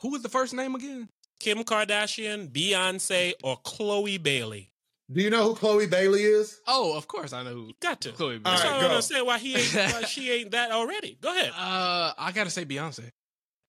Who 0.00 0.10
was 0.10 0.22
the 0.22 0.28
first 0.28 0.54
name 0.54 0.74
again? 0.74 1.08
Kim 1.40 1.58
Kardashian, 1.64 2.50
Beyonce, 2.50 3.32
or 3.42 3.56
Chloe 3.64 4.18
Bailey? 4.18 4.72
Do 5.10 5.22
you 5.22 5.30
know 5.30 5.44
who 5.44 5.54
Chloe 5.54 5.86
Bailey 5.86 6.22
is? 6.22 6.60
Oh, 6.66 6.96
of 6.96 7.08
course 7.08 7.32
I 7.32 7.42
know 7.42 7.54
who. 7.54 7.72
Got 7.80 8.00
to. 8.02 8.12
Chloe 8.12 8.38
That's 8.38 8.62
All 8.62 8.66
why 8.66 8.72
right, 8.72 8.76
I 8.76 8.76
go. 8.76 8.82
don't 8.82 8.90
understand 8.90 9.26
why 9.26 9.38
he 9.38 9.54
ain't, 9.56 9.74
why 9.74 10.02
she 10.08 10.30
ain't 10.30 10.50
that 10.50 10.70
already. 10.70 11.16
Go 11.20 11.32
ahead. 11.34 11.50
Uh, 11.56 12.12
I 12.18 12.32
gotta 12.32 12.50
say 12.50 12.64
Beyonce. 12.64 13.10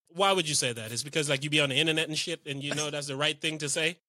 Why 0.09 0.34
would 0.34 0.49
you 0.49 0.55
say 0.55 0.73
that? 0.73 0.91
It's 0.91 1.03
because 1.03 1.30
like 1.30 1.43
you 1.43 1.49
be 1.49 1.61
on 1.61 1.69
the 1.69 1.75
internet 1.75 2.09
and 2.09 2.17
shit, 2.17 2.41
and 2.45 2.61
you 2.63 2.73
know 2.75 2.89
that's 2.89 3.07
the 3.07 3.15
right 3.15 3.39
thing 3.39 3.57
to 3.59 3.69
say. 3.69 3.97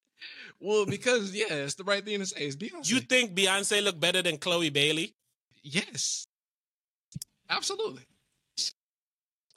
Well, 0.63 0.85
because 0.85 1.33
yeah, 1.33 1.45
it's 1.49 1.73
the 1.73 1.83
right 1.83 2.05
thing 2.05 2.19
to 2.19 2.25
say. 2.27 2.41
It's 2.41 2.55
Beyonce. 2.55 2.87
You 2.91 2.99
think 2.99 3.33
Beyonce 3.33 3.83
look 3.83 3.99
better 3.99 4.21
than 4.21 4.37
Chloe 4.37 4.69
Bailey? 4.69 5.15
yes, 5.63 6.27
absolutely. 7.49 8.03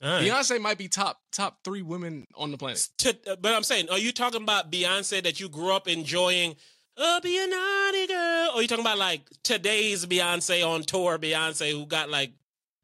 All 0.05 0.11
right. 0.11 0.23
Beyonce 0.31 0.61
might 0.61 0.77
be 0.79 0.87
top 0.89 1.21
top 1.33 1.65
three 1.65 1.83
women 1.83 2.27
on 2.35 2.51
the 2.51 2.59
planet. 2.59 2.87
To- 2.99 3.39
but 3.41 3.55
I'm 3.55 3.63
saying, 3.65 3.89
are 3.91 3.99
you 3.99 4.13
talking 4.13 4.43
about 4.43 4.71
Beyonce 4.71 5.23
that 5.23 5.41
you 5.41 5.49
grew 5.49 5.73
up 5.73 5.89
enjoying 5.89 6.57
Oh, 6.97 7.21
be 7.21 7.37
a 7.43 7.47
naughty 7.49 8.07
girl. 8.07 8.51
Or 8.55 8.63
you 8.63 8.69
talking 8.69 8.85
about 8.85 8.99
like 8.99 9.23
today's 9.43 10.07
Beyonce 10.07 10.65
on 10.65 10.83
tour, 10.83 11.19
Beyonce 11.19 11.73
who 11.73 11.87
got 11.87 12.09
like 12.09 12.33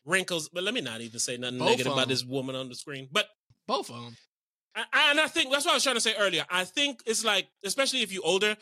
wrinkles. 0.04 0.48
But 0.48 0.64
let 0.64 0.74
me 0.74 0.80
not 0.80 1.00
even 1.00 1.20
say 1.20 1.36
nothing 1.36 1.58
Both 1.58 1.68
negative 1.68 1.92
about 1.92 2.08
this 2.08 2.24
woman 2.24 2.56
on 2.56 2.68
the 2.68 2.74
screen. 2.74 3.08
But 3.12 3.28
Both 3.68 3.88
of 3.90 4.02
them. 4.02 4.16
I, 4.74 4.84
I- 4.92 5.10
and 5.10 5.20
I 5.20 5.28
think 5.28 5.52
that's 5.52 5.64
what 5.64 5.72
I 5.72 5.74
was 5.74 5.84
trying 5.84 5.94
to 5.96 6.00
say 6.00 6.14
earlier. 6.18 6.44
I 6.50 6.64
think 6.64 7.02
it's 7.06 7.24
like, 7.24 7.46
especially 7.64 8.02
if 8.02 8.10
you're 8.12 8.24
older, 8.26 8.56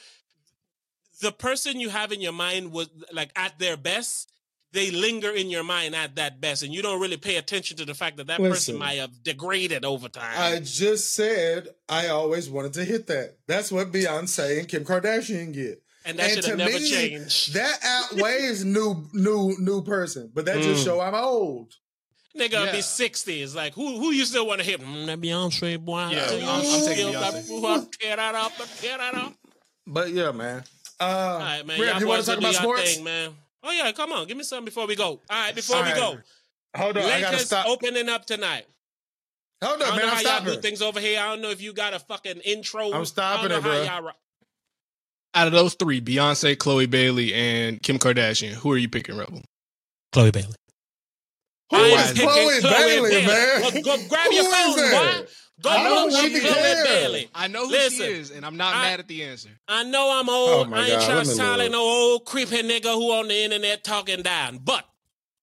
the 1.23 1.33
person 1.33 1.81
you 1.81 1.89
have 1.89 2.13
in 2.13 2.21
your 2.21 2.33
mind 2.33 2.71
was 2.73 2.89
like 3.13 3.31
at 3.37 3.59
their 3.59 3.77
best. 3.77 4.31
They 4.73 4.91
linger 4.91 5.31
in 5.31 5.49
your 5.49 5.65
mind 5.65 5.95
at 5.97 6.17
that 6.17 6.41
best, 6.43 6.63
and 6.63 6.75
you 6.75 6.83
don't 6.83 7.01
really 7.01 7.17
pay 7.17 7.37
attention 7.37 7.79
to 7.79 7.87
the 7.87 7.95
fact 7.95 8.19
that 8.19 8.27
that 8.27 8.39
person 8.39 8.77
might 8.77 8.99
have 8.99 9.23
degraded 9.23 9.83
over 9.85 10.09
time. 10.09 10.35
I 10.37 10.61
just 10.61 11.15
said 11.15 11.69
I 11.89 12.09
always 12.09 12.51
wanted 12.51 12.75
to 12.75 12.85
hit 12.85 13.07
that. 13.07 13.37
That's 13.47 13.73
what 13.73 13.91
Beyonce 13.93 14.59
and 14.59 14.69
Kim 14.69 14.85
Kardashian 14.85 15.55
get. 15.55 15.83
and 16.05 16.19
that 16.19 16.25
and 16.25 16.33
should 16.35 16.43
to 16.45 16.49
have 16.51 16.59
never 16.59 16.79
me, 16.79 16.91
changed. 16.91 17.55
That 17.55 17.79
outweighs 17.83 18.63
new, 18.65 19.07
new, 19.15 19.57
new 19.59 19.83
person. 19.83 20.31
But 20.35 20.45
that 20.47 20.61
just 20.63 20.83
Mm. 20.83 20.85
show 20.85 21.01
I'm 21.01 21.15
old. 21.15 21.73
Nigga 22.37 22.53
yeah. 22.53 22.65
Yeah. 22.67 22.73
be 22.73 22.83
sixty. 22.83 23.43
It's 23.43 23.55
like 23.55 23.73
who 23.75 23.99
who 23.99 24.11
you 24.13 24.25
still 24.27 24.47
want 24.47 24.61
to 24.61 24.67
hit? 24.67 24.81
Mm, 24.81 25.07
that 25.07 25.21
Beyonce 25.21 25.79
boy. 25.83 26.09
Yeah, 26.11 26.25
I'm- 26.31 26.45
I'm 26.49 26.61
taking 26.85 27.09
still 27.09 27.13
got- 27.13 27.35
Beyonce. 27.35 27.99
Tear 27.99 28.17
that 28.17 28.35
up, 28.35 28.53
tear 28.81 28.99
that 28.99 29.15
up. 29.15 29.35
But 29.87 30.11
yeah, 30.13 30.31
man. 30.33 30.63
Uh, 31.01 31.05
All 31.05 31.39
right, 31.39 31.67
man. 31.67 31.81
Reb, 31.81 32.01
Y'all 32.01 32.09
want 32.09 32.25
to 32.25 32.31
talk 32.31 32.39
about 32.39 32.55
sports? 32.55 32.95
thing, 32.95 33.05
man. 33.05 33.31
Oh 33.63 33.73
yeah, 33.73 33.91
come 33.93 34.13
on, 34.13 34.27
give 34.27 34.37
me 34.37 34.45
something 34.45 34.65
before 34.67 34.87
we 34.87 34.97
go. 34.97 35.05
All 35.05 35.21
right, 35.31 35.55
before 35.55 35.77
All 35.77 35.83
we 35.83 35.89
right. 35.91 35.97
go, 35.97 36.19
Hold 36.77 36.97
on, 36.97 37.03
I 37.05 37.21
gotta 37.21 37.39
stop. 37.39 37.67
opening 37.67 38.09
up 38.09 38.25
tonight. 38.25 38.67
Hold 39.63 39.83
on, 39.83 39.89
man. 39.91 39.99
know 39.99 40.13
I'm 40.13 40.25
how 40.25 40.39
y'all 40.39 40.45
do 40.45 40.61
things 40.61 40.81
over 40.83 41.01
here. 41.01 41.21
I 41.21 41.31
don't 41.31 41.43
know 41.43 41.51
if 41.51 41.61
you 41.61 41.73
got 41.73 41.93
a 41.95 41.99
fucking 41.99 42.41
intro. 42.45 42.93
I'm 42.93 43.05
stopping 43.05 43.41
I 43.41 43.45
it, 43.47 43.49
don't 43.49 43.65
know 43.65 43.71
bro. 43.71 43.85
how 43.87 43.99
y'all 44.01 44.13
Out 45.35 45.47
of 45.49 45.53
those 45.53 45.75
three, 45.75 46.01
Beyonce, 46.01 46.57
Chloe 46.57 46.87
Bailey, 46.87 47.35
and 47.35 47.83
Kim 47.83 47.99
Kardashian, 47.99 48.53
who 48.53 48.71
are 48.73 48.77
you 48.77 48.89
picking, 48.89 49.17
Rebel? 49.17 49.43
Chloe 50.13 50.31
Bailey. 50.31 50.55
Who 51.71 51.77
is 51.77 51.93
I 51.93 51.97
am 51.97 52.05
is 52.05 52.13
picking 52.13 52.29
Chloe 52.29 52.61
Bailey, 52.63 53.27
man? 53.27 53.83
Go, 53.83 53.97
go 53.97 54.09
grab 54.09 54.33
your 54.33 54.45
Who 54.45 54.51
is 54.51 54.55
phone, 54.55 54.77
that? 54.77 55.21
boy. 55.25 55.27
Go 55.61 55.71
I 55.71 55.83
don't 55.83 56.11
look 56.13 56.21
up 56.21 56.25
even 56.27 56.41
Chloe. 56.41 56.85
Bailey. 56.85 57.31
I 57.35 57.49
know 57.49 57.67
who 57.67 57.73
Listen, 57.73 58.07
she 58.07 58.13
is, 58.13 58.31
and 58.31 58.47
I'm 58.47 58.57
not 58.57 58.77
I- 58.77 58.83
mad 58.83 59.01
at 59.01 59.09
the 59.09 59.25
answer. 59.25 59.49
I 59.67 59.83
know 59.85 60.19
I'm 60.21 60.29
old. 60.29 60.69
Oh, 60.69 60.75
I 60.75 60.81
ain't 60.83 61.01
God, 61.01 61.07
trying 61.07 61.23
to 61.25 61.29
me 61.31 61.35
sound 61.35 61.59
like 61.59 61.73
no 61.73 61.81
old 61.81 62.25
creepy 62.27 62.63
nigga 62.63 62.95
who 62.95 63.13
on 63.13 63.29
the 63.29 63.35
internet 63.45 63.83
talking 63.83 64.23
down. 64.23 64.59
But 64.59 64.85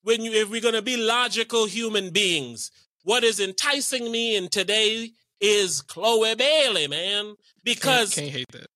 when 0.03 0.22
you, 0.22 0.32
if 0.32 0.49
we're 0.49 0.61
gonna 0.61 0.82
be 0.82 0.95
logical 0.97 1.66
human 1.66 2.11
beings, 2.11 2.72
what 3.03 3.24
is 3.24 3.39
enticing 3.39 4.09
me 4.11 4.36
in 4.38 4.47
today 4.47 5.11
is 5.41 5.82
Chloe 5.82 6.34
Bailey, 6.36 6.88
man. 6.88 7.36
Can't, 7.66 8.11
can't 8.11 8.30
hate 8.30 8.45
that. 8.51 8.68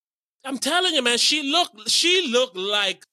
I'm 0.44 0.58
telling 0.58 0.94
you, 0.94 1.02
man, 1.02 1.18
she 1.20 1.44
look 1.44 1.70
she 1.88 2.28
looked 2.32 2.58
like 2.58 3.06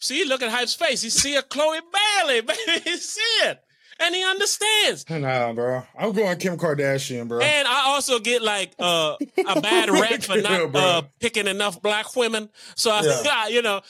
see, 0.00 0.24
look 0.24 0.42
at 0.42 0.50
Hype's 0.50 0.74
face. 0.74 1.02
You 1.04 1.10
see 1.10 1.34
a 1.36 1.42
Chloe 1.42 1.80
Bailey, 2.20 2.40
baby. 2.42 2.82
You 2.86 2.96
see 2.96 3.20
it. 3.48 3.60
And 4.00 4.14
he 4.14 4.24
understands. 4.24 5.08
Nah, 5.08 5.52
bro. 5.52 5.82
I'm 5.98 6.12
going 6.12 6.36
Kim 6.38 6.56
Kardashian, 6.58 7.28
bro. 7.28 7.40
And 7.40 7.68
I 7.68 7.82
also 7.94 8.18
get 8.18 8.42
like 8.42 8.72
uh, 8.78 9.16
a 9.46 9.60
bad 9.60 9.88
rap 10.00 10.22
for 10.22 10.36
not 10.36 10.72
bro. 10.72 10.80
uh, 10.80 11.02
picking 11.20 11.46
enough 11.46 11.80
black 11.80 12.14
women. 12.16 12.48
So 12.76 12.90
I, 12.90 13.02
Yeah. 13.24 13.48
you 13.54 13.62
know, 13.62 13.80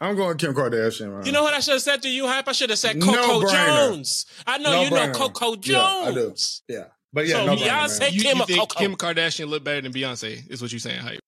I'm 0.00 0.16
going 0.16 0.36
Kim 0.38 0.54
Kardashian, 0.54 1.12
man. 1.14 1.26
you 1.26 1.32
know 1.32 1.42
what 1.42 1.54
I 1.54 1.60
should 1.60 1.74
have 1.74 1.82
said 1.82 2.02
to 2.02 2.08
you, 2.08 2.26
Hype? 2.26 2.48
I 2.48 2.52
should 2.52 2.70
have 2.70 2.78
said 2.78 3.00
Coco 3.00 3.42
brainer. 3.46 3.88
Jones. 3.90 4.26
I 4.46 4.58
know 4.58 4.72
No 4.72 4.82
you 4.84 4.90
know 4.90 4.96
brainer. 4.96 5.14
Coco 5.14 5.56
Yeah, 5.62 5.80
I 5.82 6.12
do. 6.12 6.20
Jones. 6.28 6.62
Yeah. 6.66 6.84
But 7.12 7.26
yeah, 7.26 7.34
So 7.36 7.46
no 7.46 7.56
brainer, 7.56 7.68
Beyonce- 7.68 8.00
man. 8.00 8.12
You, 8.14 8.20
Kim 8.22 8.36
you 8.38 8.42
or 8.42 8.46
think 8.46 8.74
Kim 8.76 8.96
Kardashian 8.96 9.48
look 9.48 9.62
better 9.62 9.80
than 9.82 9.92
Beyonce? 9.92 10.50
Is 10.50 10.62
what 10.62 10.72
you're 10.72 10.78
saying, 10.80 11.00
hype? 11.00 11.20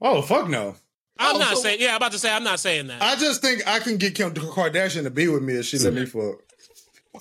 Oh, 0.00 0.22
fuck 0.22 0.48
no. 0.48 0.76
I'm 1.18 1.36
Oh, 1.36 1.38
not 1.40 1.56
so- 1.56 1.62
saying, 1.62 1.80
yeah, 1.80 1.90
I'm 1.90 1.96
about 1.96 2.12
to 2.12 2.18
say, 2.18 2.32
I'm 2.32 2.44
not 2.44 2.58
saying 2.60 2.86
that. 2.86 3.02
I 3.02 3.16
just 3.16 3.42
think 3.42 3.66
I 3.66 3.80
can 3.80 3.96
get 3.98 4.14
Kim 4.14 4.32
Kardashian 4.32 5.02
to 5.02 5.10
be 5.10 5.28
with 5.28 5.42
me 5.42 5.54
if 5.54 5.66
she 5.66 5.78
let 5.78 5.92
me 5.92 6.06
fuck. 6.06 6.36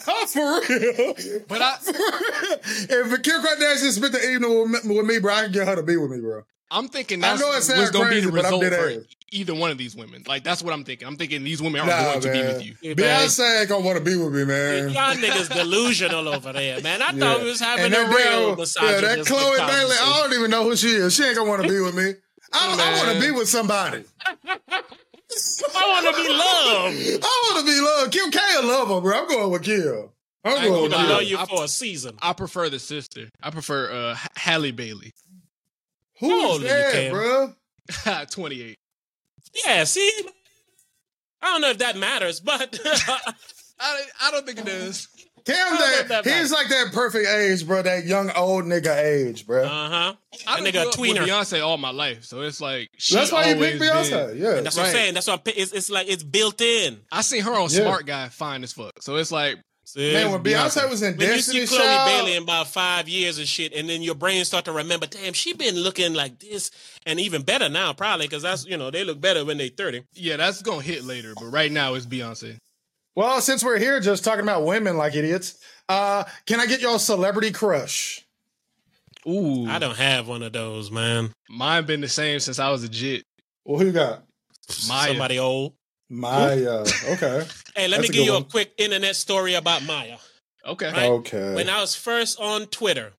Oh, 0.07 0.25
for 0.25 0.73
real. 0.73 1.41
But 1.47 1.61
I- 1.61 1.77
For 1.77 1.91
real. 1.91 3.13
if 3.13 3.23
Kim 3.23 3.41
Kardashian 3.41 3.91
spent 3.91 4.13
the 4.13 4.31
evening 4.31 4.57
with 4.71 4.85
me, 4.85 4.95
with 4.97 5.05
me, 5.05 5.19
bro, 5.19 5.33
I 5.33 5.43
can 5.43 5.51
get 5.51 5.67
her 5.67 5.75
to 5.75 5.83
be 5.83 5.97
with 5.97 6.11
me, 6.11 6.19
bro. 6.21 6.43
I'm 6.73 6.87
thinking 6.87 7.21
I 7.21 7.31
that's 7.31 7.41
know 7.41 7.51
it 7.51 7.61
sounds 7.63 7.79
what's 7.79 7.91
going 7.91 8.07
to 8.09 8.15
be 8.15 8.21
the 8.21 8.31
result 8.31 8.63
for 8.63 8.73
ass. 8.89 8.99
either 9.33 9.53
one 9.53 9.71
of 9.71 9.77
these 9.77 9.93
women. 9.93 10.23
Like 10.25 10.45
that's 10.45 10.63
what 10.63 10.71
I'm 10.73 10.85
thinking. 10.85 11.05
I'm 11.05 11.17
thinking 11.17 11.43
these 11.43 11.61
women 11.61 11.81
are 11.81 11.87
Nah, 11.87 12.03
going 12.03 12.21
to 12.21 12.31
be 12.31 12.39
with 12.41 12.65
you. 12.65 12.75
Yeah. 12.81 12.93
Beyonce 12.93 13.59
ain't 13.59 13.67
gonna 13.69 13.83
want 13.85 13.97
to 13.97 14.03
be 14.05 14.15
with 14.15 14.33
me, 14.33 14.45
man. 14.45 14.89
Y'all 14.91 15.13
niggas 15.15 15.53
delusional 15.53 16.29
over 16.29 16.53
there, 16.53 16.79
man. 16.79 17.01
I 17.01 17.11
Yeah. 17.11 17.19
thought 17.19 17.41
we 17.41 17.49
was 17.49 17.59
having 17.59 17.85
And 17.87 17.93
a 17.93 17.99
real 18.07 18.55
damn- 18.55 18.59
yeah, 18.59 19.01
that 19.01 19.25
Chloe 19.25 19.57
Bailey, 19.57 19.95
I 20.01 20.19
don't 20.23 20.33
even 20.39 20.49
know 20.49 20.63
who 20.63 20.77
she 20.77 20.87
is. 20.91 21.13
She 21.13 21.23
ain't 21.25 21.35
gonna 21.35 21.49
want 21.49 21.61
to 21.63 21.67
be 21.67 21.81
with 21.81 21.93
me. 21.95 22.13
I, 22.53 22.73
I 22.73 23.05
want 23.05 23.17
to 23.17 23.25
be 23.25 23.31
with 23.31 23.49
somebody. 23.49 24.05
I 25.75 26.01
want 26.03 26.15
to 26.15 26.21
be 26.21 26.29
loved. 26.29 27.23
I 27.23 27.51
want 27.53 27.65
to 27.65 27.71
be 27.71 27.79
loved. 27.81 28.11
Kim 28.13 28.31
K 28.31 28.39
will 28.59 28.67
love 28.67 28.87
her, 28.89 29.01
bro. 29.01 29.17
I'm 29.21 29.27
going 29.27 29.51
with 29.51 29.63
Kim. 29.63 30.09
I'm 30.43 30.57
I 30.57 30.67
going 30.67 30.83
with 30.83 30.91
gonna 30.91 31.03
gonna 31.03 31.13
love 31.15 31.23
you 31.23 31.37
for 31.45 31.63
a 31.63 31.67
season. 31.67 32.17
I 32.21 32.33
prefer 32.33 32.69
the 32.69 32.79
sister. 32.79 33.29
I 33.41 33.49
prefer 33.51 33.91
uh, 33.91 34.17
Halle 34.35 34.71
Bailey. 34.71 35.13
Who 36.19 36.29
How 36.29 36.55
is 36.55 36.61
you, 36.61 36.67
that, 36.67 37.11
bro? 37.11 37.53
28. 38.29 38.77
Yeah, 39.65 39.83
see, 39.83 40.11
I 41.41 41.47
don't 41.51 41.61
know 41.61 41.69
if 41.71 41.79
that 41.79 41.97
matters, 41.97 42.39
but 42.39 42.79
I, 43.79 44.01
I 44.21 44.31
don't 44.31 44.45
think 44.45 44.59
it 44.59 44.65
does. 44.65 45.07
Cam, 45.45 45.55
How 45.55 45.77
that, 45.79 46.23
that, 46.23 46.25
he's 46.25 46.51
like 46.51 46.67
that 46.69 46.91
perfect 46.93 47.27
age, 47.27 47.65
bro. 47.67 47.81
That 47.81 48.05
young 48.05 48.31
old 48.35 48.65
nigga 48.65 48.95
age, 48.97 49.45
bro. 49.45 49.63
uh 49.63 49.67
huh. 49.67 50.13
I 50.47 50.61
That 50.61 50.63
done 50.63 50.65
nigga 50.65 50.83
a 50.83 50.85
with 50.87 50.95
tweener. 50.95 51.25
Beyonce 51.27 51.65
all 51.65 51.77
my 51.77 51.91
life, 51.91 52.23
so 52.23 52.41
it's 52.41 52.61
like 52.61 52.89
she 52.97 53.15
That's 53.15 53.31
why 53.31 53.45
you 53.49 53.55
always 53.55 53.71
picked 53.79 53.83
Beyonce. 53.83 54.27
been- 54.33 54.37
Yeah. 54.41 54.61
That's 54.61 54.77
what 54.77 54.85
I'm 54.87 54.91
saying. 54.91 55.13
That's 55.13 55.27
what 55.27 55.33
I'm, 55.33 55.39
pi- 55.39 55.53
it's, 55.59 55.71
it's 55.73 55.89
like 55.89 56.07
it's 56.09 56.23
built 56.23 56.61
in. 56.61 56.99
I 57.11 57.21
seen 57.21 57.41
her 57.43 57.51
on 57.53 57.63
Yeah. 57.69 57.81
Smart 57.83 58.05
Guy, 58.05 58.29
fine 58.29 58.63
as 58.63 58.73
fuck. 58.73 58.93
So 59.01 59.15
it's 59.17 59.31
like 59.31 59.57
See? 59.83 60.13
Man, 60.13 60.31
when 60.31 60.41
Beyonce, 60.41 60.83
Beyonce. 60.83 60.89
was 60.89 61.01
in 61.01 61.17
when 61.17 61.27
you 61.27 61.33
Destiny 61.35 61.65
see 61.65 61.75
Chloe 61.75 61.79
Child, 61.85 62.09
Bailey 62.09 62.35
in 62.37 62.43
about 62.43 62.67
five 62.67 63.09
years 63.09 63.39
and 63.39 63.47
shit, 63.47 63.73
and 63.73 63.89
then 63.89 64.01
your 64.01 64.15
brain 64.15 64.45
start 64.45 64.63
to 64.65 64.71
remember, 64.71 65.05
damn, 65.05 65.33
she 65.33 65.51
been 65.53 65.75
looking 65.75 66.13
like 66.13 66.39
this, 66.39 66.71
and 67.05 67.19
even 67.19 67.41
better 67.41 67.67
now, 67.67 67.91
probably 67.91 68.27
because 68.27 68.43
that's 68.43 68.65
you 68.65 68.77
know 68.77 68.89
they 68.89 69.03
look 69.03 69.19
better 69.19 69.43
when 69.43 69.57
they 69.57 69.67
thirty. 69.67 70.03
yeah, 70.13 70.37
that's 70.37 70.61
gonna 70.61 70.81
hit 70.81 71.03
later, 71.03 71.33
but 71.35 71.45
right 71.47 71.71
now 71.71 71.95
it's 71.95 72.05
Beyonce. 72.05 72.55
Well, 73.15 73.41
since 73.41 73.63
we're 73.63 73.77
here 73.79 73.99
just 73.99 74.23
talking 74.23 74.43
about 74.43 74.65
women 74.65 74.97
like 74.97 75.15
idiots, 75.15 75.57
uh, 75.89 76.23
can 76.45 76.59
I 76.59 76.65
get 76.65 76.81
y'all 76.81 76.99
celebrity 76.99 77.51
crush? 77.51 78.25
Ooh, 79.27 79.67
I 79.67 79.77
don't 79.79 79.97
have 79.97 80.27
one 80.27 80.41
of 80.41 80.51
those, 80.53 80.89
man. 80.89 81.31
Mine 81.49 81.85
been 81.85 82.01
the 82.01 82.07
same 82.07 82.39
since 82.39 82.57
I 82.59 82.69
was 82.71 82.83
a 82.83 82.89
jit. 82.89 83.23
Well, 83.65 83.79
who 83.79 83.85
you 83.87 83.91
got? 83.91 84.23
Maya. 84.87 85.09
Somebody 85.09 85.37
old. 85.39 85.73
Maya. 86.09 86.85
Okay. 87.09 87.45
Hey, 87.73 87.87
let 87.87 87.97
That's 88.01 88.09
me 88.09 88.15
give 88.17 88.25
you 88.25 88.33
one. 88.33 88.41
a 88.41 88.45
quick 88.45 88.73
internet 88.77 89.15
story 89.15 89.53
about 89.53 89.85
Maya. 89.85 90.17
Okay. 90.65 90.91
Right. 90.91 91.09
Okay. 91.09 91.55
When 91.55 91.69
I 91.69 91.79
was 91.79 91.95
first 91.95 92.37
on 92.37 92.65
Twitter, 92.65 93.13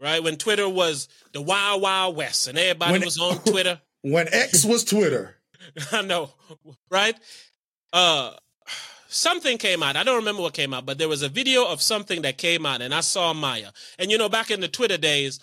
right 0.00 0.22
when 0.22 0.36
Twitter 0.36 0.66
was 0.66 1.08
the 1.34 1.42
Wild 1.42 1.82
Wild 1.82 2.16
West, 2.16 2.48
and 2.48 2.56
everybody 2.56 2.92
When- 2.92 3.02
was 3.04 3.18
on 3.20 3.36
Twitter. 3.40 3.78
when 4.00 4.28
X 4.32 4.64
was 4.64 4.82
Twitter. 4.84 5.36
I 5.92 6.00
know, 6.00 6.30
right? 6.90 7.14
Uh 7.92 8.32
something 9.10 9.58
came 9.58 9.82
out. 9.82 9.96
I 9.96 10.04
don't 10.04 10.16
remember 10.16 10.42
what 10.42 10.54
came 10.54 10.72
out, 10.72 10.86
but 10.86 10.98
there 10.98 11.08
was 11.08 11.22
a 11.22 11.28
video 11.28 11.66
of 11.66 11.82
something 11.82 12.22
that 12.22 12.38
came 12.38 12.64
out 12.64 12.80
and 12.80 12.94
I 12.94 13.00
saw 13.00 13.32
Maya. 13.32 13.70
And 13.98 14.10
you 14.10 14.18
know, 14.18 14.28
back 14.28 14.50
in 14.50 14.60
the 14.60 14.68
Twitter 14.68 14.96
days, 14.96 15.40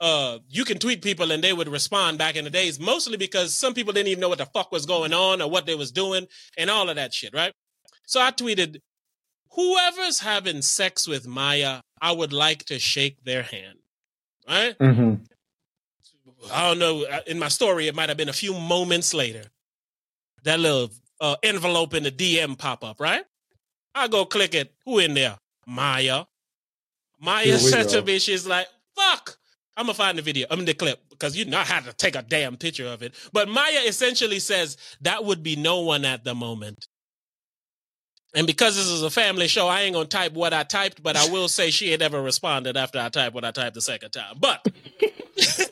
uh, 0.00 0.38
you 0.48 0.64
can 0.64 0.78
tweet 0.78 1.02
people 1.02 1.30
and 1.30 1.44
they 1.44 1.52
would 1.52 1.68
respond 1.68 2.16
back 2.18 2.34
in 2.34 2.44
the 2.44 2.50
days, 2.50 2.80
mostly 2.80 3.16
because 3.18 3.52
some 3.56 3.74
people 3.74 3.92
didn't 3.92 4.08
even 4.08 4.20
know 4.20 4.30
what 4.30 4.38
the 4.38 4.46
fuck 4.46 4.72
was 4.72 4.86
going 4.86 5.12
on 5.12 5.42
or 5.42 5.50
what 5.50 5.66
they 5.66 5.74
was 5.74 5.92
doing 5.92 6.26
and 6.56 6.70
all 6.70 6.88
of 6.88 6.96
that 6.96 7.12
shit, 7.12 7.34
right? 7.34 7.52
So 8.06 8.20
I 8.20 8.30
tweeted, 8.30 8.80
whoever's 9.50 10.20
having 10.20 10.62
sex 10.62 11.06
with 11.06 11.26
Maya, 11.26 11.80
I 12.00 12.12
would 12.12 12.32
like 12.32 12.64
to 12.66 12.78
shake 12.78 13.22
their 13.24 13.42
hand. 13.42 13.78
Right? 14.48 14.76
Mm-hmm. 14.78 15.14
I 16.52 16.68
don't 16.68 16.78
know. 16.78 17.04
uh, 17.04 17.20
In 17.26 17.38
my 17.38 17.48
story, 17.48 17.86
it 17.86 17.94
might 17.94 18.08
have 18.08 18.18
been 18.18 18.30
a 18.30 18.32
few 18.32 18.54
moments 18.54 19.12
later. 19.12 19.44
That 20.44 20.58
little 20.58 20.90
uh, 21.20 21.36
envelope 21.42 21.94
in 21.94 22.02
the 22.02 22.10
DM 22.10 22.56
pop 22.56 22.84
up, 22.84 23.00
right? 23.00 23.24
I 23.94 24.08
go 24.08 24.24
click 24.24 24.54
it. 24.54 24.72
Who 24.84 24.98
in 24.98 25.14
there? 25.14 25.38
Maya. 25.66 26.24
Maya 27.20 27.44
Here 27.44 27.54
we 27.54 27.60
said 27.60 27.88
to 27.90 28.02
me, 28.02 28.18
she's 28.18 28.46
like, 28.46 28.66
fuck. 28.96 29.36
I'm 29.76 29.86
gonna 29.86 29.94
find 29.94 30.18
the 30.18 30.22
video. 30.22 30.46
I'm 30.50 30.58
mean 30.58 30.66
the 30.66 30.74
clip 30.74 31.00
because 31.10 31.36
you 31.36 31.44
know 31.46 31.58
I 31.58 31.64
had 31.64 31.84
to 31.84 31.92
take 31.92 32.14
a 32.14 32.22
damn 32.22 32.56
picture 32.56 32.86
of 32.86 33.02
it. 33.02 33.14
But 33.32 33.48
Maya 33.48 33.80
essentially 33.86 34.38
says 34.38 34.76
that 35.00 35.24
would 35.24 35.42
be 35.42 35.56
no 35.56 35.80
one 35.80 36.04
at 36.04 36.24
the 36.24 36.34
moment. 36.34 36.86
And 38.34 38.46
because 38.46 38.76
this 38.76 38.86
is 38.86 39.02
a 39.02 39.10
family 39.10 39.48
show, 39.48 39.68
I 39.68 39.82
ain't 39.82 39.94
gonna 39.94 40.06
type 40.06 40.32
what 40.32 40.52
I 40.52 40.64
typed, 40.64 41.02
but 41.02 41.16
I 41.16 41.30
will 41.30 41.48
say 41.48 41.70
she 41.70 41.90
had 41.90 42.00
never 42.00 42.20
responded 42.20 42.76
after 42.76 42.98
I 42.98 43.08
typed 43.08 43.34
what 43.34 43.44
I 43.44 43.52
typed 43.52 43.74
the 43.74 43.80
second 43.80 44.10
time. 44.10 44.36
But 44.38 44.66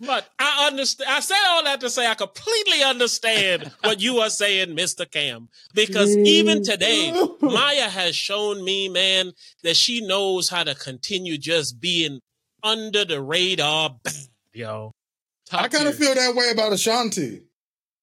but 0.00 0.28
I 0.38 0.66
understand. 0.66 1.10
I 1.10 1.20
said 1.20 1.36
all 1.48 1.64
that 1.64 1.80
to 1.80 1.90
say 1.90 2.06
I 2.06 2.14
completely 2.14 2.82
understand 2.82 3.72
what 3.82 4.00
you 4.00 4.18
are 4.18 4.30
saying, 4.30 4.74
Mister 4.74 5.04
Cam, 5.04 5.48
because 5.74 6.16
even 6.16 6.62
today, 6.62 7.12
Maya 7.40 7.88
has 7.88 8.14
shown 8.14 8.64
me, 8.64 8.88
man, 8.88 9.32
that 9.62 9.76
she 9.76 10.00
knows 10.06 10.48
how 10.48 10.64
to 10.64 10.74
continue 10.74 11.38
just 11.38 11.80
being 11.80 12.20
under 12.62 13.04
the 13.04 13.22
radar, 13.22 13.96
yo. 14.52 14.92
Top 15.48 15.62
I 15.62 15.68
kind 15.68 15.86
of 15.86 15.94
feel 15.94 16.14
that 16.14 16.34
way 16.34 16.50
about 16.50 16.72
Ashanti. 16.72 17.42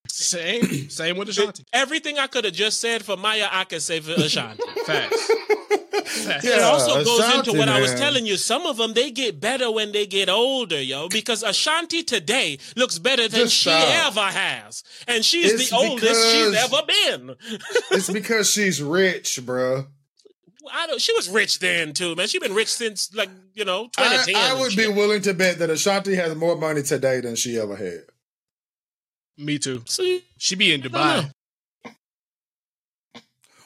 same. 0.08 0.90
Same 0.90 1.18
with 1.18 1.28
Ashanti. 1.30 1.66
Everything 1.74 2.18
I 2.18 2.28
could 2.28 2.46
have 2.46 2.54
just 2.54 2.80
said 2.80 3.04
for 3.04 3.18
Maya, 3.18 3.48
I 3.52 3.66
could 3.66 3.82
say 3.82 4.00
for 4.00 4.12
Ashanti. 4.12 4.64
Facts. 4.86 5.32
it 6.44 6.62
also 6.62 7.04
goes 7.04 7.20
Ashanti, 7.20 7.50
into 7.52 7.60
what 7.60 7.70
I 7.70 7.82
was 7.82 7.94
telling 7.96 8.26
you. 8.26 8.38
Some 8.38 8.66
of 8.66 8.78
them 8.78 8.94
they 8.94 9.12
get 9.12 9.40
better 9.40 9.72
when 9.72 9.92
they 9.92 10.06
get 10.06 10.30
older, 10.30 10.82
yo. 10.82 11.10
Because 11.10 11.44
Ashanti 11.44 12.04
today 12.04 12.60
looks 12.76 13.00
better 13.00 13.28
than 13.28 13.42
Just 13.42 13.56
she 13.56 13.70
stop. 13.70 14.08
ever 14.08 14.22
has, 14.22 14.84
and 15.08 15.24
she's 15.26 15.54
It's 15.54 15.70
the 15.70 15.76
oldest 15.76 16.32
she's 16.32 16.54
ever 16.56 16.82
been. 16.88 17.36
It's 17.92 18.10
because 18.10 18.50
she's 18.50 18.82
rich, 18.82 19.40
bro. 19.46 19.88
I 20.72 20.88
don't. 20.88 21.02
She 21.02 21.14
was 21.14 21.30
rich 21.30 21.60
then 21.60 21.94
too, 21.94 22.16
man. 22.16 22.28
She's 22.28 22.42
been 22.42 22.54
rich 22.56 22.72
since 22.74 23.14
like 23.14 23.30
you 23.54 23.66
know 23.66 23.86
2010. 23.98 24.36
I 24.36 24.52
and 24.52 24.60
would 24.62 24.76
be 24.76 24.88
willing 24.88 25.22
to 25.24 25.34
bet 25.34 25.60
that 25.60 25.70
Ashanti 25.70 26.16
has 26.16 26.36
more 26.36 26.56
money 26.56 26.84
today 26.84 27.20
than 27.22 27.36
she 27.36 27.58
ever 27.60 27.76
had. 27.76 28.04
Me 29.38 29.58
too. 29.60 29.84
See, 29.88 30.24
She 30.38 30.56
be 30.56 30.74
in 30.74 30.82
Dubai. 30.82 31.32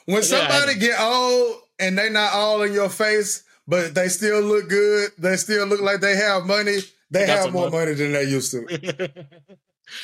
When 0.06 0.22
somebody 0.22 0.72
I- 0.72 0.74
get 0.74 0.98
old 1.00 1.56
and 1.78 1.96
they 1.98 2.10
not 2.10 2.32
all 2.32 2.62
in 2.62 2.72
your 2.72 2.88
face, 2.88 3.44
but 3.66 3.94
they 3.94 4.08
still 4.08 4.40
look 4.40 4.68
good, 4.68 5.10
they 5.18 5.36
still 5.36 5.66
look 5.66 5.80
like 5.80 6.00
they 6.00 6.16
have 6.16 6.44
money, 6.46 6.78
they 7.10 7.26
Got 7.26 7.38
have 7.44 7.52
more 7.52 7.70
money. 7.70 7.92
money 7.92 7.94
than 7.94 8.12
they 8.12 8.24
used 8.24 8.50
to. 8.52 9.10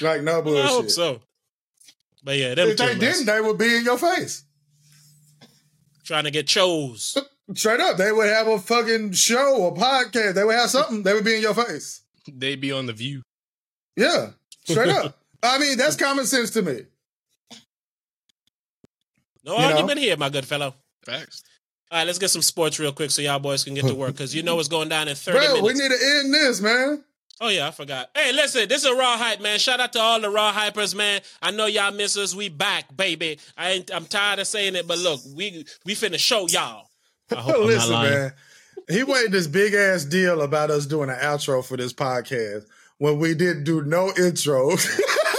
Like 0.01 0.23
no 0.23 0.41
bullshit. 0.41 0.65
I 0.65 0.69
hope 0.69 0.89
so. 0.89 1.21
But 2.23 2.39
yeah, 2.39 2.55
If 2.57 2.79
they 2.79 2.95
didn't, 2.99 3.27
they 3.27 3.39
would 3.39 3.59
be 3.59 3.77
in 3.77 3.85
your 3.85 3.99
face. 3.99 4.45
trying 6.05 6.25
to 6.25 6.31
get 6.31 6.47
chose. 6.47 7.19
Straight 7.55 7.81
up, 7.81 7.99
they 7.99 8.11
would 8.11 8.29
have 8.31 8.47
a 8.49 8.59
fucking 8.59 9.13
show 9.13 9.59
or 9.59 9.75
podcast. 9.75 10.33
They 10.35 10.43
would 10.45 10.55
have 10.57 10.71
something. 10.71 11.03
They 11.03 11.13
would 11.13 11.23
be 11.25 11.35
in 11.37 11.43
your 11.43 11.53
face. 11.53 12.01
They'd 12.27 12.63
be 12.63 12.73
on 12.73 12.87
the 12.87 12.95
view. 12.95 13.21
Yeah, 13.95 14.31
straight 14.65 14.89
up. 14.89 15.19
I 15.43 15.59
mean, 15.59 15.77
that's 15.77 15.97
common 15.97 16.25
sense 16.25 16.49
to 16.53 16.63
me. 16.63 16.81
No 19.45 19.53
You 19.53 19.59
know? 19.59 19.65
argument 19.67 19.99
here, 20.01 20.17
my 20.17 20.31
good 20.31 20.47
fellow. 20.47 20.75
Facts. 21.05 21.43
All 21.95 22.01
right, 22.01 22.09
let's 22.09 22.19
get 22.19 22.31
some 22.31 22.43
sports 22.43 22.81
real 22.81 22.91
quick 22.91 23.13
so 23.13 23.23
y'all 23.23 23.39
boys 23.39 23.63
can 23.63 23.75
get 23.75 23.87
to 23.87 23.95
work 23.95 24.15
because 24.15 24.35
you 24.35 24.43
know 24.43 24.57
what's 24.57 24.67
going 24.67 24.89
down 24.89 25.07
in 25.07 25.15
30 25.15 25.39
Bro, 25.39 25.61
we 25.63 25.75
need 25.75 25.93
to 25.93 25.99
end 26.19 26.35
this, 26.35 26.61
man. 26.61 27.05
Oh 27.41 27.49
yeah, 27.49 27.69
I 27.69 27.71
forgot. 27.71 28.11
Hey, 28.17 28.33
listen, 28.33 28.69
this 28.69 28.85
is 28.85 28.91
a 28.91 28.97
raw 28.97 29.17
hype, 29.17 29.41
man. 29.41 29.61
Shout 29.61 29.79
out 29.79 29.93
to 29.93 30.01
all 30.01 30.21
the 30.21 30.29
raw 30.29 30.53
hypers, 30.53 30.93
man. 30.93 31.21
I 31.41 31.53
know 31.53 31.67
y'all 31.67 31.93
miss 31.93 32.17
us. 32.17 32.35
We 32.35 32.49
back, 32.49 32.97
baby. 32.97 33.39
I 33.57 33.71
ain't, 33.71 33.95
I'm 33.95 34.07
tired 34.07 34.41
of 34.41 34.49
saying 34.49 34.75
it, 34.75 34.89
but 34.89 34.99
look, 34.99 35.21
we 35.37 35.67
we 35.85 35.95
finna 35.95 36.19
show 36.19 36.49
y'all. 36.49 36.89
I 37.31 37.37
hope 37.37 37.55
I'm 37.55 37.61
not 37.61 37.67
Listen, 37.69 37.93
lying. 37.93 38.13
man. 38.13 38.33
He 38.89 39.05
made 39.05 39.31
this 39.31 39.47
big 39.47 39.75
ass 39.75 40.05
deal 40.05 40.43
about 40.43 40.73
us 40.73 40.87
doing 40.87 41.11
an 41.11 41.17
outro 41.21 41.65
for 41.65 41.77
this 41.77 41.93
podcast 41.93 42.65
when 42.99 43.21
we 43.21 43.35
didn't 43.35 43.63
do 43.63 43.85
no 43.85 44.13
intro. 44.19 44.71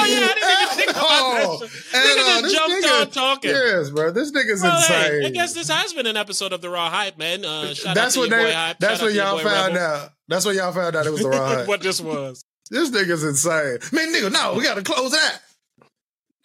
Oh 0.00 0.04
yeah, 0.06 0.16
I 0.16 0.34
didn't 0.34 0.62
even 0.62 0.68
think 0.76 0.90
about 0.90 1.02
Oh, 1.02 1.58
that. 1.60 1.70
shit. 1.70 1.94
Nigga 1.94 2.38
uh, 2.38 2.40
just 2.42 2.54
jumped 2.54 2.86
nigga- 2.86 3.00
on 3.02 3.10
talking. 3.10 3.50
yes, 3.50 3.90
bro. 3.90 4.10
This 4.10 4.30
nigga's 4.32 4.62
Well, 4.62 4.76
insane. 4.76 5.20
hey, 5.22 5.26
I 5.26 5.30
guess 5.30 5.54
this 5.54 5.68
has 5.68 5.92
been 5.92 6.06
an 6.06 6.16
episode 6.16 6.52
of 6.52 6.60
the 6.60 6.70
Raw 6.70 6.90
Hype, 6.90 7.18
man. 7.18 7.44
Uh, 7.44 7.74
shout 7.74 7.94
that's 7.94 8.16
out 8.16 8.20
what 8.20 8.30
to 8.30 8.36
they. 8.36 8.52
Hype. 8.52 8.78
That's 8.78 9.00
Shout 9.00 9.08
what 9.08 9.14
y'all 9.14 9.38
found 9.38 9.74
Rebel. 9.74 9.86
out. 9.88 10.10
That's 10.28 10.44
what 10.44 10.54
y'all 10.54 10.72
found 10.72 10.96
out. 10.96 11.06
It 11.06 11.12
was 11.12 11.22
the 11.22 11.28
wrong. 11.30 11.66
what 11.66 11.80
this 11.82 12.00
was. 12.00 12.44
This 12.70 12.90
nigga's 12.90 13.24
insane. 13.24 13.78
Man, 13.92 14.14
nigga, 14.14 14.32
no, 14.32 14.54
we 14.54 14.62
gotta 14.62 14.82
close 14.82 15.10
that. 15.12 15.38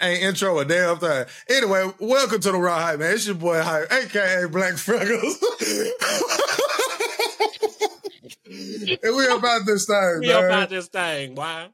Ain't 0.01 0.24
intro 0.24 0.60
a 0.60 0.66
damn 0.66 0.97
thing. 0.97 1.26
Anyway, 1.49 1.89
welcome 1.99 2.41
to 2.41 2.51
the 2.51 2.58
Raw 2.58 2.80
Hype, 2.80 2.99
man. 2.99 3.14
It's 3.14 3.26
your 3.28 3.36
boy 3.36 3.62
Hype, 3.62 3.91
aka 3.93 4.45
Black 4.47 4.74
Freckles. 4.74 5.38
and 8.45 9.16
we 9.16 9.28
about 9.28 9.66
this 9.66 9.86
thing, 9.86 10.20
We 10.20 10.28
man. 10.28 10.45
about 10.45 10.70
this 10.70 10.88
thing, 10.88 11.36
why? 11.36 11.68